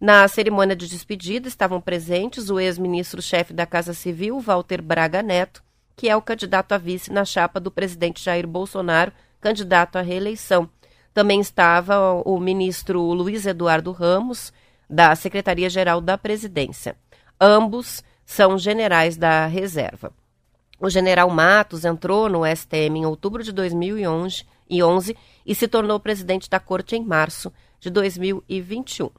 Na 0.00 0.26
cerimônia 0.26 0.74
de 0.74 0.88
despedida 0.88 1.46
estavam 1.46 1.80
presentes 1.80 2.48
o 2.48 2.58
ex-ministro-chefe 2.58 3.52
da 3.52 3.66
Casa 3.66 3.92
Civil, 3.92 4.40
Walter 4.40 4.80
Braga 4.80 5.22
Neto, 5.22 5.62
que 5.94 6.08
é 6.08 6.16
o 6.16 6.22
candidato 6.22 6.72
a 6.72 6.78
vice 6.78 7.12
na 7.12 7.24
chapa 7.24 7.60
do 7.60 7.70
presidente 7.70 8.24
Jair 8.24 8.46
Bolsonaro, 8.46 9.12
candidato 9.40 9.96
à 9.96 10.00
reeleição. 10.00 10.68
Também 11.12 11.40
estava 11.40 12.22
o 12.24 12.40
ministro 12.40 13.00
Luiz 13.00 13.44
Eduardo 13.44 13.92
Ramos, 13.92 14.52
da 14.88 15.14
Secretaria-Geral 15.14 16.00
da 16.00 16.16
Presidência. 16.16 16.96
Ambos 17.38 18.02
são 18.24 18.56
generais 18.56 19.16
da 19.16 19.46
reserva. 19.46 20.12
O 20.80 20.88
general 20.88 21.28
Matos 21.28 21.84
entrou 21.84 22.26
no 22.26 22.40
STM 22.46 23.00
em 23.00 23.04
outubro 23.04 23.44
de 23.44 23.52
2011 23.52 24.46
e 25.44 25.54
se 25.54 25.68
tornou 25.68 26.00
presidente 26.00 26.48
da 26.48 26.58
corte 26.58 26.96
em 26.96 27.04
março 27.04 27.52
de 27.78 27.90
2021. 27.90 29.10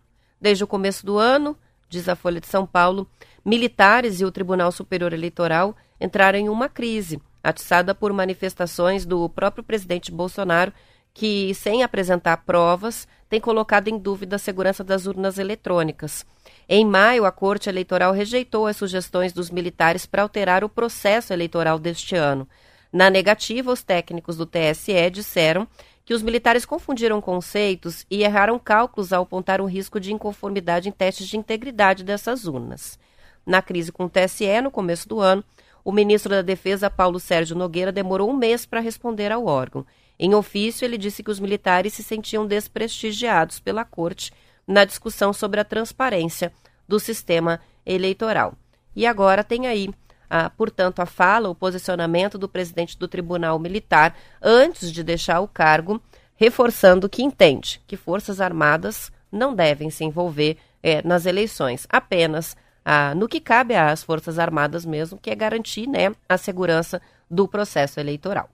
Desde 0.41 0.63
o 0.63 0.67
começo 0.67 1.05
do 1.05 1.19
ano, 1.19 1.55
diz 1.87 2.09
a 2.09 2.15
Folha 2.15 2.41
de 2.41 2.47
São 2.47 2.65
Paulo, 2.65 3.07
militares 3.45 4.19
e 4.19 4.25
o 4.25 4.31
Tribunal 4.31 4.71
Superior 4.71 5.13
Eleitoral 5.13 5.77
entraram 5.99 6.39
em 6.39 6.49
uma 6.49 6.67
crise, 6.67 7.21
atiçada 7.43 7.93
por 7.93 8.11
manifestações 8.11 9.05
do 9.05 9.29
próprio 9.29 9.63
presidente 9.63 10.11
Bolsonaro 10.11 10.73
que, 11.13 11.53
sem 11.53 11.83
apresentar 11.83 12.37
provas, 12.37 13.07
tem 13.29 13.39
colocado 13.39 13.87
em 13.87 13.97
dúvida 13.97 14.35
a 14.35 14.39
segurança 14.39 14.83
das 14.83 15.05
urnas 15.05 15.37
eletrônicas. 15.37 16.25
Em 16.67 16.85
maio, 16.85 17.25
a 17.25 17.31
Corte 17.31 17.69
Eleitoral 17.69 18.11
rejeitou 18.11 18.67
as 18.67 18.77
sugestões 18.77 19.31
dos 19.33 19.49
militares 19.49 20.05
para 20.05 20.21
alterar 20.21 20.63
o 20.63 20.69
processo 20.69 21.31
eleitoral 21.31 21.79
deste 21.79 22.15
ano. 22.15 22.47
Na 22.91 23.09
negativa, 23.09 23.71
os 23.71 23.83
técnicos 23.83 24.35
do 24.35 24.45
TSE 24.45 25.09
disseram 25.09 25.67
que 26.03 26.13
os 26.13 26.21
militares 26.21 26.65
confundiram 26.65 27.21
conceitos 27.21 28.05
e 28.09 28.23
erraram 28.23 28.59
cálculos 28.59 29.13
ao 29.13 29.23
apontar 29.23 29.61
um 29.61 29.65
risco 29.65 29.99
de 29.99 30.11
inconformidade 30.11 30.89
em 30.89 30.91
testes 30.91 31.27
de 31.27 31.37
integridade 31.37 32.03
dessas 32.03 32.45
urnas. 32.45 32.99
Na 33.45 33.61
crise 33.61 33.91
com 33.91 34.05
o 34.05 34.09
TSE, 34.09 34.61
no 34.61 34.71
começo 34.71 35.07
do 35.07 35.19
ano, 35.19 35.43
o 35.83 35.91
ministro 35.91 36.31
da 36.31 36.41
Defesa, 36.41 36.89
Paulo 36.89 37.19
Sérgio 37.19 37.55
Nogueira, 37.55 37.91
demorou 37.91 38.29
um 38.29 38.35
mês 38.35 38.65
para 38.65 38.79
responder 38.79 39.31
ao 39.31 39.45
órgão. 39.45 39.85
Em 40.19 40.35
ofício, 40.35 40.85
ele 40.85 40.97
disse 40.97 41.23
que 41.23 41.31
os 41.31 41.39
militares 41.39 41.93
se 41.93 42.03
sentiam 42.03 42.45
desprestigiados 42.45 43.59
pela 43.59 43.83
corte 43.83 44.31
na 44.67 44.85
discussão 44.85 45.33
sobre 45.33 45.59
a 45.59 45.65
transparência 45.65 46.53
do 46.87 46.99
sistema 46.99 47.59
eleitoral. 47.85 48.53
E 48.95 49.05
agora 49.05 49.43
tem 49.43 49.67
aí, 49.67 49.89
portanto, 50.57 51.01
a 51.01 51.05
fala, 51.05 51.49
o 51.49 51.55
posicionamento 51.55 52.37
do 52.37 52.47
presidente 52.47 52.97
do 52.97 53.07
Tribunal 53.07 53.57
Militar 53.57 54.15
antes 54.41 54.91
de 54.91 55.03
deixar 55.03 55.39
o 55.39 55.47
cargo, 55.47 56.01
reforçando 56.35 57.09
que 57.09 57.23
entende 57.23 57.81
que 57.87 57.95
Forças 57.95 58.41
Armadas 58.41 59.11
não 59.31 59.55
devem 59.55 59.89
se 59.89 60.03
envolver 60.03 60.57
eh, 60.83 61.01
nas 61.05 61.25
eleições, 61.25 61.87
apenas 61.89 62.55
ah, 62.83 63.13
no 63.15 63.27
que 63.27 63.39
cabe 63.39 63.75
às 63.75 64.03
Forças 64.03 64.39
Armadas 64.39 64.85
mesmo, 64.85 65.19
que 65.19 65.29
é 65.29 65.35
garantir 65.35 65.87
né, 65.87 66.11
a 66.27 66.37
segurança 66.37 67.01
do 67.29 67.47
processo 67.47 67.99
eleitoral. 67.99 68.49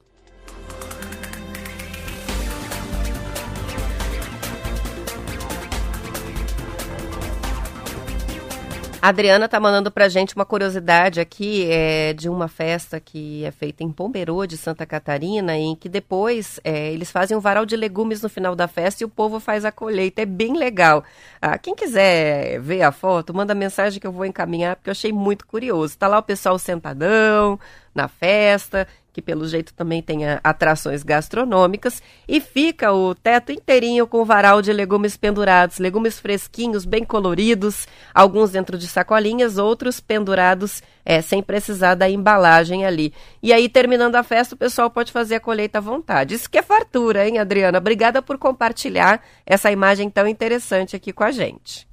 A 9.08 9.10
Adriana 9.10 9.48
tá 9.48 9.58
mandando 9.58 9.90
pra 9.90 10.10
gente 10.10 10.36
uma 10.36 10.44
curiosidade 10.44 11.22
aqui 11.22 11.66
é, 11.72 12.12
de 12.12 12.28
uma 12.28 12.50
festa 12.50 13.00
que 13.00 13.42
é 13.46 13.52
feita 13.52 13.82
em 13.82 13.90
Pomberô, 13.90 14.46
de 14.46 14.58
Santa 14.58 14.86
Catarina, 14.86 15.56
em 15.56 15.78
que 15.78 15.88
depois 15.88 16.60
é, 16.62 16.92
eles 16.92 17.10
fazem 17.10 17.38
um 17.38 17.40
varal 17.40 17.66
de 17.66 17.78
legumes 17.78 18.22
no 18.22 18.28
final 18.28 18.54
da 18.54 18.68
festa 18.68 19.02
e 19.02 19.06
o 19.06 19.10
povo 19.10 19.40
faz 19.40 19.64
a 19.64 19.72
colheita. 19.72 20.24
É 20.24 20.26
bem 20.26 20.58
legal. 20.58 21.06
Ah, 21.42 21.58
quem 21.58 21.74
quiser 21.74 22.60
ver 22.60 22.82
a 22.82 22.92
foto, 22.92 23.34
manda 23.34 23.56
mensagem 23.56 23.98
que 23.98 24.06
eu 24.06 24.12
vou 24.12 24.26
encaminhar, 24.26 24.76
porque 24.76 24.90
eu 24.90 24.92
achei 24.92 25.14
muito 25.14 25.48
curioso. 25.48 25.98
Tá 25.98 26.10
lá 26.10 26.18
o 26.18 26.24
pessoal 26.24 26.60
sentadão 26.60 27.58
na 27.96 28.10
festa 28.10 28.86
que 29.18 29.22
pelo 29.24 29.48
jeito 29.48 29.74
também 29.74 30.00
tem 30.00 30.20
atrações 30.44 31.02
gastronômicas, 31.02 32.04
e 32.28 32.40
fica 32.40 32.94
o 32.94 33.16
teto 33.16 33.52
inteirinho 33.52 34.06
com 34.06 34.24
varal 34.24 34.62
de 34.62 34.72
legumes 34.72 35.18
pendurados, 35.18 35.80
legumes 35.80 36.20
fresquinhos, 36.20 36.86
bem 36.86 37.04
coloridos, 37.04 37.88
alguns 38.14 38.52
dentro 38.52 38.78
de 38.78 38.88
sacolinhas, 38.88 39.58
outros 39.58 40.00
pendurados 40.00 40.84
é, 41.04 41.20
sem 41.20 41.42
precisar 41.42 41.96
da 41.96 42.08
embalagem 42.08 42.86
ali. 42.86 43.12
E 43.42 43.52
aí, 43.52 43.68
terminando 43.68 44.18
a 44.18 44.22
festa, 44.22 44.54
o 44.54 44.58
pessoal 44.58 44.92
pode 44.92 45.12
fazer 45.12 45.34
a 45.34 45.40
colheita 45.40 45.80
à 45.80 45.82
vontade. 45.82 46.36
Isso 46.36 46.48
que 46.48 46.60
é 46.60 46.62
fartura, 46.62 47.28
hein, 47.28 47.40
Adriana? 47.40 47.80
Obrigada 47.80 48.22
por 48.22 48.38
compartilhar 48.38 49.20
essa 49.48 49.72
imagem 49.72 50.12
tão 50.12 50.28
interessante 50.28 50.96
aqui 50.96 51.12
com 51.12 51.24
a 51.24 51.32
gente. 51.32 51.88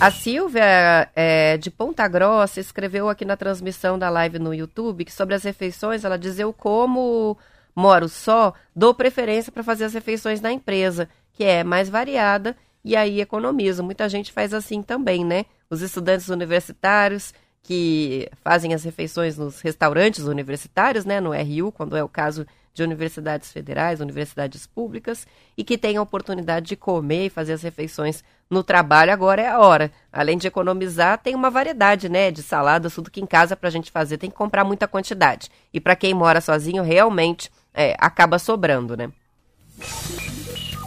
A 0.00 0.10
Silvia, 0.10 1.08
é, 1.14 1.56
de 1.56 1.70
Ponta 1.70 2.06
Grossa, 2.08 2.60
escreveu 2.60 3.08
aqui 3.08 3.24
na 3.24 3.36
transmissão 3.36 3.98
da 3.98 4.10
live 4.10 4.38
no 4.38 4.52
YouTube 4.52 5.04
que 5.04 5.12
sobre 5.12 5.34
as 5.34 5.44
refeições, 5.44 6.04
ela 6.04 6.18
diz: 6.18 6.38
Eu 6.38 6.52
como 6.52 7.38
moro 7.74 8.08
só, 8.08 8.52
dou 8.74 8.92
preferência 8.92 9.50
para 9.50 9.62
fazer 9.62 9.84
as 9.84 9.94
refeições 9.94 10.40
na 10.40 10.52
empresa, 10.52 11.08
que 11.32 11.44
é 11.44 11.64
mais 11.64 11.88
variada 11.88 12.56
e 12.84 12.94
aí 12.96 13.20
economizo. 13.20 13.82
Muita 13.82 14.08
gente 14.08 14.32
faz 14.32 14.52
assim 14.52 14.82
também, 14.82 15.24
né? 15.24 15.46
Os 15.70 15.80
estudantes 15.80 16.28
universitários 16.28 17.32
que 17.62 18.28
fazem 18.42 18.74
as 18.74 18.84
refeições 18.84 19.38
nos 19.38 19.60
restaurantes 19.62 20.24
universitários, 20.24 21.04
né? 21.04 21.20
No 21.20 21.30
RU, 21.30 21.72
quando 21.72 21.96
é 21.96 22.04
o 22.04 22.08
caso 22.08 22.46
de 22.74 22.82
universidades 22.82 23.52
federais, 23.52 24.00
universidades 24.00 24.66
públicas, 24.66 25.26
e 25.56 25.62
que 25.62 25.78
têm 25.78 25.96
a 25.96 26.02
oportunidade 26.02 26.66
de 26.66 26.76
comer 26.76 27.26
e 27.26 27.30
fazer 27.30 27.52
as 27.52 27.62
refeições 27.62 28.22
no 28.50 28.62
trabalho, 28.62 29.12
agora 29.12 29.42
é 29.42 29.48
a 29.48 29.58
hora. 29.58 29.90
Além 30.12 30.38
de 30.38 30.46
economizar, 30.46 31.18
tem 31.18 31.34
uma 31.34 31.50
variedade, 31.50 32.08
né, 32.08 32.30
de 32.30 32.42
saladas, 32.42 32.94
tudo 32.94 33.10
que 33.10 33.20
em 33.20 33.26
casa 33.26 33.56
para 33.56 33.68
a 33.68 33.72
gente 33.72 33.90
fazer 33.90 34.18
tem 34.18 34.30
que 34.30 34.36
comprar 34.36 34.64
muita 34.64 34.86
quantidade. 34.86 35.50
E 35.72 35.80
para 35.80 35.96
quem 35.96 36.14
mora 36.14 36.40
sozinho, 36.40 36.82
realmente 36.82 37.50
é, 37.72 37.96
acaba 37.98 38.38
sobrando, 38.38 38.96
né? 38.96 39.10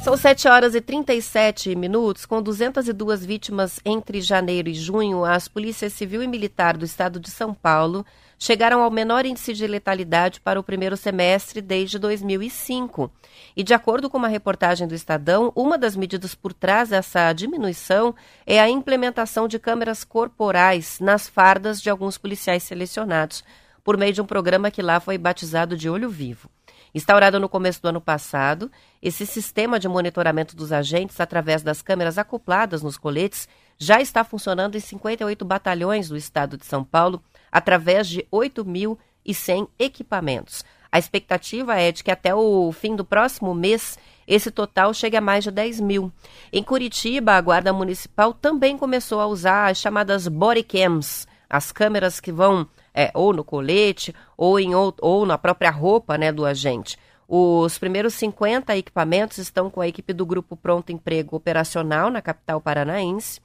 São 0.03 0.15
7 0.15 0.47
horas 0.47 0.73
e 0.73 0.79
37 0.79 1.75
minutos. 1.75 2.25
Com 2.25 2.41
202 2.41 3.25
vítimas 3.25 3.79
entre 3.83 4.21
janeiro 4.21 4.69
e 4.69 4.73
junho, 4.73 5.25
as 5.25 5.49
polícias 5.49 5.91
civil 5.91 6.23
e 6.23 6.27
militar 6.27 6.77
do 6.77 6.85
estado 6.85 7.19
de 7.19 7.29
São 7.29 7.53
Paulo 7.53 8.05
chegaram 8.39 8.83
ao 8.83 8.91
menor 8.91 9.25
índice 9.25 9.53
de 9.53 9.65
letalidade 9.65 10.39
para 10.39 10.59
o 10.59 10.63
primeiro 10.63 10.95
semestre 10.95 11.61
desde 11.61 11.97
2005. 11.97 13.11
E, 13.55 13.63
de 13.63 13.73
acordo 13.73 14.09
com 14.09 14.17
uma 14.17 14.27
reportagem 14.27 14.87
do 14.87 14.93
Estadão, 14.93 15.51
uma 15.55 15.77
das 15.77 15.95
medidas 15.95 16.35
por 16.35 16.53
trás 16.53 16.89
dessa 16.89 17.33
diminuição 17.33 18.13
é 18.45 18.59
a 18.59 18.69
implementação 18.69 19.47
de 19.47 19.57
câmeras 19.57 20.03
corporais 20.03 20.99
nas 20.99 21.27
fardas 21.27 21.81
de 21.81 21.89
alguns 21.89 22.17
policiais 22.17 22.63
selecionados, 22.63 23.43
por 23.83 23.97
meio 23.97 24.13
de 24.13 24.21
um 24.21 24.25
programa 24.25 24.69
que 24.69 24.81
lá 24.81 24.99
foi 24.99 25.17
batizado 25.17 25.75
de 25.75 25.89
Olho 25.89 26.09
Vivo. 26.09 26.49
Instaurado 26.93 27.39
no 27.39 27.49
começo 27.49 27.81
do 27.81 27.89
ano 27.89 28.01
passado, 28.01 28.71
esse 29.01 29.25
sistema 29.25 29.79
de 29.79 29.87
monitoramento 29.87 30.55
dos 30.55 30.71
agentes 30.71 31.19
através 31.19 31.61
das 31.61 31.81
câmeras 31.81 32.17
acopladas 32.17 32.81
nos 32.81 32.97
coletes 32.97 33.47
já 33.77 34.01
está 34.01 34.23
funcionando 34.23 34.75
em 34.75 34.79
58 34.79 35.45
batalhões 35.45 36.09
do 36.09 36.17
estado 36.17 36.57
de 36.57 36.65
São 36.65 36.83
Paulo, 36.83 37.21
através 37.51 38.07
de 38.07 38.25
8.100 38.31 39.67
equipamentos. 39.79 40.63
A 40.91 40.99
expectativa 40.99 41.75
é 41.75 41.91
de 41.91 42.03
que 42.03 42.11
até 42.11 42.33
o 42.33 42.71
fim 42.71 42.95
do 42.95 43.05
próximo 43.05 43.53
mês 43.53 43.97
esse 44.27 44.51
total 44.51 44.93
chegue 44.93 45.15
a 45.15 45.21
mais 45.21 45.43
de 45.43 45.51
10 45.51 45.79
mil. 45.79 46.11
Em 46.51 46.61
Curitiba, 46.61 47.33
a 47.33 47.41
Guarda 47.41 47.71
Municipal 47.71 48.33
também 48.33 48.77
começou 48.77 49.21
a 49.21 49.27
usar 49.27 49.69
as 49.69 49.77
chamadas 49.77 50.27
body 50.27 50.63
cams, 50.63 51.25
as 51.49 51.71
câmeras 51.71 52.19
que 52.19 52.31
vão 52.31 52.67
é, 52.93 53.11
ou 53.13 53.31
no 53.31 53.43
colete 53.43 54.13
ou, 54.35 54.59
em, 54.59 54.75
ou, 54.75 54.93
ou 55.01 55.25
na 55.25 55.37
própria 55.37 55.71
roupa 55.71 56.17
né, 56.17 56.31
do 56.31 56.45
agente. 56.45 56.97
Os 57.27 57.77
primeiros 57.77 58.13
50 58.15 58.75
equipamentos 58.77 59.37
estão 59.37 59.69
com 59.69 59.81
a 59.81 59.87
equipe 59.87 60.13
do 60.13 60.25
Grupo 60.25 60.55
Pronto 60.55 60.91
Emprego 60.91 61.35
Operacional 61.35 62.09
na 62.09 62.21
capital 62.21 62.59
paranaense. 62.59 63.41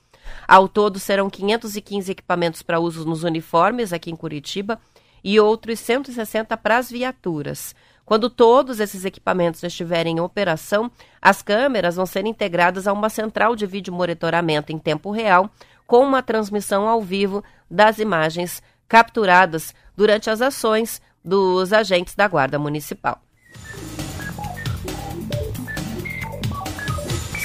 Ao 0.47 0.69
todo, 0.69 0.99
serão 0.99 1.31
515 1.31 2.11
equipamentos 2.11 2.63
para 2.63 2.81
uso 2.81 3.05
nos 3.05 3.25
uniformes 3.25 3.93
aqui 3.93 4.11
em 4.11 4.17
Curitiba 4.17 4.81
e 5.23 5.39
outros 5.39 5.79
160 5.81 6.57
para 6.57 6.79
as 6.79 6.91
viaturas. 6.91 7.75
Quando 8.05 8.29
todos 8.29 8.81
esses 8.81 9.05
equipamentos 9.05 9.63
estiverem 9.63 10.17
em 10.17 10.21
operação, 10.21 10.91
as 11.21 11.41
câmeras 11.41 11.97
vão 11.97 12.05
ser 12.05 12.27
integradas 12.27 12.87
a 12.87 12.93
uma 12.93 13.09
central 13.09 13.55
de 13.55 13.65
vídeo 13.67 13.93
monitoramento 13.93 14.73
em 14.73 14.79
tempo 14.79 15.11
real, 15.11 15.49
com 15.87 16.05
uma 16.05 16.23
transmissão 16.23 16.89
ao 16.89 17.01
vivo 17.01 17.45
das 17.71 17.99
imagens 17.99 18.63
capturadas 18.89 19.75
durante 19.97 20.29
as 20.29 20.43
ações 20.43 21.01
dos 21.25 21.73
agentes 21.73 22.15
da 22.15 22.27
Guarda 22.27 22.59
Municipal. 22.59 23.21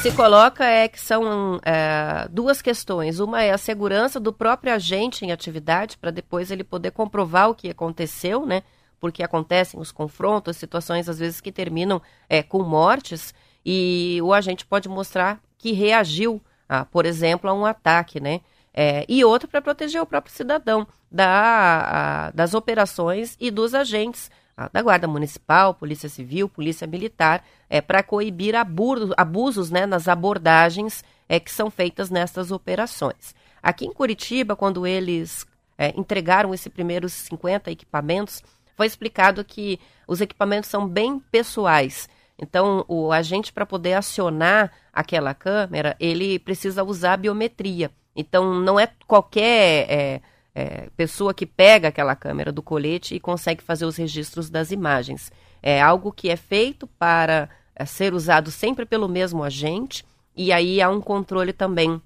Se 0.01 0.11
coloca 0.11 0.63
é 0.63 0.87
que 0.87 0.99
são 0.99 1.59
é, 1.65 2.27
duas 2.29 2.61
questões. 2.61 3.19
Uma 3.19 3.41
é 3.41 3.51
a 3.51 3.57
segurança 3.57 4.19
do 4.19 4.31
próprio 4.31 4.73
agente 4.73 5.25
em 5.25 5.31
atividade, 5.31 5.97
para 5.97 6.11
depois 6.11 6.51
ele 6.51 6.63
poder 6.63 6.91
comprovar 6.91 7.49
o 7.49 7.55
que 7.55 7.69
aconteceu, 7.69 8.45
né? 8.45 8.61
Porque 8.99 9.23
acontecem 9.23 9.79
os 9.79 9.91
confrontos, 9.91 10.57
situações 10.57 11.09
às 11.09 11.17
vezes 11.17 11.41
que 11.41 11.51
terminam 11.51 12.01
é, 12.29 12.43
com 12.43 12.63
mortes, 12.63 13.33
e 13.65 14.19
o 14.23 14.33
agente 14.33 14.65
pode 14.65 14.87
mostrar 14.87 15.41
que 15.57 15.71
reagiu, 15.71 16.41
a, 16.69 16.85
por 16.85 17.05
exemplo, 17.05 17.49
a 17.49 17.53
um 17.53 17.65
ataque, 17.65 18.19
né? 18.19 18.41
É, 18.73 19.03
e 19.09 19.25
outra 19.25 19.47
para 19.47 19.61
proteger 19.61 20.01
o 20.01 20.05
próprio 20.05 20.33
cidadão 20.33 20.87
da, 21.11 22.27
a, 22.27 22.31
das 22.31 22.53
operações 22.53 23.35
e 23.39 23.49
dos 23.49 23.73
agentes 23.73 24.29
da 24.71 24.81
Guarda 24.81 25.07
Municipal, 25.07 25.73
Polícia 25.75 26.09
Civil, 26.09 26.49
Polícia 26.49 26.87
Militar, 26.87 27.45
é, 27.69 27.79
para 27.79 28.01
coibir 28.01 28.55
abusos, 28.55 29.13
abusos 29.15 29.69
né, 29.69 29.85
nas 29.85 30.07
abordagens 30.07 31.03
é, 31.29 31.39
que 31.39 31.51
são 31.51 31.69
feitas 31.69 32.09
nessas 32.09 32.51
operações. 32.51 33.35
Aqui 33.61 33.85
em 33.85 33.93
Curitiba, 33.93 34.55
quando 34.55 34.87
eles 34.87 35.45
é, 35.77 35.93
entregaram 35.95 36.53
esses 36.53 36.67
primeiros 36.67 37.13
50 37.13 37.69
equipamentos, 37.69 38.41
foi 38.75 38.87
explicado 38.87 39.45
que 39.45 39.79
os 40.07 40.21
equipamentos 40.21 40.69
são 40.69 40.87
bem 40.87 41.19
pessoais. 41.19 42.09
Então, 42.39 42.85
o 42.87 43.11
agente, 43.11 43.51
para 43.51 43.65
poder 43.65 43.93
acionar 43.93 44.71
aquela 44.93 45.33
câmera, 45.33 45.95
ele 45.99 46.39
precisa 46.39 46.83
usar 46.83 47.17
biometria. 47.17 47.91
Então, 48.15 48.55
não 48.55 48.79
é 48.79 48.89
qualquer 49.07 50.21
é, 50.57 50.89
pessoa 50.97 51.35
que 51.35 51.45
pega 51.45 51.89
aquela 51.89 52.15
câmera 52.15 52.51
do 52.51 52.63
colete 52.63 53.13
e 53.13 53.19
consegue 53.19 53.61
fazer 53.61 53.85
os 53.85 53.95
registros 53.95 54.49
das 54.49 54.71
imagens. 54.71 55.31
É 55.61 55.79
algo 55.79 56.11
que 56.11 56.31
é 56.31 56.35
feito 56.35 56.87
para 56.97 57.47
é, 57.75 57.85
ser 57.85 58.11
usado 58.11 58.49
sempre 58.49 58.83
pelo 58.83 59.07
mesmo 59.07 59.43
agente, 59.43 60.03
e 60.35 60.51
aí 60.51 60.81
há 60.81 60.89
um 60.89 60.99
controle 60.99 61.53
também 61.53 62.01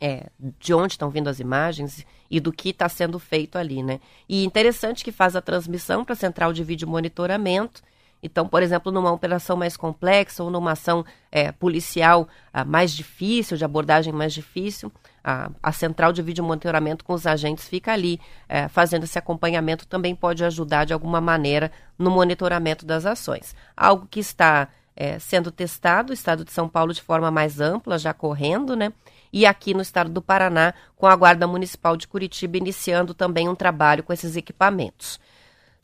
é, 0.00 0.30
de 0.58 0.72
onde 0.72 0.94
estão 0.94 1.10
vindo 1.10 1.28
as 1.28 1.40
imagens 1.40 2.06
e 2.30 2.40
do 2.40 2.50
que 2.50 2.70
está 2.70 2.88
sendo 2.88 3.18
feito 3.18 3.58
ali, 3.58 3.82
né? 3.82 4.00
E 4.26 4.46
interessante 4.46 5.04
que 5.04 5.12
faz 5.12 5.36
a 5.36 5.42
transmissão 5.42 6.06
para 6.06 6.14
a 6.14 6.16
central 6.16 6.54
de 6.54 6.64
vídeo 6.64 6.88
monitoramento 6.88 7.82
então, 8.24 8.48
por 8.48 8.62
exemplo, 8.62 8.90
numa 8.90 9.12
operação 9.12 9.54
mais 9.54 9.76
complexa 9.76 10.42
ou 10.42 10.50
numa 10.50 10.72
ação 10.72 11.04
é, 11.30 11.52
policial 11.52 12.26
ah, 12.50 12.64
mais 12.64 12.92
difícil, 12.92 13.54
de 13.54 13.66
abordagem 13.66 14.14
mais 14.14 14.32
difícil, 14.32 14.90
a, 15.22 15.50
a, 15.62 15.70
central 15.72 16.10
de 16.10 16.22
vídeo 16.22 16.42
monitoramento 16.42 17.04
com 17.04 17.12
os 17.12 17.26
agentes 17.26 17.68
fica 17.68 17.92
ali 17.92 18.18
é, 18.48 18.66
fazendo 18.66 19.04
esse 19.04 19.18
acompanhamento, 19.18 19.86
também 19.86 20.14
pode 20.14 20.42
ajudar 20.42 20.86
de 20.86 20.94
alguma 20.94 21.20
maneira 21.20 21.70
no 21.98 22.10
monitoramento 22.10 22.86
das 22.86 23.04
ações. 23.04 23.54
Algo 23.76 24.08
que 24.10 24.20
está 24.20 24.68
é, 24.96 25.18
sendo 25.18 25.50
testado 25.50 26.08
no 26.08 26.14
estado 26.14 26.46
de 26.46 26.52
São 26.52 26.66
Paulo 26.66 26.94
de 26.94 27.02
forma 27.02 27.30
mais 27.30 27.60
ampla, 27.60 27.98
já 27.98 28.14
correndo, 28.14 28.74
né? 28.74 28.90
E 29.30 29.44
aqui 29.44 29.74
no 29.74 29.82
estado 29.82 30.10
do 30.10 30.22
Paraná, 30.22 30.72
com 30.96 31.06
a 31.06 31.14
Guarda 31.14 31.46
Municipal 31.46 31.94
de 31.94 32.08
Curitiba 32.08 32.56
iniciando 32.56 33.12
também 33.12 33.50
um 33.50 33.54
trabalho 33.54 34.02
com 34.02 34.14
esses 34.14 34.34
equipamentos. 34.34 35.20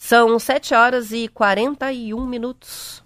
São 0.03 0.39
7 0.39 0.75
horas 0.75 1.13
e 1.13 1.29
41 1.29 2.27
minutos. 2.27 3.05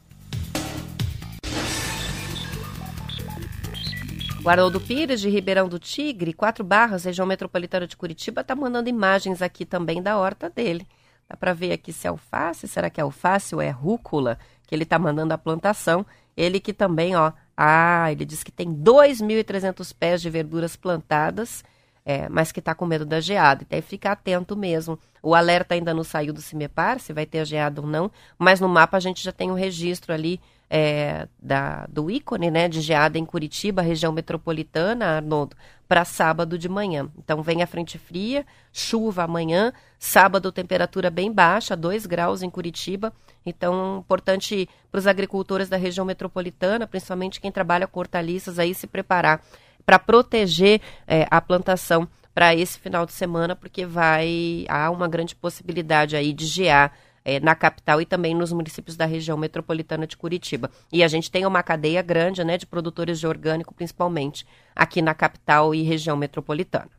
Guaroldo 4.41 4.81
Pires, 4.81 5.21
de 5.21 5.29
Ribeirão 5.29 5.69
do 5.69 5.81
Tigre, 5.81 6.33
quatro 6.33 6.63
barras, 6.63 7.05
região 7.05 7.27
metropolitana 7.27 7.87
de 7.89 7.97
Curitiba, 7.97 8.43
está 8.43 8.55
mandando 8.55 8.89
imagens 8.89 9.43
aqui 9.43 9.67
também 9.67 10.01
da 10.01 10.17
horta 10.17 10.49
dele. 10.49 10.87
Dá 11.29 11.37
para 11.37 11.53
ver 11.53 11.73
aqui 11.73 11.93
se 11.93 12.07
é 12.07 12.11
alface, 12.11 12.69
será 12.69 12.89
que 12.89 13.01
é 13.01 13.03
alface 13.03 13.57
ou 13.57 13.61
é 13.61 13.71
rúcula 13.71 14.39
que 14.65 14.75
ele 14.75 14.85
está 14.85 14.99
mandando 14.99 15.35
a 15.35 15.39
plantação. 15.39 16.07
Ele 16.37 16.61
que 16.61 16.73
também, 16.73 17.17
ó, 17.17 17.33
ah, 17.57 18.11
ele 18.13 18.25
diz 18.25 18.45
que 18.45 18.53
tem 18.53 18.73
2.300 18.73 19.93
pés 19.99 20.23
de 20.23 20.31
verduras 20.31 20.77
plantadas 20.77 21.65
é, 22.05 22.29
mas 22.29 22.53
que 22.53 22.59
está 22.59 22.75
com 22.75 22.85
medo 22.85 23.07
da 23.07 23.21
geada. 23.21 23.65
Então, 23.67 23.81
fica 23.83 24.13
atento 24.13 24.57
mesmo. 24.57 24.99
O 25.23 25.35
alerta 25.35 25.75
ainda 25.75 25.95
não 25.95 26.05
saiu 26.05 26.33
do 26.33 26.43
CIMEPAR, 26.43 27.01
se 27.01 27.13
vai 27.13 27.25
ter 27.25 27.45
geada 27.47 27.81
ou 27.81 27.87
não, 27.87 28.11
mas 28.39 28.61
no 28.61 28.69
mapa 28.69 28.97
a 28.97 29.01
gente 29.01 29.23
já 29.23 29.33
tem 29.33 29.51
o 29.51 29.55
um 29.55 29.57
registro 29.57 30.13
ali 30.13 30.41
é, 30.69 31.29
da, 31.41 31.87
do 31.89 32.11
ícone 32.11 32.51
né, 32.51 32.69
de 32.69 32.81
geada 32.81 33.19
em 33.19 33.25
Curitiba, 33.25 33.81
região 33.81 34.13
metropolitana, 34.13 35.17
Arnoldo, 35.17 35.57
para 35.87 36.05
sábado 36.05 36.59
de 36.59 36.69
manhã. 36.69 37.09
Então 37.17 37.43
vem 37.43 37.63
a 37.63 37.67
frente 37.67 37.99
fria, 37.99 38.45
chuva 38.73 39.25
amanhã, 39.25 39.73
sábado 39.99 40.51
temperatura 40.51 41.11
bem 41.11 41.33
baixa, 41.33 41.77
2 41.77 42.07
graus 42.07 42.43
em 42.43 42.51
Curitiba. 42.51 43.13
Então, 43.47 43.99
importante 43.99 44.69
para 44.91 44.99
os 44.99 45.07
agricultores 45.07 45.69
da 45.69 45.77
região 45.77 46.05
metropolitana, 46.05 46.87
principalmente 46.87 47.41
quem 47.41 47.53
trabalha 47.53 47.87
com 47.87 48.01
hortaliças, 48.01 48.59
aí 48.59 48.75
se 48.75 48.87
preparar 48.87 49.43
para 49.85 49.99
proteger 49.99 50.81
é, 51.07 51.27
a 51.31 51.41
plantação 51.41 52.09
para 52.35 52.55
esse 52.55 52.79
final 52.79 53.07
de 53.07 53.13
semana, 53.13 53.55
porque 53.55 53.87
vai 53.87 54.65
há 54.69 54.91
uma 54.91 55.07
grande 55.07 55.37
possibilidade 55.37 56.17
aí 56.17 56.33
de 56.33 56.47
gear 56.47 56.93
é, 57.25 57.41
na 57.41 57.55
capital 57.55 58.01
e 58.01 58.07
também 58.07 58.35
nos 58.35 58.53
municípios 58.53 58.97
da 58.97 59.07
região 59.07 59.39
metropolitana 59.39 60.07
de 60.07 60.17
Curitiba. 60.17 60.71
E 60.93 61.03
a 61.03 61.09
gente 61.09 61.31
tem 61.31 61.47
uma 61.47 61.63
cadeia 61.63 62.03
grande, 62.03 62.45
né, 62.45 62.59
de 62.59 62.67
produtores 62.67 63.19
de 63.19 63.27
orgânico, 63.27 63.75
principalmente 63.75 64.45
aqui 64.75 65.01
na 65.01 65.15
capital 65.15 65.75
e 65.75 65.83
região 65.83 66.17
metropolitana. 66.17 66.91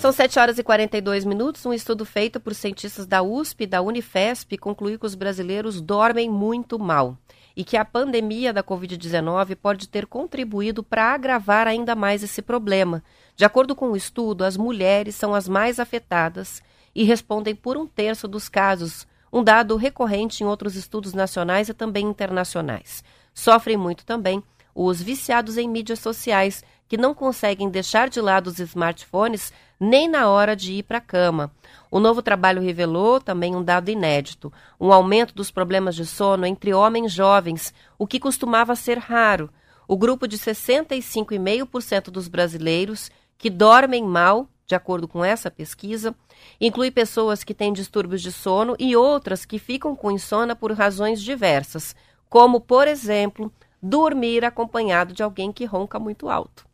São 0.00 0.12
7 0.12 0.38
horas 0.38 0.58
e 0.58 0.62
42 0.62 1.24
minutos. 1.24 1.64
Um 1.64 1.72
estudo 1.72 2.04
feito 2.04 2.38
por 2.38 2.54
cientistas 2.54 3.06
da 3.06 3.22
USP 3.22 3.62
e 3.64 3.66
da 3.66 3.80
Unifesp 3.80 4.58
concluiu 4.58 4.98
que 4.98 5.06
os 5.06 5.14
brasileiros 5.14 5.80
dormem 5.80 6.28
muito 6.28 6.78
mal 6.78 7.16
e 7.56 7.62
que 7.62 7.76
a 7.76 7.84
pandemia 7.84 8.52
da 8.52 8.62
Covid-19 8.62 9.56
pode 9.56 9.88
ter 9.88 10.06
contribuído 10.06 10.82
para 10.82 11.14
agravar 11.14 11.66
ainda 11.66 11.94
mais 11.94 12.22
esse 12.22 12.42
problema. 12.42 13.02
De 13.36 13.44
acordo 13.44 13.74
com 13.76 13.90
o 13.90 13.96
estudo, 13.96 14.44
as 14.44 14.56
mulheres 14.56 15.14
são 15.14 15.34
as 15.34 15.48
mais 15.48 15.78
afetadas 15.78 16.62
e 16.94 17.04
respondem 17.04 17.54
por 17.54 17.76
um 17.76 17.86
terço 17.86 18.26
dos 18.26 18.48
casos, 18.48 19.06
um 19.32 19.42
dado 19.42 19.76
recorrente 19.76 20.42
em 20.42 20.46
outros 20.46 20.76
estudos 20.76 21.12
nacionais 21.12 21.68
e 21.68 21.74
também 21.74 22.06
internacionais. 22.06 23.02
Sofrem 23.32 23.76
muito 23.76 24.04
também 24.04 24.42
os 24.74 25.00
viciados 25.00 25.56
em 25.56 25.68
mídias 25.68 26.00
sociais, 26.00 26.64
que 26.88 26.96
não 26.96 27.14
conseguem 27.14 27.70
deixar 27.70 28.08
de 28.08 28.20
lado 28.20 28.48
os 28.48 28.58
smartphones 28.58 29.52
nem 29.84 30.08
na 30.08 30.28
hora 30.28 30.56
de 30.56 30.72
ir 30.72 30.82
para 30.82 30.98
a 30.98 31.00
cama. 31.00 31.52
O 31.90 32.00
novo 32.00 32.22
trabalho 32.22 32.62
revelou 32.62 33.20
também 33.20 33.54
um 33.54 33.62
dado 33.62 33.90
inédito: 33.90 34.52
um 34.80 34.92
aumento 34.92 35.34
dos 35.34 35.50
problemas 35.50 35.94
de 35.94 36.04
sono 36.04 36.46
entre 36.46 36.74
homens 36.74 37.12
jovens, 37.12 37.72
o 37.98 38.06
que 38.06 38.18
costumava 38.18 38.74
ser 38.74 38.98
raro. 38.98 39.50
O 39.86 39.96
grupo 39.96 40.26
de 40.26 40.38
65,5% 40.38 42.10
dos 42.10 42.26
brasileiros 42.26 43.10
que 43.36 43.50
dormem 43.50 44.02
mal, 44.02 44.48
de 44.66 44.74
acordo 44.74 45.06
com 45.06 45.24
essa 45.24 45.50
pesquisa, 45.50 46.14
inclui 46.60 46.90
pessoas 46.90 47.44
que 47.44 47.52
têm 47.52 47.72
distúrbios 47.72 48.22
de 48.22 48.32
sono 48.32 48.74
e 48.78 48.96
outras 48.96 49.44
que 49.44 49.58
ficam 49.58 49.94
com 49.94 50.10
insônia 50.10 50.56
por 50.56 50.72
razões 50.72 51.20
diversas, 51.20 51.94
como, 52.28 52.60
por 52.60 52.88
exemplo, 52.88 53.52
dormir 53.82 54.44
acompanhado 54.44 55.12
de 55.12 55.22
alguém 55.22 55.52
que 55.52 55.66
ronca 55.66 55.98
muito 55.98 56.30
alto. 56.30 56.66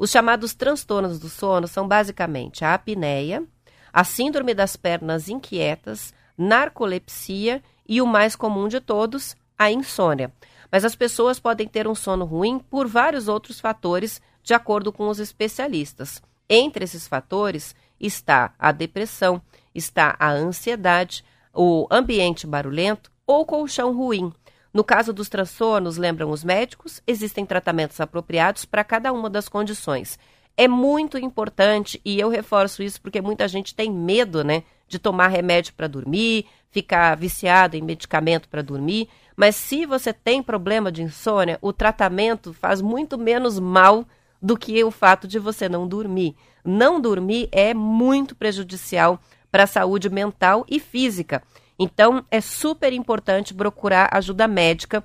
Os 0.00 0.10
chamados 0.10 0.54
transtornos 0.54 1.18
do 1.18 1.28
sono 1.28 1.68
são 1.68 1.86
basicamente 1.86 2.64
a 2.64 2.72
apneia, 2.72 3.44
a 3.92 4.02
síndrome 4.02 4.54
das 4.54 4.74
pernas 4.74 5.28
inquietas, 5.28 6.14
narcolepsia 6.38 7.62
e 7.86 8.00
o 8.00 8.06
mais 8.06 8.34
comum 8.34 8.66
de 8.66 8.80
todos, 8.80 9.36
a 9.58 9.70
insônia. 9.70 10.32
Mas 10.72 10.86
as 10.86 10.94
pessoas 10.94 11.38
podem 11.38 11.68
ter 11.68 11.86
um 11.86 11.94
sono 11.94 12.24
ruim 12.24 12.58
por 12.58 12.88
vários 12.88 13.28
outros 13.28 13.60
fatores, 13.60 14.22
de 14.42 14.54
acordo 14.54 14.90
com 14.90 15.06
os 15.06 15.18
especialistas. 15.18 16.22
Entre 16.48 16.82
esses 16.82 17.06
fatores 17.06 17.74
está 18.00 18.54
a 18.58 18.72
depressão, 18.72 19.42
está 19.74 20.16
a 20.18 20.30
ansiedade, 20.30 21.22
o 21.52 21.86
ambiente 21.90 22.46
barulhento 22.46 23.12
ou 23.26 23.44
colchão 23.44 23.94
ruim. 23.94 24.32
No 24.72 24.84
caso 24.84 25.12
dos 25.12 25.28
transtornos, 25.28 25.96
lembram 25.96 26.30
os 26.30 26.44
médicos, 26.44 27.02
existem 27.06 27.44
tratamentos 27.44 28.00
apropriados 28.00 28.64
para 28.64 28.84
cada 28.84 29.12
uma 29.12 29.28
das 29.28 29.48
condições. 29.48 30.18
É 30.56 30.68
muito 30.68 31.18
importante, 31.18 32.00
e 32.04 32.20
eu 32.20 32.28
reforço 32.28 32.82
isso 32.82 33.00
porque 33.00 33.20
muita 33.20 33.48
gente 33.48 33.74
tem 33.74 33.90
medo, 33.90 34.44
né, 34.44 34.62
de 34.86 34.98
tomar 34.98 35.28
remédio 35.28 35.72
para 35.74 35.88
dormir, 35.88 36.46
ficar 36.70 37.16
viciado 37.16 37.76
em 37.76 37.82
medicamento 37.82 38.48
para 38.48 38.62
dormir, 38.62 39.08
mas 39.36 39.56
se 39.56 39.86
você 39.86 40.12
tem 40.12 40.42
problema 40.42 40.92
de 40.92 41.02
insônia, 41.02 41.58
o 41.62 41.72
tratamento 41.72 42.52
faz 42.52 42.80
muito 42.80 43.16
menos 43.16 43.58
mal 43.58 44.06
do 44.40 44.56
que 44.56 44.82
o 44.84 44.90
fato 44.90 45.26
de 45.26 45.38
você 45.38 45.68
não 45.68 45.86
dormir. 45.86 46.36
Não 46.64 47.00
dormir 47.00 47.48
é 47.50 47.74
muito 47.74 48.34
prejudicial 48.34 49.20
para 49.50 49.64
a 49.64 49.66
saúde 49.66 50.08
mental 50.08 50.64
e 50.68 50.78
física. 50.78 51.42
Então, 51.82 52.22
é 52.30 52.42
super 52.42 52.92
importante 52.92 53.54
procurar 53.54 54.10
ajuda 54.12 54.46
médica 54.46 55.02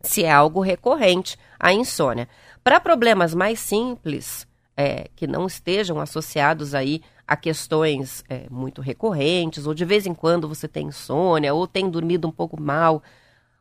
se 0.00 0.24
é 0.24 0.32
algo 0.32 0.62
recorrente 0.62 1.36
a 1.60 1.70
insônia. 1.70 2.26
Para 2.64 2.80
problemas 2.80 3.34
mais 3.34 3.60
simples, 3.60 4.48
é, 4.74 5.10
que 5.14 5.26
não 5.26 5.46
estejam 5.46 6.00
associados 6.00 6.74
aí 6.74 7.02
a 7.26 7.36
questões 7.36 8.24
é, 8.26 8.46
muito 8.48 8.80
recorrentes, 8.80 9.66
ou 9.66 9.74
de 9.74 9.84
vez 9.84 10.06
em 10.06 10.14
quando 10.14 10.48
você 10.48 10.66
tem 10.66 10.86
insônia, 10.86 11.52
ou 11.52 11.66
tem 11.66 11.90
dormido 11.90 12.26
um 12.26 12.32
pouco 12.32 12.58
mal, 12.58 13.02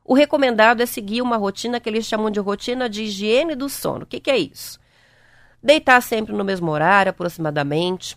o 0.05 0.13
recomendado 0.13 0.81
é 0.81 0.85
seguir 0.85 1.21
uma 1.21 1.35
rotina 1.35 1.81
que 1.81 1.89
eles 1.89 2.05
chamam 2.05 2.31
de 2.31 2.39
rotina 2.39 2.87
de 2.87 3.03
higiene 3.03 3.55
do 3.55 3.67
sono. 3.67 4.03
O 4.03 4.07
que, 4.07 4.21
que 4.21 4.31
é 4.31 4.37
isso? 4.37 4.79
Deitar 5.61 6.01
sempre 6.01 6.33
no 6.33 6.45
mesmo 6.45 6.71
horário, 6.71 7.09
aproximadamente 7.09 8.15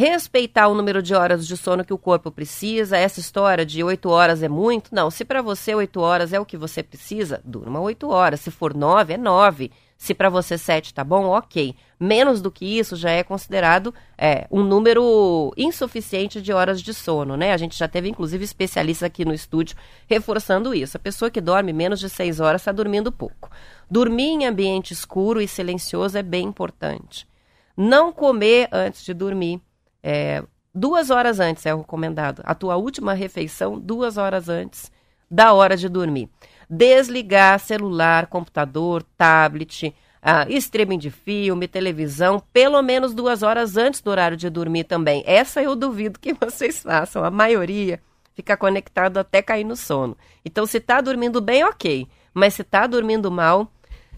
respeitar 0.00 0.66
o 0.66 0.74
número 0.74 1.02
de 1.02 1.14
horas 1.14 1.46
de 1.46 1.54
sono 1.58 1.84
que 1.84 1.92
o 1.92 1.98
corpo 1.98 2.30
precisa. 2.30 2.96
Essa 2.96 3.20
história 3.20 3.66
de 3.66 3.84
oito 3.84 4.08
horas 4.08 4.42
é 4.42 4.48
muito? 4.48 4.94
Não. 4.94 5.10
Se 5.10 5.26
para 5.26 5.42
você 5.42 5.74
oito 5.74 6.00
horas 6.00 6.32
é 6.32 6.40
o 6.40 6.46
que 6.46 6.56
você 6.56 6.82
precisa, 6.82 7.38
durma 7.44 7.78
oito 7.80 8.08
horas. 8.08 8.40
Se 8.40 8.50
for 8.50 8.74
nove, 8.74 9.12
é 9.12 9.18
nove. 9.18 9.70
Se 9.98 10.14
para 10.14 10.30
você 10.30 10.56
sete 10.56 10.94
tá 10.94 11.04
bom, 11.04 11.26
ok. 11.26 11.76
Menos 12.00 12.40
do 12.40 12.50
que 12.50 12.64
isso 12.64 12.96
já 12.96 13.10
é 13.10 13.22
considerado 13.22 13.92
é, 14.16 14.46
um 14.50 14.62
número 14.62 15.52
insuficiente 15.54 16.40
de 16.40 16.50
horas 16.50 16.80
de 16.80 16.94
sono, 16.94 17.36
né? 17.36 17.52
A 17.52 17.58
gente 17.58 17.76
já 17.76 17.86
teve, 17.86 18.08
inclusive, 18.08 18.42
especialistas 18.42 19.06
aqui 19.06 19.26
no 19.26 19.34
estúdio 19.34 19.76
reforçando 20.08 20.74
isso. 20.74 20.96
A 20.96 21.00
pessoa 21.00 21.30
que 21.30 21.42
dorme 21.42 21.74
menos 21.74 22.00
de 22.00 22.08
seis 22.08 22.40
horas 22.40 22.62
está 22.62 22.72
dormindo 22.72 23.12
pouco. 23.12 23.50
Dormir 23.90 24.30
em 24.30 24.46
ambiente 24.46 24.94
escuro 24.94 25.42
e 25.42 25.46
silencioso 25.46 26.16
é 26.16 26.22
bem 26.22 26.46
importante. 26.46 27.28
Não 27.76 28.10
comer 28.10 28.66
antes 28.72 29.04
de 29.04 29.12
dormir 29.12 29.60
é, 30.02 30.42
duas 30.74 31.10
horas 31.10 31.40
antes 31.40 31.66
é 31.66 31.74
recomendado. 31.74 32.42
A 32.44 32.54
tua 32.54 32.76
última 32.76 33.12
refeição, 33.12 33.78
duas 33.78 34.16
horas 34.16 34.48
antes 34.48 34.90
da 35.30 35.52
hora 35.52 35.76
de 35.76 35.88
dormir. 35.88 36.28
Desligar 36.68 37.58
celular, 37.58 38.26
computador, 38.26 39.02
tablet, 39.16 39.94
ah, 40.22 40.46
streaming 40.48 40.98
de 40.98 41.10
filme, 41.10 41.66
televisão, 41.66 42.42
pelo 42.52 42.80
menos 42.82 43.14
duas 43.14 43.42
horas 43.42 43.76
antes 43.76 44.00
do 44.00 44.10
horário 44.10 44.36
de 44.36 44.50
dormir 44.50 44.84
também. 44.84 45.22
Essa 45.26 45.62
eu 45.62 45.74
duvido 45.74 46.18
que 46.18 46.32
vocês 46.38 46.82
façam. 46.82 47.24
A 47.24 47.30
maioria 47.30 48.00
fica 48.34 48.56
conectado 48.56 49.18
até 49.18 49.42
cair 49.42 49.64
no 49.64 49.76
sono. 49.76 50.16
Então, 50.44 50.66
se 50.66 50.78
está 50.78 51.00
dormindo 51.00 51.40
bem, 51.40 51.64
ok. 51.64 52.06
Mas 52.32 52.54
se 52.54 52.62
está 52.62 52.86
dormindo 52.86 53.30
mal, 53.30 53.70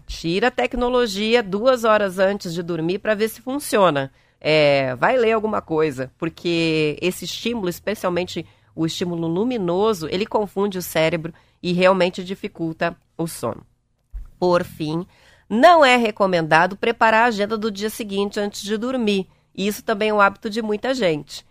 tira 0.05 0.47
a 0.47 0.51
tecnologia 0.51 1.41
duas 1.41 1.83
horas 1.83 2.19
antes 2.19 2.53
de 2.53 2.61
dormir 2.61 2.99
para 2.99 3.15
ver 3.15 3.29
se 3.29 3.41
funciona 3.41 4.11
é, 4.45 4.93
vai 4.95 5.15
ler 5.15 5.31
alguma 5.31 5.61
coisa, 5.61 6.11
porque 6.17 6.97
esse 7.01 7.23
estímulo, 7.23 7.69
especialmente 7.69 8.45
o 8.75 8.85
estímulo 8.85 9.25
luminoso, 9.25 10.09
ele 10.11 10.25
confunde 10.25 10.77
o 10.77 10.81
cérebro 10.81 11.33
e 11.61 11.71
realmente 11.71 12.21
dificulta 12.21 12.97
o 13.17 13.25
sono. 13.25 13.65
Por 14.37 14.65
fim, 14.65 15.07
não 15.49 15.85
é 15.85 15.95
recomendado 15.95 16.75
preparar 16.75 17.23
a 17.23 17.27
agenda 17.27 17.57
do 17.57 17.71
dia 17.71 17.89
seguinte 17.89 18.37
antes 18.37 18.61
de 18.61 18.75
dormir. 18.75 19.29
Isso 19.55 19.81
também 19.81 20.09
é 20.09 20.13
um 20.13 20.19
hábito 20.19 20.49
de 20.49 20.61
muita 20.61 20.93
gente. 20.93 21.45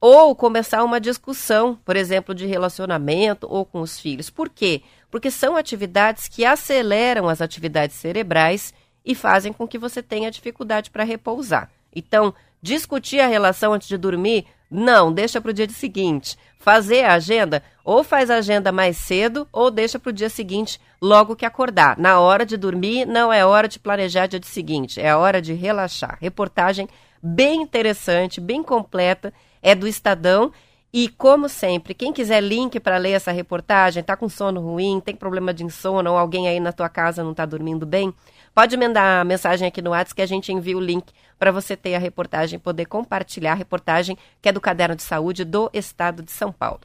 Ou 0.00 0.36
começar 0.36 0.84
uma 0.84 1.00
discussão, 1.00 1.76
por 1.84 1.96
exemplo, 1.96 2.32
de 2.32 2.46
relacionamento 2.46 3.48
ou 3.50 3.64
com 3.64 3.80
os 3.80 3.98
filhos. 3.98 4.30
Por 4.30 4.48
quê? 4.50 4.82
Porque 5.10 5.32
são 5.32 5.56
atividades 5.56 6.28
que 6.28 6.44
aceleram 6.44 7.28
as 7.28 7.40
atividades 7.40 7.96
cerebrais 7.96 8.72
e 9.04 9.14
fazem 9.14 9.52
com 9.52 9.66
que 9.66 9.78
você 9.78 10.02
tenha 10.02 10.30
dificuldade 10.30 10.90
para 10.90 11.02
repousar. 11.02 11.70
Então, 11.96 12.34
discutir 12.60 13.20
a 13.20 13.26
relação 13.26 13.72
antes 13.72 13.88
de 13.88 13.96
dormir, 13.96 14.46
não, 14.70 15.12
deixa 15.12 15.40
para 15.40 15.50
o 15.50 15.54
dia 15.54 15.68
seguinte. 15.70 16.36
Fazer 16.58 17.04
a 17.04 17.14
agenda, 17.14 17.62
ou 17.84 18.04
faz 18.04 18.30
a 18.30 18.36
agenda 18.36 18.70
mais 18.70 18.98
cedo, 18.98 19.48
ou 19.52 19.70
deixa 19.70 19.98
para 19.98 20.10
o 20.10 20.12
dia 20.12 20.28
seguinte, 20.28 20.78
logo 21.00 21.36
que 21.36 21.46
acordar. 21.46 21.96
Na 21.98 22.20
hora 22.20 22.44
de 22.44 22.56
dormir, 22.56 23.06
não 23.06 23.32
é 23.32 23.46
hora 23.46 23.66
de 23.66 23.78
planejar 23.78 24.26
dia 24.26 24.40
seguinte, 24.42 25.00
é 25.00 25.14
hora 25.16 25.40
de 25.40 25.54
relaxar. 25.54 26.18
Reportagem 26.20 26.88
bem 27.22 27.62
interessante, 27.62 28.40
bem 28.40 28.62
completa, 28.62 29.32
é 29.62 29.74
do 29.74 29.88
Estadão. 29.88 30.52
E 30.92 31.08
como 31.08 31.48
sempre, 31.48 31.94
quem 31.94 32.12
quiser 32.12 32.42
link 32.42 32.80
para 32.80 32.96
ler 32.96 33.12
essa 33.12 33.30
reportagem, 33.30 34.00
está 34.00 34.16
com 34.16 34.28
sono 34.28 34.60
ruim, 34.60 35.00
tem 35.00 35.14
problema 35.14 35.52
de 35.52 35.64
insônia 35.64 36.10
ou 36.10 36.16
alguém 36.16 36.48
aí 36.48 36.58
na 36.58 36.72
tua 36.72 36.88
casa 36.88 37.22
não 37.22 37.32
está 37.32 37.44
dormindo 37.44 37.84
bem, 37.84 38.14
Pode 38.56 38.74
mandar 38.74 39.20
a 39.20 39.24
mensagem 39.24 39.68
aqui 39.68 39.82
no 39.82 39.90
WhatsApp 39.90 40.14
que 40.14 40.22
a 40.22 40.26
gente 40.26 40.50
envia 40.50 40.78
o 40.78 40.80
link 40.80 41.12
para 41.38 41.52
você 41.52 41.76
ter 41.76 41.94
a 41.94 41.98
reportagem, 41.98 42.58
poder 42.58 42.86
compartilhar 42.86 43.52
a 43.52 43.54
reportagem 43.54 44.16
que 44.40 44.48
é 44.48 44.52
do 44.52 44.62
Caderno 44.62 44.96
de 44.96 45.02
Saúde 45.02 45.44
do 45.44 45.68
Estado 45.74 46.22
de 46.22 46.32
São 46.32 46.50
Paulo. 46.50 46.80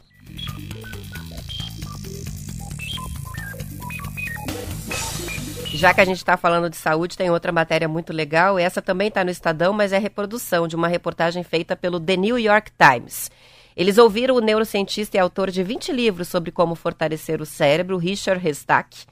Já 5.67 5.93
que 5.93 6.01
a 6.01 6.05
gente 6.05 6.17
está 6.17 6.35
falando 6.35 6.69
de 6.69 6.75
saúde, 6.75 7.17
tem 7.17 7.29
outra 7.29 7.53
matéria 7.53 7.87
muito 7.87 8.11
legal. 8.11 8.59
Essa 8.59 8.81
também 8.81 9.07
está 9.07 9.23
no 9.23 9.31
Estadão, 9.31 9.71
mas 9.71 9.93
é 9.93 9.97
reprodução 9.97 10.67
de 10.67 10.75
uma 10.75 10.89
reportagem 10.89 11.41
feita 11.41 11.73
pelo 11.73 12.01
The 12.01 12.17
New 12.17 12.37
York 12.37 12.69
Times. 12.77 13.31
Eles 13.77 13.97
ouviram 13.97 14.35
o 14.35 14.41
neurocientista 14.41 15.15
e 15.15 15.21
autor 15.21 15.49
de 15.49 15.63
20 15.63 15.93
livros 15.93 16.27
sobre 16.27 16.51
como 16.51 16.75
fortalecer 16.75 17.41
o 17.41 17.45
cérebro, 17.45 17.95
Richard 17.95 18.43
Restack, 18.43 19.05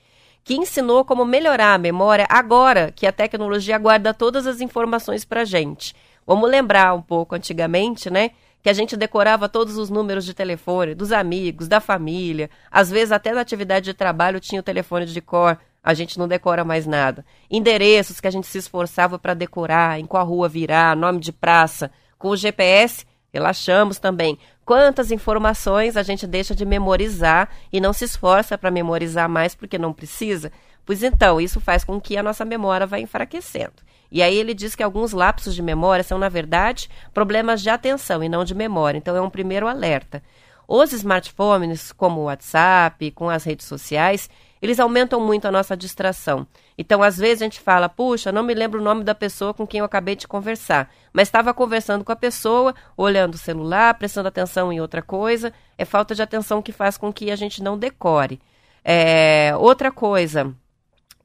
que 0.43 0.55
ensinou 0.55 1.05
como 1.05 1.25
melhorar 1.25 1.73
a 1.73 1.77
memória 1.77 2.25
agora 2.29 2.91
que 2.95 3.05
a 3.05 3.11
tecnologia 3.11 3.77
guarda 3.77 4.13
todas 4.13 4.47
as 4.47 4.61
informações 4.61 5.23
para 5.23 5.45
gente. 5.45 5.95
Vamos 6.25 6.49
lembrar 6.49 6.93
um 6.93 7.01
pouco 7.01 7.35
antigamente, 7.35 8.09
né? 8.09 8.31
Que 8.61 8.69
a 8.69 8.73
gente 8.73 8.97
decorava 8.97 9.49
todos 9.49 9.77
os 9.77 9.89
números 9.89 10.25
de 10.25 10.33
telefone 10.33 10.93
dos 10.93 11.11
amigos, 11.11 11.67
da 11.67 11.79
família, 11.79 12.49
às 12.69 12.89
vezes 12.89 13.11
até 13.11 13.31
na 13.31 13.41
atividade 13.41 13.85
de 13.85 13.93
trabalho 13.93 14.39
tinha 14.39 14.59
o 14.59 14.63
telefone 14.63 15.05
de 15.05 15.21
cor. 15.21 15.57
A 15.81 15.93
gente 15.93 16.19
não 16.19 16.27
decora 16.27 16.63
mais 16.63 16.85
nada. 16.85 17.25
Endereços 17.49 18.19
que 18.19 18.27
a 18.27 18.31
gente 18.31 18.47
se 18.47 18.57
esforçava 18.57 19.17
para 19.17 19.33
decorar, 19.33 19.99
em 19.99 20.05
qual 20.05 20.25
rua 20.25 20.49
virar, 20.49 20.95
nome 20.95 21.19
de 21.19 21.31
praça. 21.31 21.89
Com 22.17 22.29
o 22.29 22.37
GPS, 22.37 23.05
relaxamos 23.33 23.97
também. 23.97 24.37
Quantas 24.69 25.09
informações 25.09 25.97
a 25.97 26.03
gente 26.03 26.27
deixa 26.27 26.53
de 26.53 26.63
memorizar 26.63 27.49
e 27.73 27.81
não 27.81 27.91
se 27.91 28.05
esforça 28.05 28.55
para 28.55 28.69
memorizar 28.69 29.27
mais 29.27 29.55
porque 29.55 29.79
não 29.79 29.91
precisa? 29.91 30.51
Pois 30.85 31.01
então, 31.01 31.41
isso 31.41 31.59
faz 31.59 31.83
com 31.83 31.99
que 31.99 32.15
a 32.15 32.21
nossa 32.21 32.45
memória 32.45 32.85
vá 32.85 32.99
enfraquecendo. 32.99 33.73
E 34.11 34.21
aí 34.21 34.37
ele 34.37 34.53
diz 34.53 34.75
que 34.75 34.83
alguns 34.83 35.11
lapsos 35.11 35.55
de 35.55 35.63
memória 35.63 36.03
são, 36.03 36.19
na 36.19 36.29
verdade, 36.29 36.87
problemas 37.15 37.63
de 37.63 37.69
atenção 37.71 38.23
e 38.23 38.29
não 38.29 38.43
de 38.45 38.53
memória. 38.53 38.99
Então 38.99 39.15
é 39.15 39.21
um 39.21 39.29
primeiro 39.31 39.67
alerta. 39.67 40.21
Os 40.67 40.93
smartphones, 40.93 41.91
como 41.91 42.21
o 42.21 42.25
WhatsApp, 42.25 43.09
com 43.09 43.27
as 43.27 43.43
redes 43.45 43.65
sociais, 43.65 44.29
eles 44.61 44.79
aumentam 44.79 45.19
muito 45.19 45.47
a 45.47 45.51
nossa 45.51 45.75
distração. 45.75 46.45
Então, 46.77 47.01
às 47.01 47.17
vezes 47.17 47.41
a 47.41 47.45
gente 47.45 47.59
fala, 47.59 47.87
puxa, 47.87 48.31
não 48.31 48.43
me 48.43 48.53
lembro 48.53 48.79
o 48.79 48.83
nome 48.83 49.03
da 49.03 49.15
pessoa 49.15 49.53
com 49.53 49.65
quem 49.65 49.79
eu 49.79 49.85
acabei 49.85 50.15
de 50.15 50.27
conversar, 50.27 50.91
mas 51.13 51.27
estava 51.27 51.53
conversando 51.53 52.03
com 52.03 52.11
a 52.11 52.15
pessoa, 52.15 52.75
olhando 52.97 53.35
o 53.35 53.37
celular, 53.37 53.93
prestando 53.95 54.27
atenção 54.27 54.71
em 54.71 54.81
outra 54.81 55.01
coisa. 55.01 55.53
É 55.77 55.85
falta 55.85 56.13
de 56.13 56.21
atenção 56.21 56.61
que 56.61 56.71
faz 56.71 56.97
com 56.97 57.11
que 57.11 57.31
a 57.31 57.35
gente 57.35 57.63
não 57.63 57.77
decore. 57.77 58.39
É, 58.83 59.53
outra 59.57 59.91
coisa 59.91 60.53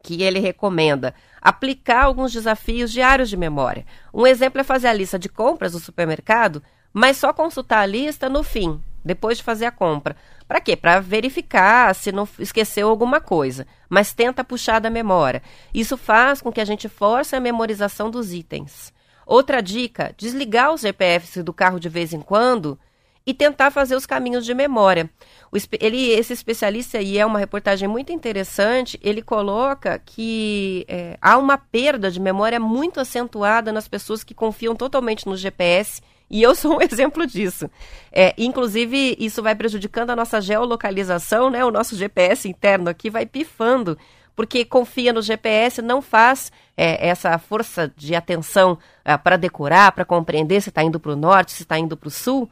que 0.03 0.23
ele 0.23 0.39
recomenda, 0.39 1.15
aplicar 1.41 2.05
alguns 2.05 2.31
desafios 2.31 2.93
diários 2.93 3.31
de 3.31 3.39
memória. 3.39 3.87
Um 4.13 4.27
exemplo 4.27 4.61
é 4.61 4.65
fazer 4.65 4.89
a 4.89 4.93
lista 4.93 5.19
de 5.19 5.31
compras 5.31 5.73
do 5.73 5.81
supermercado, 5.81 6.63
mas 6.93 7.17
só 7.17 7.33
consultar 7.33 7.81
a 7.81 7.87
lista 7.87 8.29
no 8.29 8.43
fim, 8.43 8.81
depois 9.03 9.39
de 9.39 9.43
fazer 9.43 9.65
a 9.65 9.71
compra. 9.71 10.15
Para 10.47 10.61
quê? 10.61 10.77
Para 10.77 11.01
verificar 11.01 11.95
se 11.95 12.13
não 12.13 12.29
esqueceu 12.39 12.89
alguma 12.89 13.21
coisa, 13.21 13.67
mas 13.89 14.13
tenta 14.13 14.45
puxar 14.45 14.79
da 14.79 14.91
memória. 14.91 15.43
Isso 15.73 15.97
faz 15.97 16.43
com 16.43 16.53
que 16.53 16.61
a 16.61 16.65
gente 16.65 16.89
force 16.89 17.35
a 17.35 17.41
memorização 17.41 18.11
dos 18.11 18.33
itens. 18.33 18.93
Outra 19.27 19.63
dica: 19.63 20.15
desligar 20.17 20.73
os 20.73 20.83
GPS 20.83 21.43
do 21.43 21.53
carro 21.53 21.81
de 21.81 21.89
vez 21.89 22.13
em 22.13 22.21
quando 22.21 22.79
e 23.27 23.33
tentar 23.33 23.71
fazer 23.71 23.97
os 23.97 24.05
caminhos 24.05 24.45
de 24.45 24.53
memória. 24.53 25.09
ele, 25.81 26.11
esse 26.11 26.33
especialista, 26.33 27.01
e 27.01 27.17
é 27.17 27.25
uma 27.25 27.39
reportagem 27.39 27.89
muito 27.89 28.13
interessante, 28.13 29.01
ele 29.03 29.23
coloca 29.23 29.99
que 29.99 30.85
é, 30.89 31.17
há 31.23 31.39
uma 31.39 31.57
perda 31.57 32.11
de 32.11 32.21
memória 32.21 32.61
muito 32.61 33.01
acentuada 33.01 33.73
nas 33.73 33.89
pessoas 33.89 34.23
que 34.23 34.35
confiam 34.35 34.77
totalmente 34.77 35.27
no 35.27 35.37
GPS 35.37 36.03
E 36.31 36.43
eu 36.43 36.55
sou 36.55 36.79
um 36.79 36.83
exemplo 36.83 37.27
disso. 37.27 37.71
É, 38.13 38.35
inclusive, 38.39 39.17
isso 39.19 39.43
vai 39.43 39.55
prejudicando 39.55 40.11
a 40.11 40.17
nossa 40.17 40.41
geolocalização, 40.41 41.51
né? 41.51 41.65
O 41.65 41.71
nosso 41.71 41.97
GPS 41.97 42.49
interno 42.49 42.89
aqui 42.89 43.11
vai 43.11 43.27
pifando, 43.27 43.99
porque 44.35 44.65
confia 44.65 45.13
no 45.13 45.23
GPS, 45.23 45.81
não 45.81 46.03
faz 46.03 46.51
é, 46.77 47.09
essa 47.09 47.39
força 47.39 47.93
de 47.97 48.15
atenção 48.15 48.79
é, 49.05 49.17
para 49.17 49.37
decorar, 49.37 49.93
para 49.93 50.05
compreender 50.05 50.61
se 50.61 50.71
está 50.71 50.83
indo 50.83 50.99
para 50.99 51.13
o 51.13 51.17
norte, 51.17 51.53
se 51.53 51.63
está 51.63 51.79
indo 51.79 51.97
para 51.97 52.09
o 52.09 52.11
sul 52.11 52.51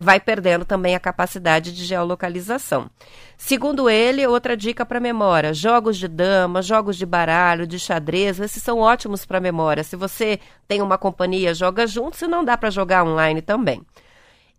vai 0.00 0.18
perdendo 0.18 0.64
também 0.64 0.94
a 0.94 1.00
capacidade 1.00 1.72
de 1.74 1.84
geolocalização. 1.84 2.90
Segundo 3.36 3.90
ele, 3.90 4.26
outra 4.26 4.56
dica 4.56 4.86
para 4.86 4.98
memória: 4.98 5.52
jogos 5.52 5.98
de 5.98 6.08
dama, 6.08 6.62
jogos 6.62 6.96
de 6.96 7.04
baralho, 7.04 7.66
de 7.66 7.78
xadrez, 7.78 8.40
esses 8.40 8.62
são 8.62 8.78
ótimos 8.78 9.26
para 9.26 9.38
memória. 9.38 9.84
Se 9.84 9.96
você 9.96 10.40
tem 10.66 10.80
uma 10.80 10.96
companhia, 10.96 11.52
joga 11.52 11.86
junto, 11.86 12.16
se 12.16 12.26
não 12.26 12.42
dá 12.42 12.56
para 12.56 12.70
jogar 12.70 13.04
online 13.04 13.42
também. 13.42 13.82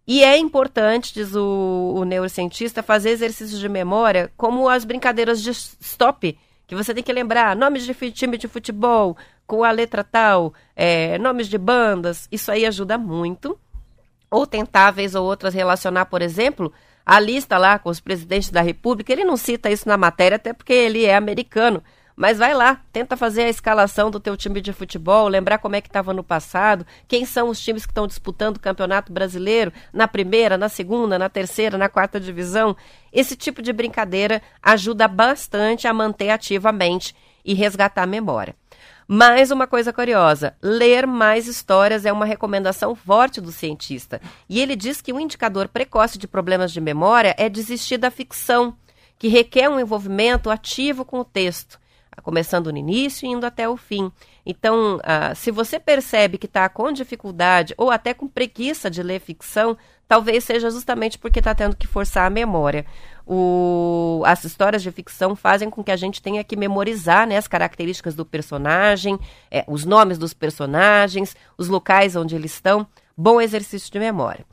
E 0.08 0.24
é 0.24 0.38
importante, 0.38 1.14
diz 1.14 1.36
o, 1.36 1.94
o 1.96 2.04
neurocientista, 2.04 2.84
fazer 2.84 3.10
exercícios 3.10 3.60
de 3.60 3.70
memória 3.70 4.32
como 4.38 4.70
as 4.70 4.86
brincadeiras 4.86 5.42
de 5.42 5.52
stop, 5.52 6.38
que 6.68 6.76
você 6.76 6.94
tem 6.94 7.04
que 7.04 7.14
lembrar 7.14 7.56
nomes 7.56 7.84
de 7.84 7.94
time 8.12 8.38
de 8.38 8.48
futebol 8.48 9.18
com 9.48 9.64
a 9.64 9.72
letra 9.72 10.04
tal, 10.04 10.54
é, 10.76 11.18
nomes 11.18 11.48
de 11.48 11.58
bandas. 11.58 12.28
Isso 12.32 12.52
aí 12.52 12.66
ajuda 12.66 12.98
muito 12.98 13.58
ou 14.32 14.48
tentar, 14.48 14.92
vez 14.92 15.14
ou 15.14 15.26
outras, 15.26 15.54
relacionar, 15.54 16.06
por 16.06 16.22
exemplo, 16.22 16.72
a 17.06 17.20
lista 17.20 17.58
lá 17.58 17.78
com 17.78 17.90
os 17.90 18.00
presidentes 18.00 18.50
da 18.50 18.62
República. 18.62 19.12
Ele 19.12 19.26
não 19.26 19.36
cita 19.36 19.70
isso 19.70 19.88
na 19.88 19.98
matéria, 19.98 20.38
até 20.38 20.54
porque 20.54 20.72
ele 20.72 21.06
é 21.06 21.16
americano. 21.16 21.84
Mas 22.16 22.38
vai 22.38 22.54
lá, 22.54 22.82
tenta 22.94 23.18
fazer 23.18 23.44
a 23.44 23.50
escalação 23.50 24.12
do 24.12 24.20
teu 24.20 24.38
time 24.38 24.62
de 24.62 24.72
futebol, 24.72 25.28
lembrar 25.28 25.58
como 25.58 25.76
é 25.76 25.82
que 25.82 25.88
estava 25.88 26.14
no 26.14 26.24
passado, 26.24 26.86
quem 27.08 27.26
são 27.26 27.50
os 27.50 27.60
times 27.60 27.86
que 27.86 27.92
estão 27.92 28.06
disputando 28.06 28.58
o 28.58 28.60
Campeonato 28.60 29.12
Brasileiro 29.12 29.72
na 29.92 30.08
primeira, 30.08 30.58
na 30.58 30.70
segunda, 30.70 31.18
na 31.18 31.30
terceira, 31.30 31.78
na 31.78 31.90
quarta 31.90 32.20
divisão. 32.20 32.76
Esse 33.12 33.36
tipo 33.36 33.62
de 33.62 33.74
brincadeira 33.74 34.42
ajuda 34.62 35.08
bastante 35.08 35.88
a 35.88 35.94
manter 35.94 36.30
ativa 36.30 36.70
a 36.70 36.74
mente 36.74 37.16
e 37.44 37.54
resgatar 37.54 38.04
a 38.04 38.08
memória. 38.08 38.56
Mais 39.14 39.52
uma 39.52 39.68
coisa 39.68 39.92
curiosa: 39.92 40.56
ler 40.62 41.06
mais 41.06 41.46
histórias 41.46 42.06
é 42.06 42.14
uma 42.14 42.24
recomendação 42.24 42.96
forte 42.96 43.42
do 43.42 43.52
cientista. 43.52 44.22
E 44.48 44.62
ele 44.62 44.74
diz 44.74 45.02
que 45.02 45.12
um 45.12 45.20
indicador 45.20 45.68
precoce 45.68 46.18
de 46.18 46.30
problemas 46.30 46.72
de 46.72 46.80
memória 46.80 47.36
é 47.38 47.50
desistir 47.50 47.98
da 47.98 48.10
ficção, 48.10 48.74
que 49.20 49.28
requer 49.28 49.68
um 49.68 49.82
envolvimento 49.82 50.50
ativo 50.50 51.04
com 51.04 51.20
o 51.20 51.26
texto, 51.26 51.78
começando 52.24 52.72
no 52.72 52.78
início 52.78 53.26
e 53.26 53.32
indo 53.32 53.46
até 53.46 53.68
o 53.68 53.76
fim. 53.76 54.10
Então, 54.46 54.96
uh, 54.96 55.36
se 55.36 55.52
você 55.52 55.78
percebe 55.78 56.38
que 56.38 56.46
está 56.46 56.70
com 56.70 56.90
dificuldade 56.90 57.74
ou 57.78 57.92
até 57.92 58.14
com 58.14 58.30
preguiça 58.30 58.90
de 58.90 59.04
ler 59.04 59.20
ficção, 59.20 59.78
talvez 60.12 60.44
seja 60.44 60.70
justamente 60.70 61.18
porque 61.18 61.40
está 61.40 61.56
tendo 61.56 61.74
que 61.74 61.88
forçar 61.88 62.26
a 62.26 62.30
memória. 62.30 62.86
O, 63.26 64.22
as 64.26 64.44
histórias 64.44 64.84
de 64.84 64.92
ficção 64.92 65.38
fazem 65.38 65.70
com 65.70 65.82
que 65.82 65.90
a 65.90 65.96
gente 65.96 66.22
tenha 66.22 66.44
que 66.44 66.58
memorizar 66.58 67.26
né, 67.26 67.38
as 67.38 67.48
características 67.48 68.14
do 68.14 68.26
personagem, 68.26 69.18
é, 69.50 69.64
os 69.70 69.86
nomes 69.86 70.18
dos 70.18 70.34
personagens, 70.34 71.34
os 71.58 71.70
locais 71.70 72.18
onde 72.18 72.36
eles 72.36 72.52
estão. 72.52 72.86
Bom 73.16 73.40
exercício 73.40 73.90
de 73.90 74.00
memória. 74.00 74.46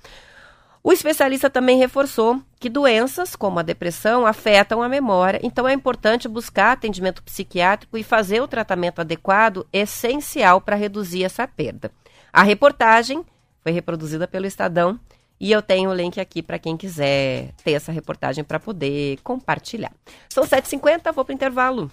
O 0.81 0.93
especialista 0.93 1.51
também 1.51 1.77
reforçou 1.77 2.41
que 2.61 2.69
doenças 2.69 3.35
como 3.35 3.59
a 3.59 3.63
depressão 3.63 4.25
afetam 4.27 4.81
a 4.81 4.89
memória, 4.89 5.41
então 5.43 5.67
é 5.67 5.73
importante 5.73 6.29
buscar 6.29 6.71
atendimento 6.71 7.21
psiquiátrico 7.21 7.99
e 7.99 8.05
fazer 8.05 8.41
o 8.41 8.47
tratamento 8.47 9.01
adequado, 9.01 9.67
essencial 9.73 10.61
para 10.61 10.77
reduzir 10.77 11.25
essa 11.25 11.49
perda. 11.49 11.91
A 12.33 12.45
reportagem 12.45 13.25
foi 13.61 13.73
reproduzida 13.73 14.29
pelo 14.29 14.47
Estadão 14.47 15.01
e 15.41 15.53
eu 15.53 15.63
tenho 15.63 15.91
o 15.91 15.95
link 15.95 16.21
aqui 16.21 16.43
para 16.43 16.59
quem 16.59 16.77
quiser 16.77 17.53
ter 17.65 17.73
essa 17.73 17.93
reportagem 17.93 18.43
para 18.43 18.59
poder 18.59 19.19
compartilhar. 19.23 19.93
São 20.29 20.45
7h50, 20.45 21.13
vou 21.13 21.25
para 21.25 21.35
intervalo. 21.35 21.91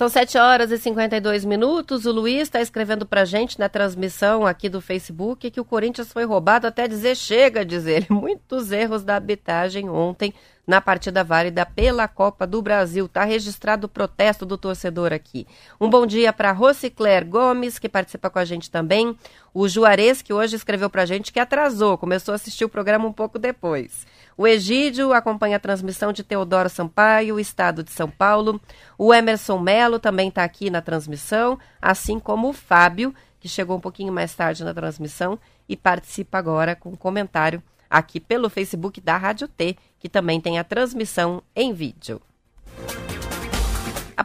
São 0.00 0.08
7 0.08 0.38
horas 0.38 0.70
e 0.70 0.78
52 0.78 1.44
minutos. 1.44 2.06
O 2.06 2.10
Luiz 2.10 2.40
está 2.44 2.58
escrevendo 2.58 3.04
para 3.04 3.26
gente 3.26 3.58
na 3.58 3.68
transmissão 3.68 4.46
aqui 4.46 4.66
do 4.66 4.80
Facebook 4.80 5.50
que 5.50 5.60
o 5.60 5.64
Corinthians 5.64 6.10
foi 6.10 6.24
roubado 6.24 6.66
até 6.66 6.88
dizer 6.88 7.14
chega, 7.14 7.66
diz 7.66 7.84
ele. 7.84 8.06
Muitos 8.08 8.72
erros 8.72 9.04
da 9.04 9.16
habitagem 9.16 9.90
ontem 9.90 10.32
na 10.66 10.80
partida 10.80 11.22
válida 11.22 11.66
pela 11.66 12.08
Copa 12.08 12.46
do 12.46 12.62
Brasil. 12.62 13.04
Está 13.04 13.24
registrado 13.24 13.84
o 13.84 13.90
protesto 13.90 14.46
do 14.46 14.56
torcedor 14.56 15.12
aqui. 15.12 15.46
Um 15.78 15.90
bom 15.90 16.06
dia 16.06 16.32
para 16.32 16.50
Rocicler 16.50 17.26
Gomes, 17.26 17.78
que 17.78 17.86
participa 17.86 18.30
com 18.30 18.38
a 18.38 18.44
gente 18.46 18.70
também. 18.70 19.14
O 19.52 19.68
Juarez, 19.68 20.22
que 20.22 20.32
hoje 20.32 20.56
escreveu 20.56 20.88
para 20.88 21.04
gente 21.04 21.30
que 21.30 21.38
atrasou, 21.38 21.98
começou 21.98 22.32
a 22.32 22.36
assistir 22.36 22.64
o 22.64 22.70
programa 22.70 23.06
um 23.06 23.12
pouco 23.12 23.38
depois. 23.38 24.06
O 24.40 24.46
Egídio 24.46 25.12
acompanha 25.12 25.58
a 25.58 25.60
transmissão 25.60 26.14
de 26.14 26.24
Teodoro 26.24 26.70
Sampaio, 26.70 27.38
Estado 27.38 27.84
de 27.84 27.90
São 27.90 28.08
Paulo. 28.08 28.58
O 28.96 29.12
Emerson 29.12 29.58
Melo 29.58 29.98
também 29.98 30.30
está 30.30 30.42
aqui 30.42 30.70
na 30.70 30.80
transmissão, 30.80 31.58
assim 31.78 32.18
como 32.18 32.48
o 32.48 32.52
Fábio, 32.54 33.14
que 33.38 33.46
chegou 33.46 33.76
um 33.76 33.80
pouquinho 33.80 34.10
mais 34.10 34.34
tarde 34.34 34.64
na 34.64 34.72
transmissão 34.72 35.38
e 35.68 35.76
participa 35.76 36.38
agora 36.38 36.74
com 36.74 36.88
um 36.88 36.96
comentário 36.96 37.62
aqui 37.90 38.18
pelo 38.18 38.48
Facebook 38.48 38.98
da 38.98 39.18
Rádio 39.18 39.46
T, 39.46 39.76
que 39.98 40.08
também 40.08 40.40
tem 40.40 40.58
a 40.58 40.64
transmissão 40.64 41.42
em 41.54 41.74
vídeo. 41.74 42.18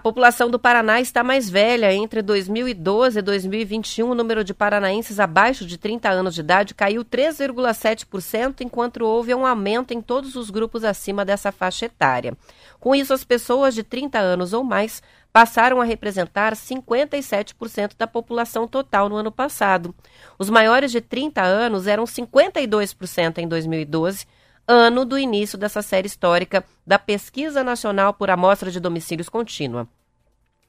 População 0.05 0.51
do 0.51 0.59
Paraná 0.59 1.01
está 1.01 1.23
mais 1.23 1.49
velha. 1.49 1.91
Entre 1.91 2.21
2012 2.21 3.17
e 3.17 3.21
2021, 3.23 4.11
o 4.11 4.13
número 4.13 4.43
de 4.43 4.53
paranaenses 4.53 5.19
abaixo 5.19 5.65
de 5.65 5.79
30 5.79 6.07
anos 6.07 6.35
de 6.35 6.41
idade 6.41 6.75
caiu 6.75 7.03
3,7%, 7.03 8.61
enquanto 8.61 9.01
houve 9.03 9.33
um 9.33 9.47
aumento 9.47 9.95
em 9.95 10.03
todos 10.03 10.35
os 10.35 10.51
grupos 10.51 10.83
acima 10.83 11.25
dessa 11.25 11.51
faixa 11.51 11.87
etária. 11.87 12.37
Com 12.79 12.93
isso, 12.93 13.15
as 13.15 13.23
pessoas 13.23 13.73
de 13.73 13.81
30 13.81 14.19
anos 14.19 14.53
ou 14.53 14.63
mais 14.63 15.01
passaram 15.33 15.81
a 15.81 15.83
representar 15.83 16.53
57% 16.53 17.93
da 17.97 18.05
população 18.05 18.67
total 18.67 19.09
no 19.09 19.15
ano 19.15 19.31
passado. 19.31 19.95
Os 20.37 20.51
maiores 20.51 20.91
de 20.91 21.01
30 21.01 21.41
anos 21.41 21.87
eram 21.87 22.03
52% 22.03 23.39
em 23.39 23.47
2012 23.47 24.27
ano 24.67 25.05
do 25.05 25.17
início 25.17 25.57
dessa 25.57 25.81
série 25.81 26.07
histórica 26.07 26.63
da 26.85 26.97
Pesquisa 26.97 27.63
Nacional 27.63 28.13
por 28.13 28.29
Amostra 28.29 28.71
de 28.71 28.79
Domicílios 28.79 29.29
Contínua. 29.29 29.87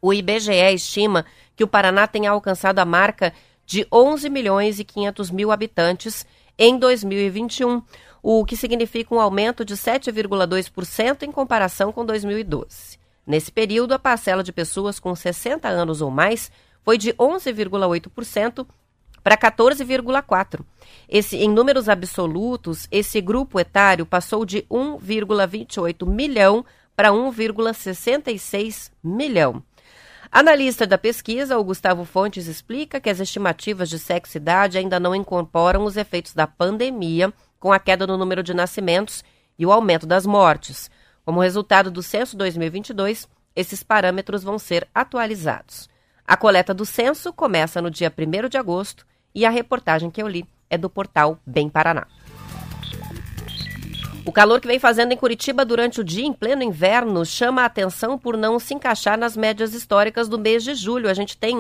O 0.01 0.13
IBGE 0.13 0.75
estima 0.75 1.25
que 1.55 1.65
o 1.65 1.69
Paraná 1.69 2.07
tenha 2.07 2.31
alcançado 2.31 2.79
a 2.79 2.85
marca 2.85 3.33
de 3.65 3.87
11 3.91 4.29
milhões 4.29 4.79
e 4.79 4.85
500 4.85 5.31
mil 5.31 5.51
habitantes 5.51 6.27
em 6.59 6.79
2021, 6.79 7.83
o 8.23 8.45
que 8.45 8.57
significa 8.57 9.15
um 9.15 9.21
aumento 9.21 9.65
de 9.65 9.75
7,2% 9.75 11.23
em 11.23 11.33
comparação 11.33 11.93
com 11.93 12.05
2012. 12.05 12.99
Nesse 13.27 13.51
período, 13.51 13.93
a 13.93 13.99
parcela 13.99 14.43
de 14.43 14.53
pessoas 14.53 15.01
com 15.01 15.15
60 15.15 15.69
anos 15.69 16.01
ou 16.01 16.11
mais 16.11 16.51
foi 16.85 16.97
de 16.97 17.13
11,8% 17.15 18.67
para 19.27 19.37
14,4. 19.37 20.61
Esse 21.09 21.37
em 21.37 21.51
números 21.51 21.89
absolutos, 21.89 22.87
esse 22.93 23.21
grupo 23.21 23.59
etário 23.59 24.07
passou 24.07 24.47
de 24.47 24.63
1,28 24.71 26.07
milhão 26.07 26.65
para 26.95 27.11
1,66 27.11 28.93
milhão. 29.03 29.61
Analista 30.31 30.87
da 30.87 30.97
pesquisa, 30.97 31.59
o 31.59 31.65
Gustavo 31.65 32.05
Fontes 32.05 32.47
explica 32.47 33.01
que 33.01 33.11
as 33.11 33.19
estimativas 33.19 33.89
de 33.89 33.99
sexo 33.99 34.37
e 34.37 34.39
idade 34.39 34.79
ainda 34.79 35.01
não 35.01 35.13
incorporam 35.13 35.83
os 35.83 35.97
efeitos 35.97 36.33
da 36.33 36.47
pandemia, 36.47 37.33
com 37.59 37.73
a 37.73 37.81
queda 37.81 38.07
no 38.07 38.17
número 38.17 38.45
de 38.45 38.55
nascimentos 38.55 39.25
e 39.59 39.67
o 39.67 39.73
aumento 39.73 40.07
das 40.07 40.25
mortes. 40.25 40.89
Como 41.25 41.41
resultado 41.41 41.91
do 41.91 42.01
censo 42.01 42.37
2022, 42.37 43.27
esses 43.57 43.83
parâmetros 43.83 44.45
vão 44.45 44.57
ser 44.57 44.87
atualizados. 44.95 45.89
A 46.25 46.37
coleta 46.37 46.73
do 46.73 46.87
censo 46.87 47.33
começa 47.33 47.83
no 47.83 47.91
dia 47.91 48.13
1 48.17 48.49
de 48.49 48.57
agosto 48.57 49.05
e 49.37 49.45
a 49.45 49.51
reportagem 49.51 50.11
que 50.11 50.23
eu 50.23 50.27
li 50.27 50.47
é 50.71 50.79
do 50.79 50.89
portal 50.89 51.39
Bem 51.47 51.69
Paraná. 51.69 52.07
O 54.25 54.33
calor 54.33 54.61
que 54.61 54.67
vem 54.67 54.81
fazendo 54.81 55.13
em 55.13 55.17
Curitiba 55.17 55.65
durante 55.65 56.01
o 56.01 56.05
dia, 56.05 56.27
em 56.27 56.33
pleno 56.33 56.65
inverno, 56.65 57.25
chama 57.25 57.63
a 57.63 57.67
atenção 57.67 58.19
por 58.19 58.37
não 58.37 58.59
se 58.59 58.75
encaixar 58.75 59.17
nas 59.17 59.37
médias 59.37 59.73
históricas 59.73 60.29
do 60.29 60.37
mês 60.37 60.65
de 60.65 60.75
julho. 60.75 61.09
A 61.09 61.15
gente 61.15 61.37
tem 61.37 61.57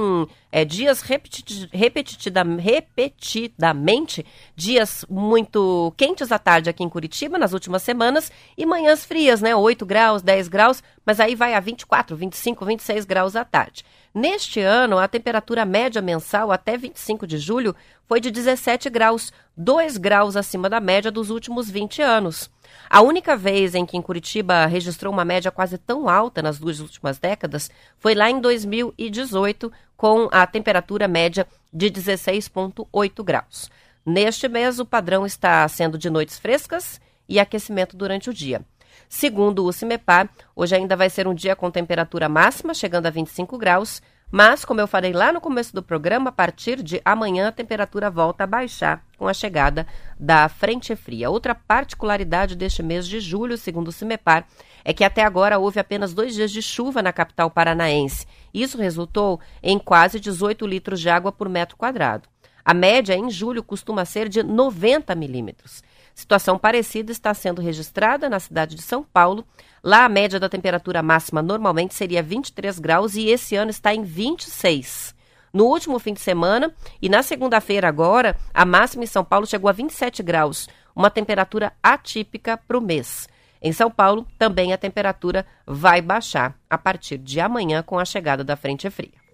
é, 0.50 0.64
dias 0.64 1.00
repetida, 1.00 1.68
repetidamente, 1.70 4.26
dias 4.56 5.04
muito 5.08 5.94
quentes 5.96 6.32
à 6.32 6.40
tarde 6.40 6.68
aqui 6.68 6.82
em 6.82 6.88
Curitiba 6.88 7.38
nas 7.38 7.52
últimas 7.52 7.82
semanas 7.82 8.32
e 8.58 8.66
manhãs 8.66 9.04
frias, 9.04 9.40
né? 9.40 9.54
8 9.54 9.86
graus, 9.86 10.20
10 10.20 10.48
graus, 10.48 10.82
mas 11.04 11.20
aí 11.20 11.36
vai 11.36 11.54
a 11.54 11.60
24, 11.60 12.16
25, 12.16 12.64
26 12.64 13.04
graus 13.04 13.36
à 13.36 13.44
tarde. 13.44 13.84
Neste 14.18 14.60
ano, 14.60 14.96
a 14.96 15.06
temperatura 15.06 15.66
média 15.66 16.00
mensal 16.00 16.50
até 16.50 16.74
25 16.74 17.26
de 17.26 17.36
julho 17.36 17.76
foi 18.08 18.18
de 18.18 18.30
17 18.30 18.88
graus, 18.88 19.30
2 19.54 19.98
graus 19.98 20.36
acima 20.36 20.70
da 20.70 20.80
média 20.80 21.10
dos 21.10 21.28
últimos 21.28 21.68
20 21.68 22.00
anos. 22.00 22.50
A 22.88 23.02
única 23.02 23.36
vez 23.36 23.74
em 23.74 23.84
que 23.84 23.94
em 23.94 24.00
Curitiba 24.00 24.64
registrou 24.64 25.12
uma 25.12 25.22
média 25.22 25.50
quase 25.50 25.76
tão 25.76 26.08
alta 26.08 26.40
nas 26.40 26.58
duas 26.58 26.80
últimas 26.80 27.18
décadas 27.18 27.70
foi 27.98 28.14
lá 28.14 28.30
em 28.30 28.40
2018, 28.40 29.70
com 29.98 30.30
a 30.32 30.46
temperatura 30.46 31.06
média 31.06 31.46
de 31.70 31.90
16,8 31.90 33.22
graus. 33.22 33.70
Neste 34.02 34.48
mês, 34.48 34.78
o 34.78 34.86
padrão 34.86 35.26
está 35.26 35.68
sendo 35.68 35.98
de 35.98 36.08
noites 36.08 36.38
frescas 36.38 36.98
e 37.28 37.38
aquecimento 37.38 37.94
durante 37.94 38.30
o 38.30 38.32
dia. 38.32 38.64
Segundo 39.08 39.64
o 39.64 39.72
CIMEPAR, 39.72 40.28
hoje 40.54 40.74
ainda 40.74 40.96
vai 40.96 41.08
ser 41.08 41.26
um 41.28 41.34
dia 41.34 41.54
com 41.54 41.70
temperatura 41.70 42.28
máxima, 42.28 42.74
chegando 42.74 43.06
a 43.06 43.10
25 43.10 43.56
graus, 43.56 44.02
mas, 44.30 44.64
como 44.64 44.80
eu 44.80 44.88
falei 44.88 45.12
lá 45.12 45.32
no 45.32 45.40
começo 45.40 45.72
do 45.72 45.82
programa, 45.82 46.30
a 46.30 46.32
partir 46.32 46.82
de 46.82 47.00
amanhã 47.04 47.46
a 47.46 47.52
temperatura 47.52 48.10
volta 48.10 48.42
a 48.42 48.46
baixar 48.46 49.04
com 49.16 49.28
a 49.28 49.32
chegada 49.32 49.86
da 50.18 50.48
frente 50.48 50.96
fria. 50.96 51.30
Outra 51.30 51.54
particularidade 51.54 52.56
deste 52.56 52.82
mês 52.82 53.06
de 53.06 53.20
julho, 53.20 53.56
segundo 53.56 53.88
o 53.88 53.92
CIMEPAR, 53.92 54.44
é 54.84 54.92
que 54.92 55.04
até 55.04 55.22
agora 55.22 55.58
houve 55.58 55.78
apenas 55.78 56.12
dois 56.12 56.34
dias 56.34 56.50
de 56.50 56.60
chuva 56.60 57.02
na 57.02 57.12
capital 57.12 57.50
paranaense. 57.50 58.26
Isso 58.52 58.78
resultou 58.78 59.40
em 59.62 59.78
quase 59.78 60.18
18 60.18 60.66
litros 60.66 61.00
de 61.00 61.08
água 61.08 61.30
por 61.30 61.48
metro 61.48 61.76
quadrado. 61.76 62.28
A 62.64 62.74
média 62.74 63.14
em 63.14 63.30
julho 63.30 63.62
costuma 63.62 64.04
ser 64.04 64.28
de 64.28 64.42
90 64.42 65.14
milímetros. 65.14 65.84
Situação 66.16 66.58
parecida 66.58 67.12
está 67.12 67.34
sendo 67.34 67.60
registrada 67.60 68.26
na 68.30 68.40
cidade 68.40 68.74
de 68.74 68.80
São 68.80 69.02
Paulo. 69.02 69.44
Lá 69.84 70.06
a 70.06 70.08
média 70.08 70.40
da 70.40 70.48
temperatura 70.48 71.02
máxima 71.02 71.42
normalmente 71.42 71.94
seria 71.94 72.22
23 72.22 72.78
graus 72.78 73.16
e 73.16 73.28
esse 73.28 73.54
ano 73.54 73.70
está 73.70 73.94
em 73.94 74.02
26. 74.02 75.14
No 75.52 75.66
último 75.66 75.98
fim 75.98 76.14
de 76.14 76.20
semana 76.20 76.74
e 77.02 77.10
na 77.10 77.22
segunda-feira 77.22 77.86
agora, 77.86 78.34
a 78.54 78.64
máxima 78.64 79.04
em 79.04 79.06
São 79.06 79.22
Paulo 79.22 79.46
chegou 79.46 79.68
a 79.68 79.74
27 79.74 80.22
graus, 80.22 80.70
uma 80.94 81.10
temperatura 81.10 81.74
atípica 81.82 82.56
para 82.56 82.78
o 82.78 82.80
mês. 82.80 83.28
Em 83.60 83.72
São 83.72 83.90
Paulo, 83.90 84.26
também 84.38 84.72
a 84.72 84.78
temperatura 84.78 85.44
vai 85.66 86.00
baixar 86.00 86.56
a 86.70 86.78
partir 86.78 87.18
de 87.18 87.40
amanhã 87.40 87.82
com 87.82 87.98
a 87.98 88.06
chegada 88.06 88.42
da 88.42 88.56
frente 88.56 88.88
fria. 88.88 89.25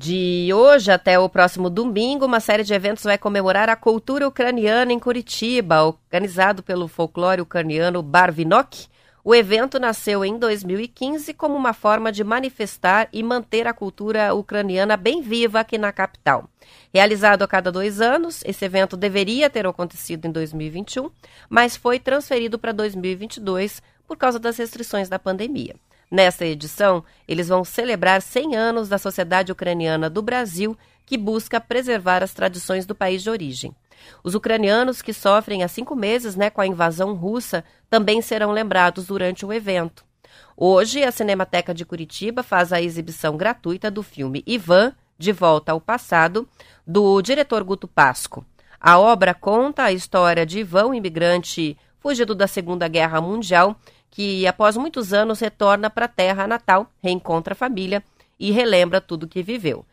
De 0.00 0.52
hoje 0.54 0.92
até 0.92 1.18
o 1.18 1.28
próximo 1.28 1.68
domingo, 1.68 2.24
uma 2.24 2.38
série 2.38 2.62
de 2.62 2.72
eventos 2.72 3.02
vai 3.02 3.18
comemorar 3.18 3.68
a 3.68 3.74
cultura 3.74 4.28
ucraniana 4.28 4.92
em 4.92 4.98
Curitiba, 5.00 5.82
organizado 5.82 6.62
pelo 6.62 6.86
folclore 6.86 7.40
ucraniano 7.40 8.00
Barvinok. 8.00 8.86
O 9.24 9.34
evento 9.34 9.80
nasceu 9.80 10.24
em 10.24 10.38
2015 10.38 11.34
como 11.34 11.56
uma 11.56 11.72
forma 11.72 12.12
de 12.12 12.22
manifestar 12.22 13.08
e 13.12 13.24
manter 13.24 13.66
a 13.66 13.74
cultura 13.74 14.32
ucraniana 14.34 14.96
bem 14.96 15.20
viva 15.20 15.58
aqui 15.58 15.76
na 15.76 15.90
capital. 15.90 16.48
Realizado 16.94 17.42
a 17.42 17.48
cada 17.48 17.72
dois 17.72 18.00
anos, 18.00 18.44
esse 18.46 18.64
evento 18.64 18.96
deveria 18.96 19.50
ter 19.50 19.66
acontecido 19.66 20.26
em 20.26 20.30
2021, 20.30 21.10
mas 21.50 21.76
foi 21.76 21.98
transferido 21.98 22.56
para 22.56 22.70
2022 22.70 23.82
por 24.06 24.16
causa 24.16 24.38
das 24.38 24.56
restrições 24.58 25.08
da 25.08 25.18
pandemia. 25.18 25.74
Nesta 26.10 26.46
edição, 26.46 27.04
eles 27.26 27.48
vão 27.48 27.64
celebrar 27.64 28.22
100 28.22 28.56
anos 28.56 28.88
da 28.88 28.98
Sociedade 28.98 29.52
Ucraniana 29.52 30.08
do 30.08 30.22
Brasil, 30.22 30.76
que 31.04 31.18
busca 31.18 31.60
preservar 31.60 32.22
as 32.22 32.32
tradições 32.32 32.86
do 32.86 32.94
país 32.94 33.22
de 33.22 33.30
origem. 33.30 33.74
Os 34.22 34.34
ucranianos 34.34 35.02
que 35.02 35.12
sofrem 35.12 35.62
há 35.62 35.68
cinco 35.68 35.94
meses 35.94 36.36
né, 36.36 36.50
com 36.50 36.60
a 36.60 36.66
invasão 36.66 37.14
russa 37.14 37.64
também 37.90 38.22
serão 38.22 38.52
lembrados 38.52 39.06
durante 39.06 39.44
o 39.44 39.52
evento. 39.52 40.04
Hoje, 40.56 41.04
a 41.04 41.12
Cinemateca 41.12 41.74
de 41.74 41.84
Curitiba 41.84 42.42
faz 42.42 42.72
a 42.72 42.80
exibição 42.80 43.36
gratuita 43.36 43.90
do 43.90 44.02
filme 44.02 44.42
Ivan, 44.46 44.92
De 45.18 45.32
Volta 45.32 45.72
ao 45.72 45.80
Passado, 45.80 46.48
do 46.86 47.20
diretor 47.22 47.62
Guto 47.64 47.86
Pasco. 47.86 48.44
A 48.80 48.98
obra 48.98 49.34
conta 49.34 49.84
a 49.84 49.92
história 49.92 50.46
de 50.46 50.60
Ivan, 50.60 50.94
imigrante 50.94 51.76
fugido 51.98 52.34
da 52.34 52.46
Segunda 52.46 52.86
Guerra 52.86 53.20
Mundial, 53.20 53.76
que 54.10 54.46
após 54.46 54.76
muitos 54.76 55.12
anos 55.12 55.40
retorna 55.40 55.90
para 55.90 56.06
a 56.06 56.08
terra 56.08 56.46
natal, 56.46 56.90
reencontra 57.02 57.52
a 57.52 57.56
família 57.56 58.02
e 58.38 58.50
relembra 58.50 59.00
tudo 59.00 59.24
o 59.24 59.28
que 59.28 59.42
viveu. 59.42 59.84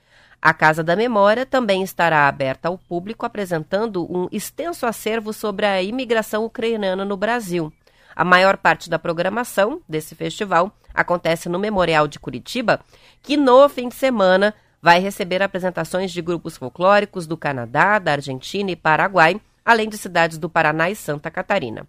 A 0.42 0.54
Casa 0.54 0.84
da 0.84 0.96
Memória 0.96 1.46
também 1.46 1.82
estará 1.82 2.28
aberta 2.28 2.68
ao 2.68 2.78
público, 2.78 3.26
apresentando 3.26 4.06
um 4.12 4.28
extenso 4.32 4.86
acervo 4.86 5.34
sobre 5.34 5.66
a 5.66 5.82
imigração 5.82 6.46
ucraniana 6.46 7.04
no 7.04 7.18
Brasil. 7.18 7.74
A 8.16 8.24
maior 8.24 8.56
parte 8.58 8.90
da 8.90 9.00
programação 9.00 9.82
desse 9.90 10.14
festival 10.14 10.72
acontece 10.94 11.50
no 11.50 11.60
Memorial 11.60 12.08
de 12.08 12.20
Curitiba, 12.20 12.80
que 13.22 13.36
no 13.36 13.68
fim 13.68 13.90
de 13.90 13.96
semana 13.96 14.54
vai 14.82 15.00
receber 15.00 15.42
apresentações 15.42 16.12
de 16.12 16.22
grupos 16.22 16.58
folclóricos 16.58 17.26
do 17.26 17.36
Canadá, 17.36 17.98
da 17.98 18.12
Argentina 18.12 18.70
e 18.70 18.76
Paraguai, 18.76 19.42
além 19.66 19.90
de 19.90 19.98
cidades 19.98 20.38
do 20.38 20.48
Paraná 20.48 20.92
e 20.92 20.96
Santa 20.96 21.32
Catarina. 21.32 21.88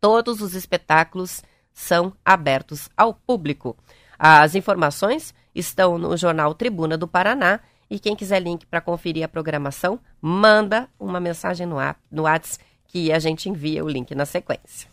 Todos 0.00 0.40
os 0.40 0.54
espetáculos 0.54 1.42
são 1.72 2.12
abertos 2.24 2.88
ao 2.96 3.12
público. 3.12 3.76
As 4.16 4.54
informações 4.54 5.34
estão 5.52 5.98
no 5.98 6.16
jornal 6.16 6.54
Tribuna 6.54 6.96
do 6.96 7.08
Paraná 7.08 7.58
e 7.90 7.98
quem 7.98 8.14
quiser 8.14 8.40
link 8.40 8.64
para 8.64 8.80
conferir 8.80 9.24
a 9.24 9.28
programação, 9.28 9.98
manda 10.20 10.88
uma 11.00 11.18
mensagem 11.18 11.66
no, 11.66 11.78
no 12.12 12.22
WhatsApp 12.22 12.64
que 12.86 13.10
a 13.10 13.18
gente 13.18 13.48
envia 13.48 13.84
o 13.84 13.88
link 13.88 14.14
na 14.14 14.24
sequência. 14.24 14.88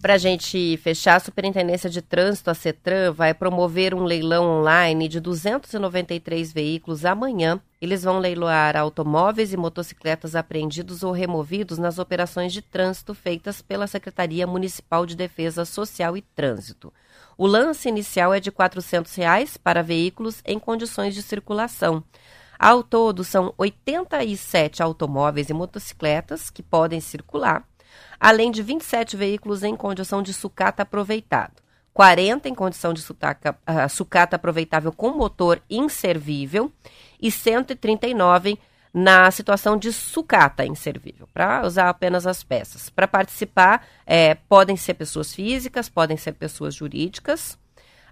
Para 0.00 0.14
a 0.14 0.18
gente 0.18 0.78
fechar, 0.78 1.16
a 1.16 1.20
Superintendência 1.20 1.90
de 1.90 2.00
Trânsito, 2.00 2.50
a 2.50 2.54
CETRAN, 2.54 3.12
vai 3.12 3.34
promover 3.34 3.92
um 3.92 4.04
leilão 4.04 4.46
online 4.60 5.08
de 5.08 5.20
293 5.20 6.52
veículos 6.52 7.04
amanhã. 7.04 7.60
Eles 7.80 8.02
vão 8.02 8.18
leiloar 8.18 8.76
automóveis 8.76 9.52
e 9.52 9.56
motocicletas 9.56 10.34
apreendidos 10.34 11.02
ou 11.02 11.12
removidos 11.12 11.78
nas 11.78 11.98
operações 11.98 12.52
de 12.52 12.60
trânsito 12.60 13.14
feitas 13.14 13.62
pela 13.62 13.86
Secretaria 13.86 14.46
Municipal 14.46 15.06
de 15.06 15.14
Defesa 15.14 15.64
Social 15.64 16.16
e 16.16 16.22
Trânsito. 16.22 16.92
O 17.36 17.46
lance 17.46 17.88
inicial 17.88 18.34
é 18.34 18.40
de 18.40 18.50
400 18.50 19.14
reais 19.14 19.56
para 19.56 19.82
veículos 19.82 20.42
em 20.44 20.58
condições 20.58 21.14
de 21.14 21.22
circulação. 21.22 22.02
Ao 22.58 22.82
todo, 22.82 23.22
são 23.22 23.54
87 23.56 24.82
automóveis 24.82 25.48
e 25.48 25.54
motocicletas 25.54 26.50
que 26.50 26.62
podem 26.62 27.00
circular 27.00 27.64
além 28.18 28.50
de 28.50 28.62
27 28.62 29.16
veículos 29.16 29.62
em 29.62 29.76
condição 29.76 30.22
de 30.22 30.32
sucata 30.32 30.82
aproveitado, 30.82 31.62
40 31.92 32.48
em 32.48 32.54
condição 32.54 32.92
de 32.92 33.00
uh, 33.00 33.88
sucata 33.88 34.36
aproveitável 34.36 34.92
com 34.92 35.10
motor 35.10 35.60
inservível 35.68 36.72
e 37.20 37.30
139 37.30 38.58
na 38.92 39.30
situação 39.30 39.76
de 39.76 39.92
sucata 39.92 40.64
inservível, 40.64 41.28
para 41.32 41.64
usar 41.66 41.88
apenas 41.88 42.26
as 42.26 42.42
peças. 42.42 42.90
Para 42.90 43.06
participar, 43.06 43.86
é, 44.06 44.34
podem 44.34 44.76
ser 44.76 44.94
pessoas 44.94 45.34
físicas, 45.34 45.88
podem 45.88 46.16
ser 46.16 46.32
pessoas 46.32 46.74
jurídicas. 46.74 47.58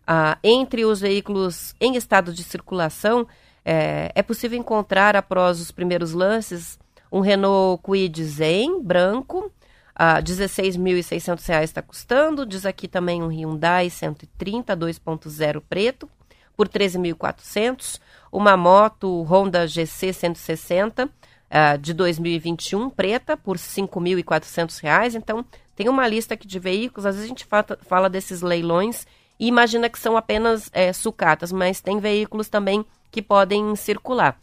Ah, 0.07 0.39
entre 0.45 0.85
os 0.85 1.01
veículos 1.01 1.75
em 1.81 1.97
estado 1.97 2.33
de 2.33 2.45
circulação, 2.45 3.27
é, 3.65 4.13
é 4.15 4.23
possível 4.23 4.59
encontrar, 4.59 5.17
após 5.17 5.61
os 5.61 5.73
primeiros 5.73 6.13
lances, 6.13 6.79
um 7.11 7.21
Renault 7.21 7.83
Kwid 7.83 8.25
Zen 8.25 8.81
branco, 8.83 9.51
R$ 9.99 10.23
16.600 10.23 11.63
está 11.63 11.81
custando. 11.81 12.45
Diz 12.45 12.67
aqui 12.67 12.87
também 12.87 13.23
um 13.23 13.29
Hyundai 13.29 13.89
130 13.89 14.77
2.0 14.77 15.63
preto 15.69 16.09
por 16.57 16.69
13.400. 16.69 17.99
Uma 18.31 18.57
moto 18.57 19.23
Honda 19.23 19.67
GC 19.67 20.13
160 20.13 21.07
uh, 21.07 21.79
de 21.79 21.95
2021 21.95 22.91
preta 22.91 23.37
por 23.37 23.57
R$ 23.57 23.63
5.400. 23.63 25.15
Então, 25.15 25.45
tem 25.75 25.89
uma 25.89 26.07
lista 26.09 26.35
aqui 26.35 26.47
de 26.47 26.59
veículos. 26.59 27.07
Às 27.07 27.15
vezes 27.15 27.27
a 27.27 27.29
gente 27.29 27.45
fala, 27.45 27.79
fala 27.83 28.11
desses 28.11 28.43
leilões 28.43 29.07
e 29.39 29.47
imagina 29.47 29.89
que 29.89 29.99
são 29.99 30.17
apenas 30.17 30.71
é, 30.73 30.93
sucatas, 30.93 31.53
mas 31.53 31.81
tem 31.81 32.01
veículos 32.01 32.49
também 32.49 32.85
que 33.11 33.21
podem 33.21 33.77
circular. 33.77 34.39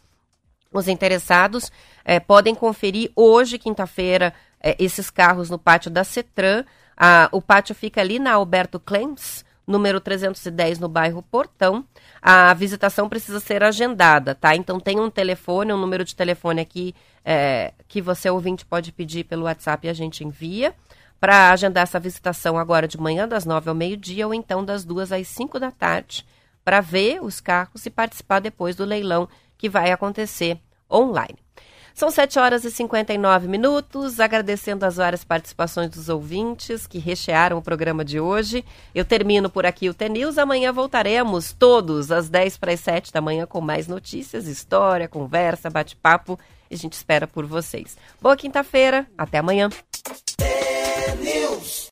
Os 0.72 0.88
interessados 0.88 1.72
é, 2.06 2.20
podem 2.20 2.56
conferir 2.56 3.12
hoje, 3.16 3.60
quinta-feira, 3.60 4.34
é, 4.60 4.76
esses 4.80 5.10
carros 5.10 5.50
no 5.50 5.60
pátio 5.60 5.92
da 5.92 6.04
Cetran. 6.04 6.64
Ah, 6.96 7.28
o 7.32 7.42
pátio 7.42 7.76
fica 7.76 8.02
ali 8.02 8.20
na 8.20 8.34
Alberto 8.34 8.80
Clems, 8.80 9.43
número 9.66 10.00
310, 10.00 10.80
no 10.80 10.88
bairro 10.90 11.22
Portão. 11.22 11.86
A 12.22 12.54
visitação 12.54 13.10
precisa 13.10 13.40
ser 13.40 13.64
agendada, 13.64 14.36
tá? 14.36 14.56
Então 14.56 14.80
tem 14.80 15.00
um 15.00 15.10
telefone, 15.10 15.74
um 15.74 15.78
número 15.78 16.04
de 16.04 16.16
telefone 16.16 16.62
aqui 16.62 16.96
é, 17.26 17.74
que 17.88 18.02
você 18.02 18.30
ouvinte 18.30 18.66
pode 18.66 18.92
pedir 18.92 19.24
pelo 19.24 19.44
WhatsApp 19.44 19.88
e 19.88 19.90
a 19.90 19.94
gente 19.94 20.24
envia 20.24 20.74
para 21.20 21.52
agendar 21.52 21.84
essa 21.84 22.00
visitação 22.00 22.58
agora 22.58 22.86
de 22.88 23.00
manhã, 23.00 23.26
das 23.26 23.46
nove 23.46 23.70
ao 23.70 23.76
meio-dia, 23.76 24.28
ou 24.28 24.34
então 24.34 24.64
das 24.64 24.84
duas 24.84 25.10
às 25.10 25.26
cinco 25.28 25.58
da 25.58 25.72
tarde, 25.72 26.26
para 26.66 26.82
ver 26.82 27.24
os 27.24 27.40
carros 27.40 27.86
e 27.86 27.90
participar 27.90 28.40
depois 28.40 28.76
do 28.76 28.84
leilão 28.84 29.30
que 29.58 29.70
vai 29.70 29.92
acontecer 29.92 30.60
online. 30.92 31.38
São 31.94 32.10
7 32.10 32.40
horas 32.40 32.66
e 32.66 32.72
59 32.72 33.48
minutos, 33.48 34.20
agradecendo 34.20 34.84
as 34.84 34.96
várias 34.96 35.24
participações 35.24 35.92
dos 35.92 36.10
ouvintes 36.10 36.88
que 36.88 36.98
rechearam 36.98 37.58
o 37.58 37.62
programa 37.62 38.04
de 38.04 38.20
hoje. 38.20 38.66
Eu 38.96 39.06
termino 39.06 39.48
por 39.48 39.66
aqui 39.66 39.90
o 39.90 39.94
TNews. 39.94 40.40
Amanhã 40.40 40.72
voltaremos 40.74 41.54
todos 41.54 42.12
às 42.12 42.28
10 42.30 42.58
para 42.58 42.74
as 42.74 42.80
7 42.80 43.14
da 43.14 43.22
manhã 43.22 43.46
com 43.46 43.62
mais 43.62 43.88
notícias, 43.88 44.48
história, 44.48 45.08
conversa, 45.08 45.70
bate-papo. 45.70 46.40
E 46.70 46.74
a 46.74 46.78
gente 46.78 46.94
espera 46.94 47.28
por 47.28 47.46
vocês. 47.46 47.96
Boa 48.20 48.36
quinta-feira, 48.36 49.06
até 49.16 49.38
amanhã. 49.38 49.70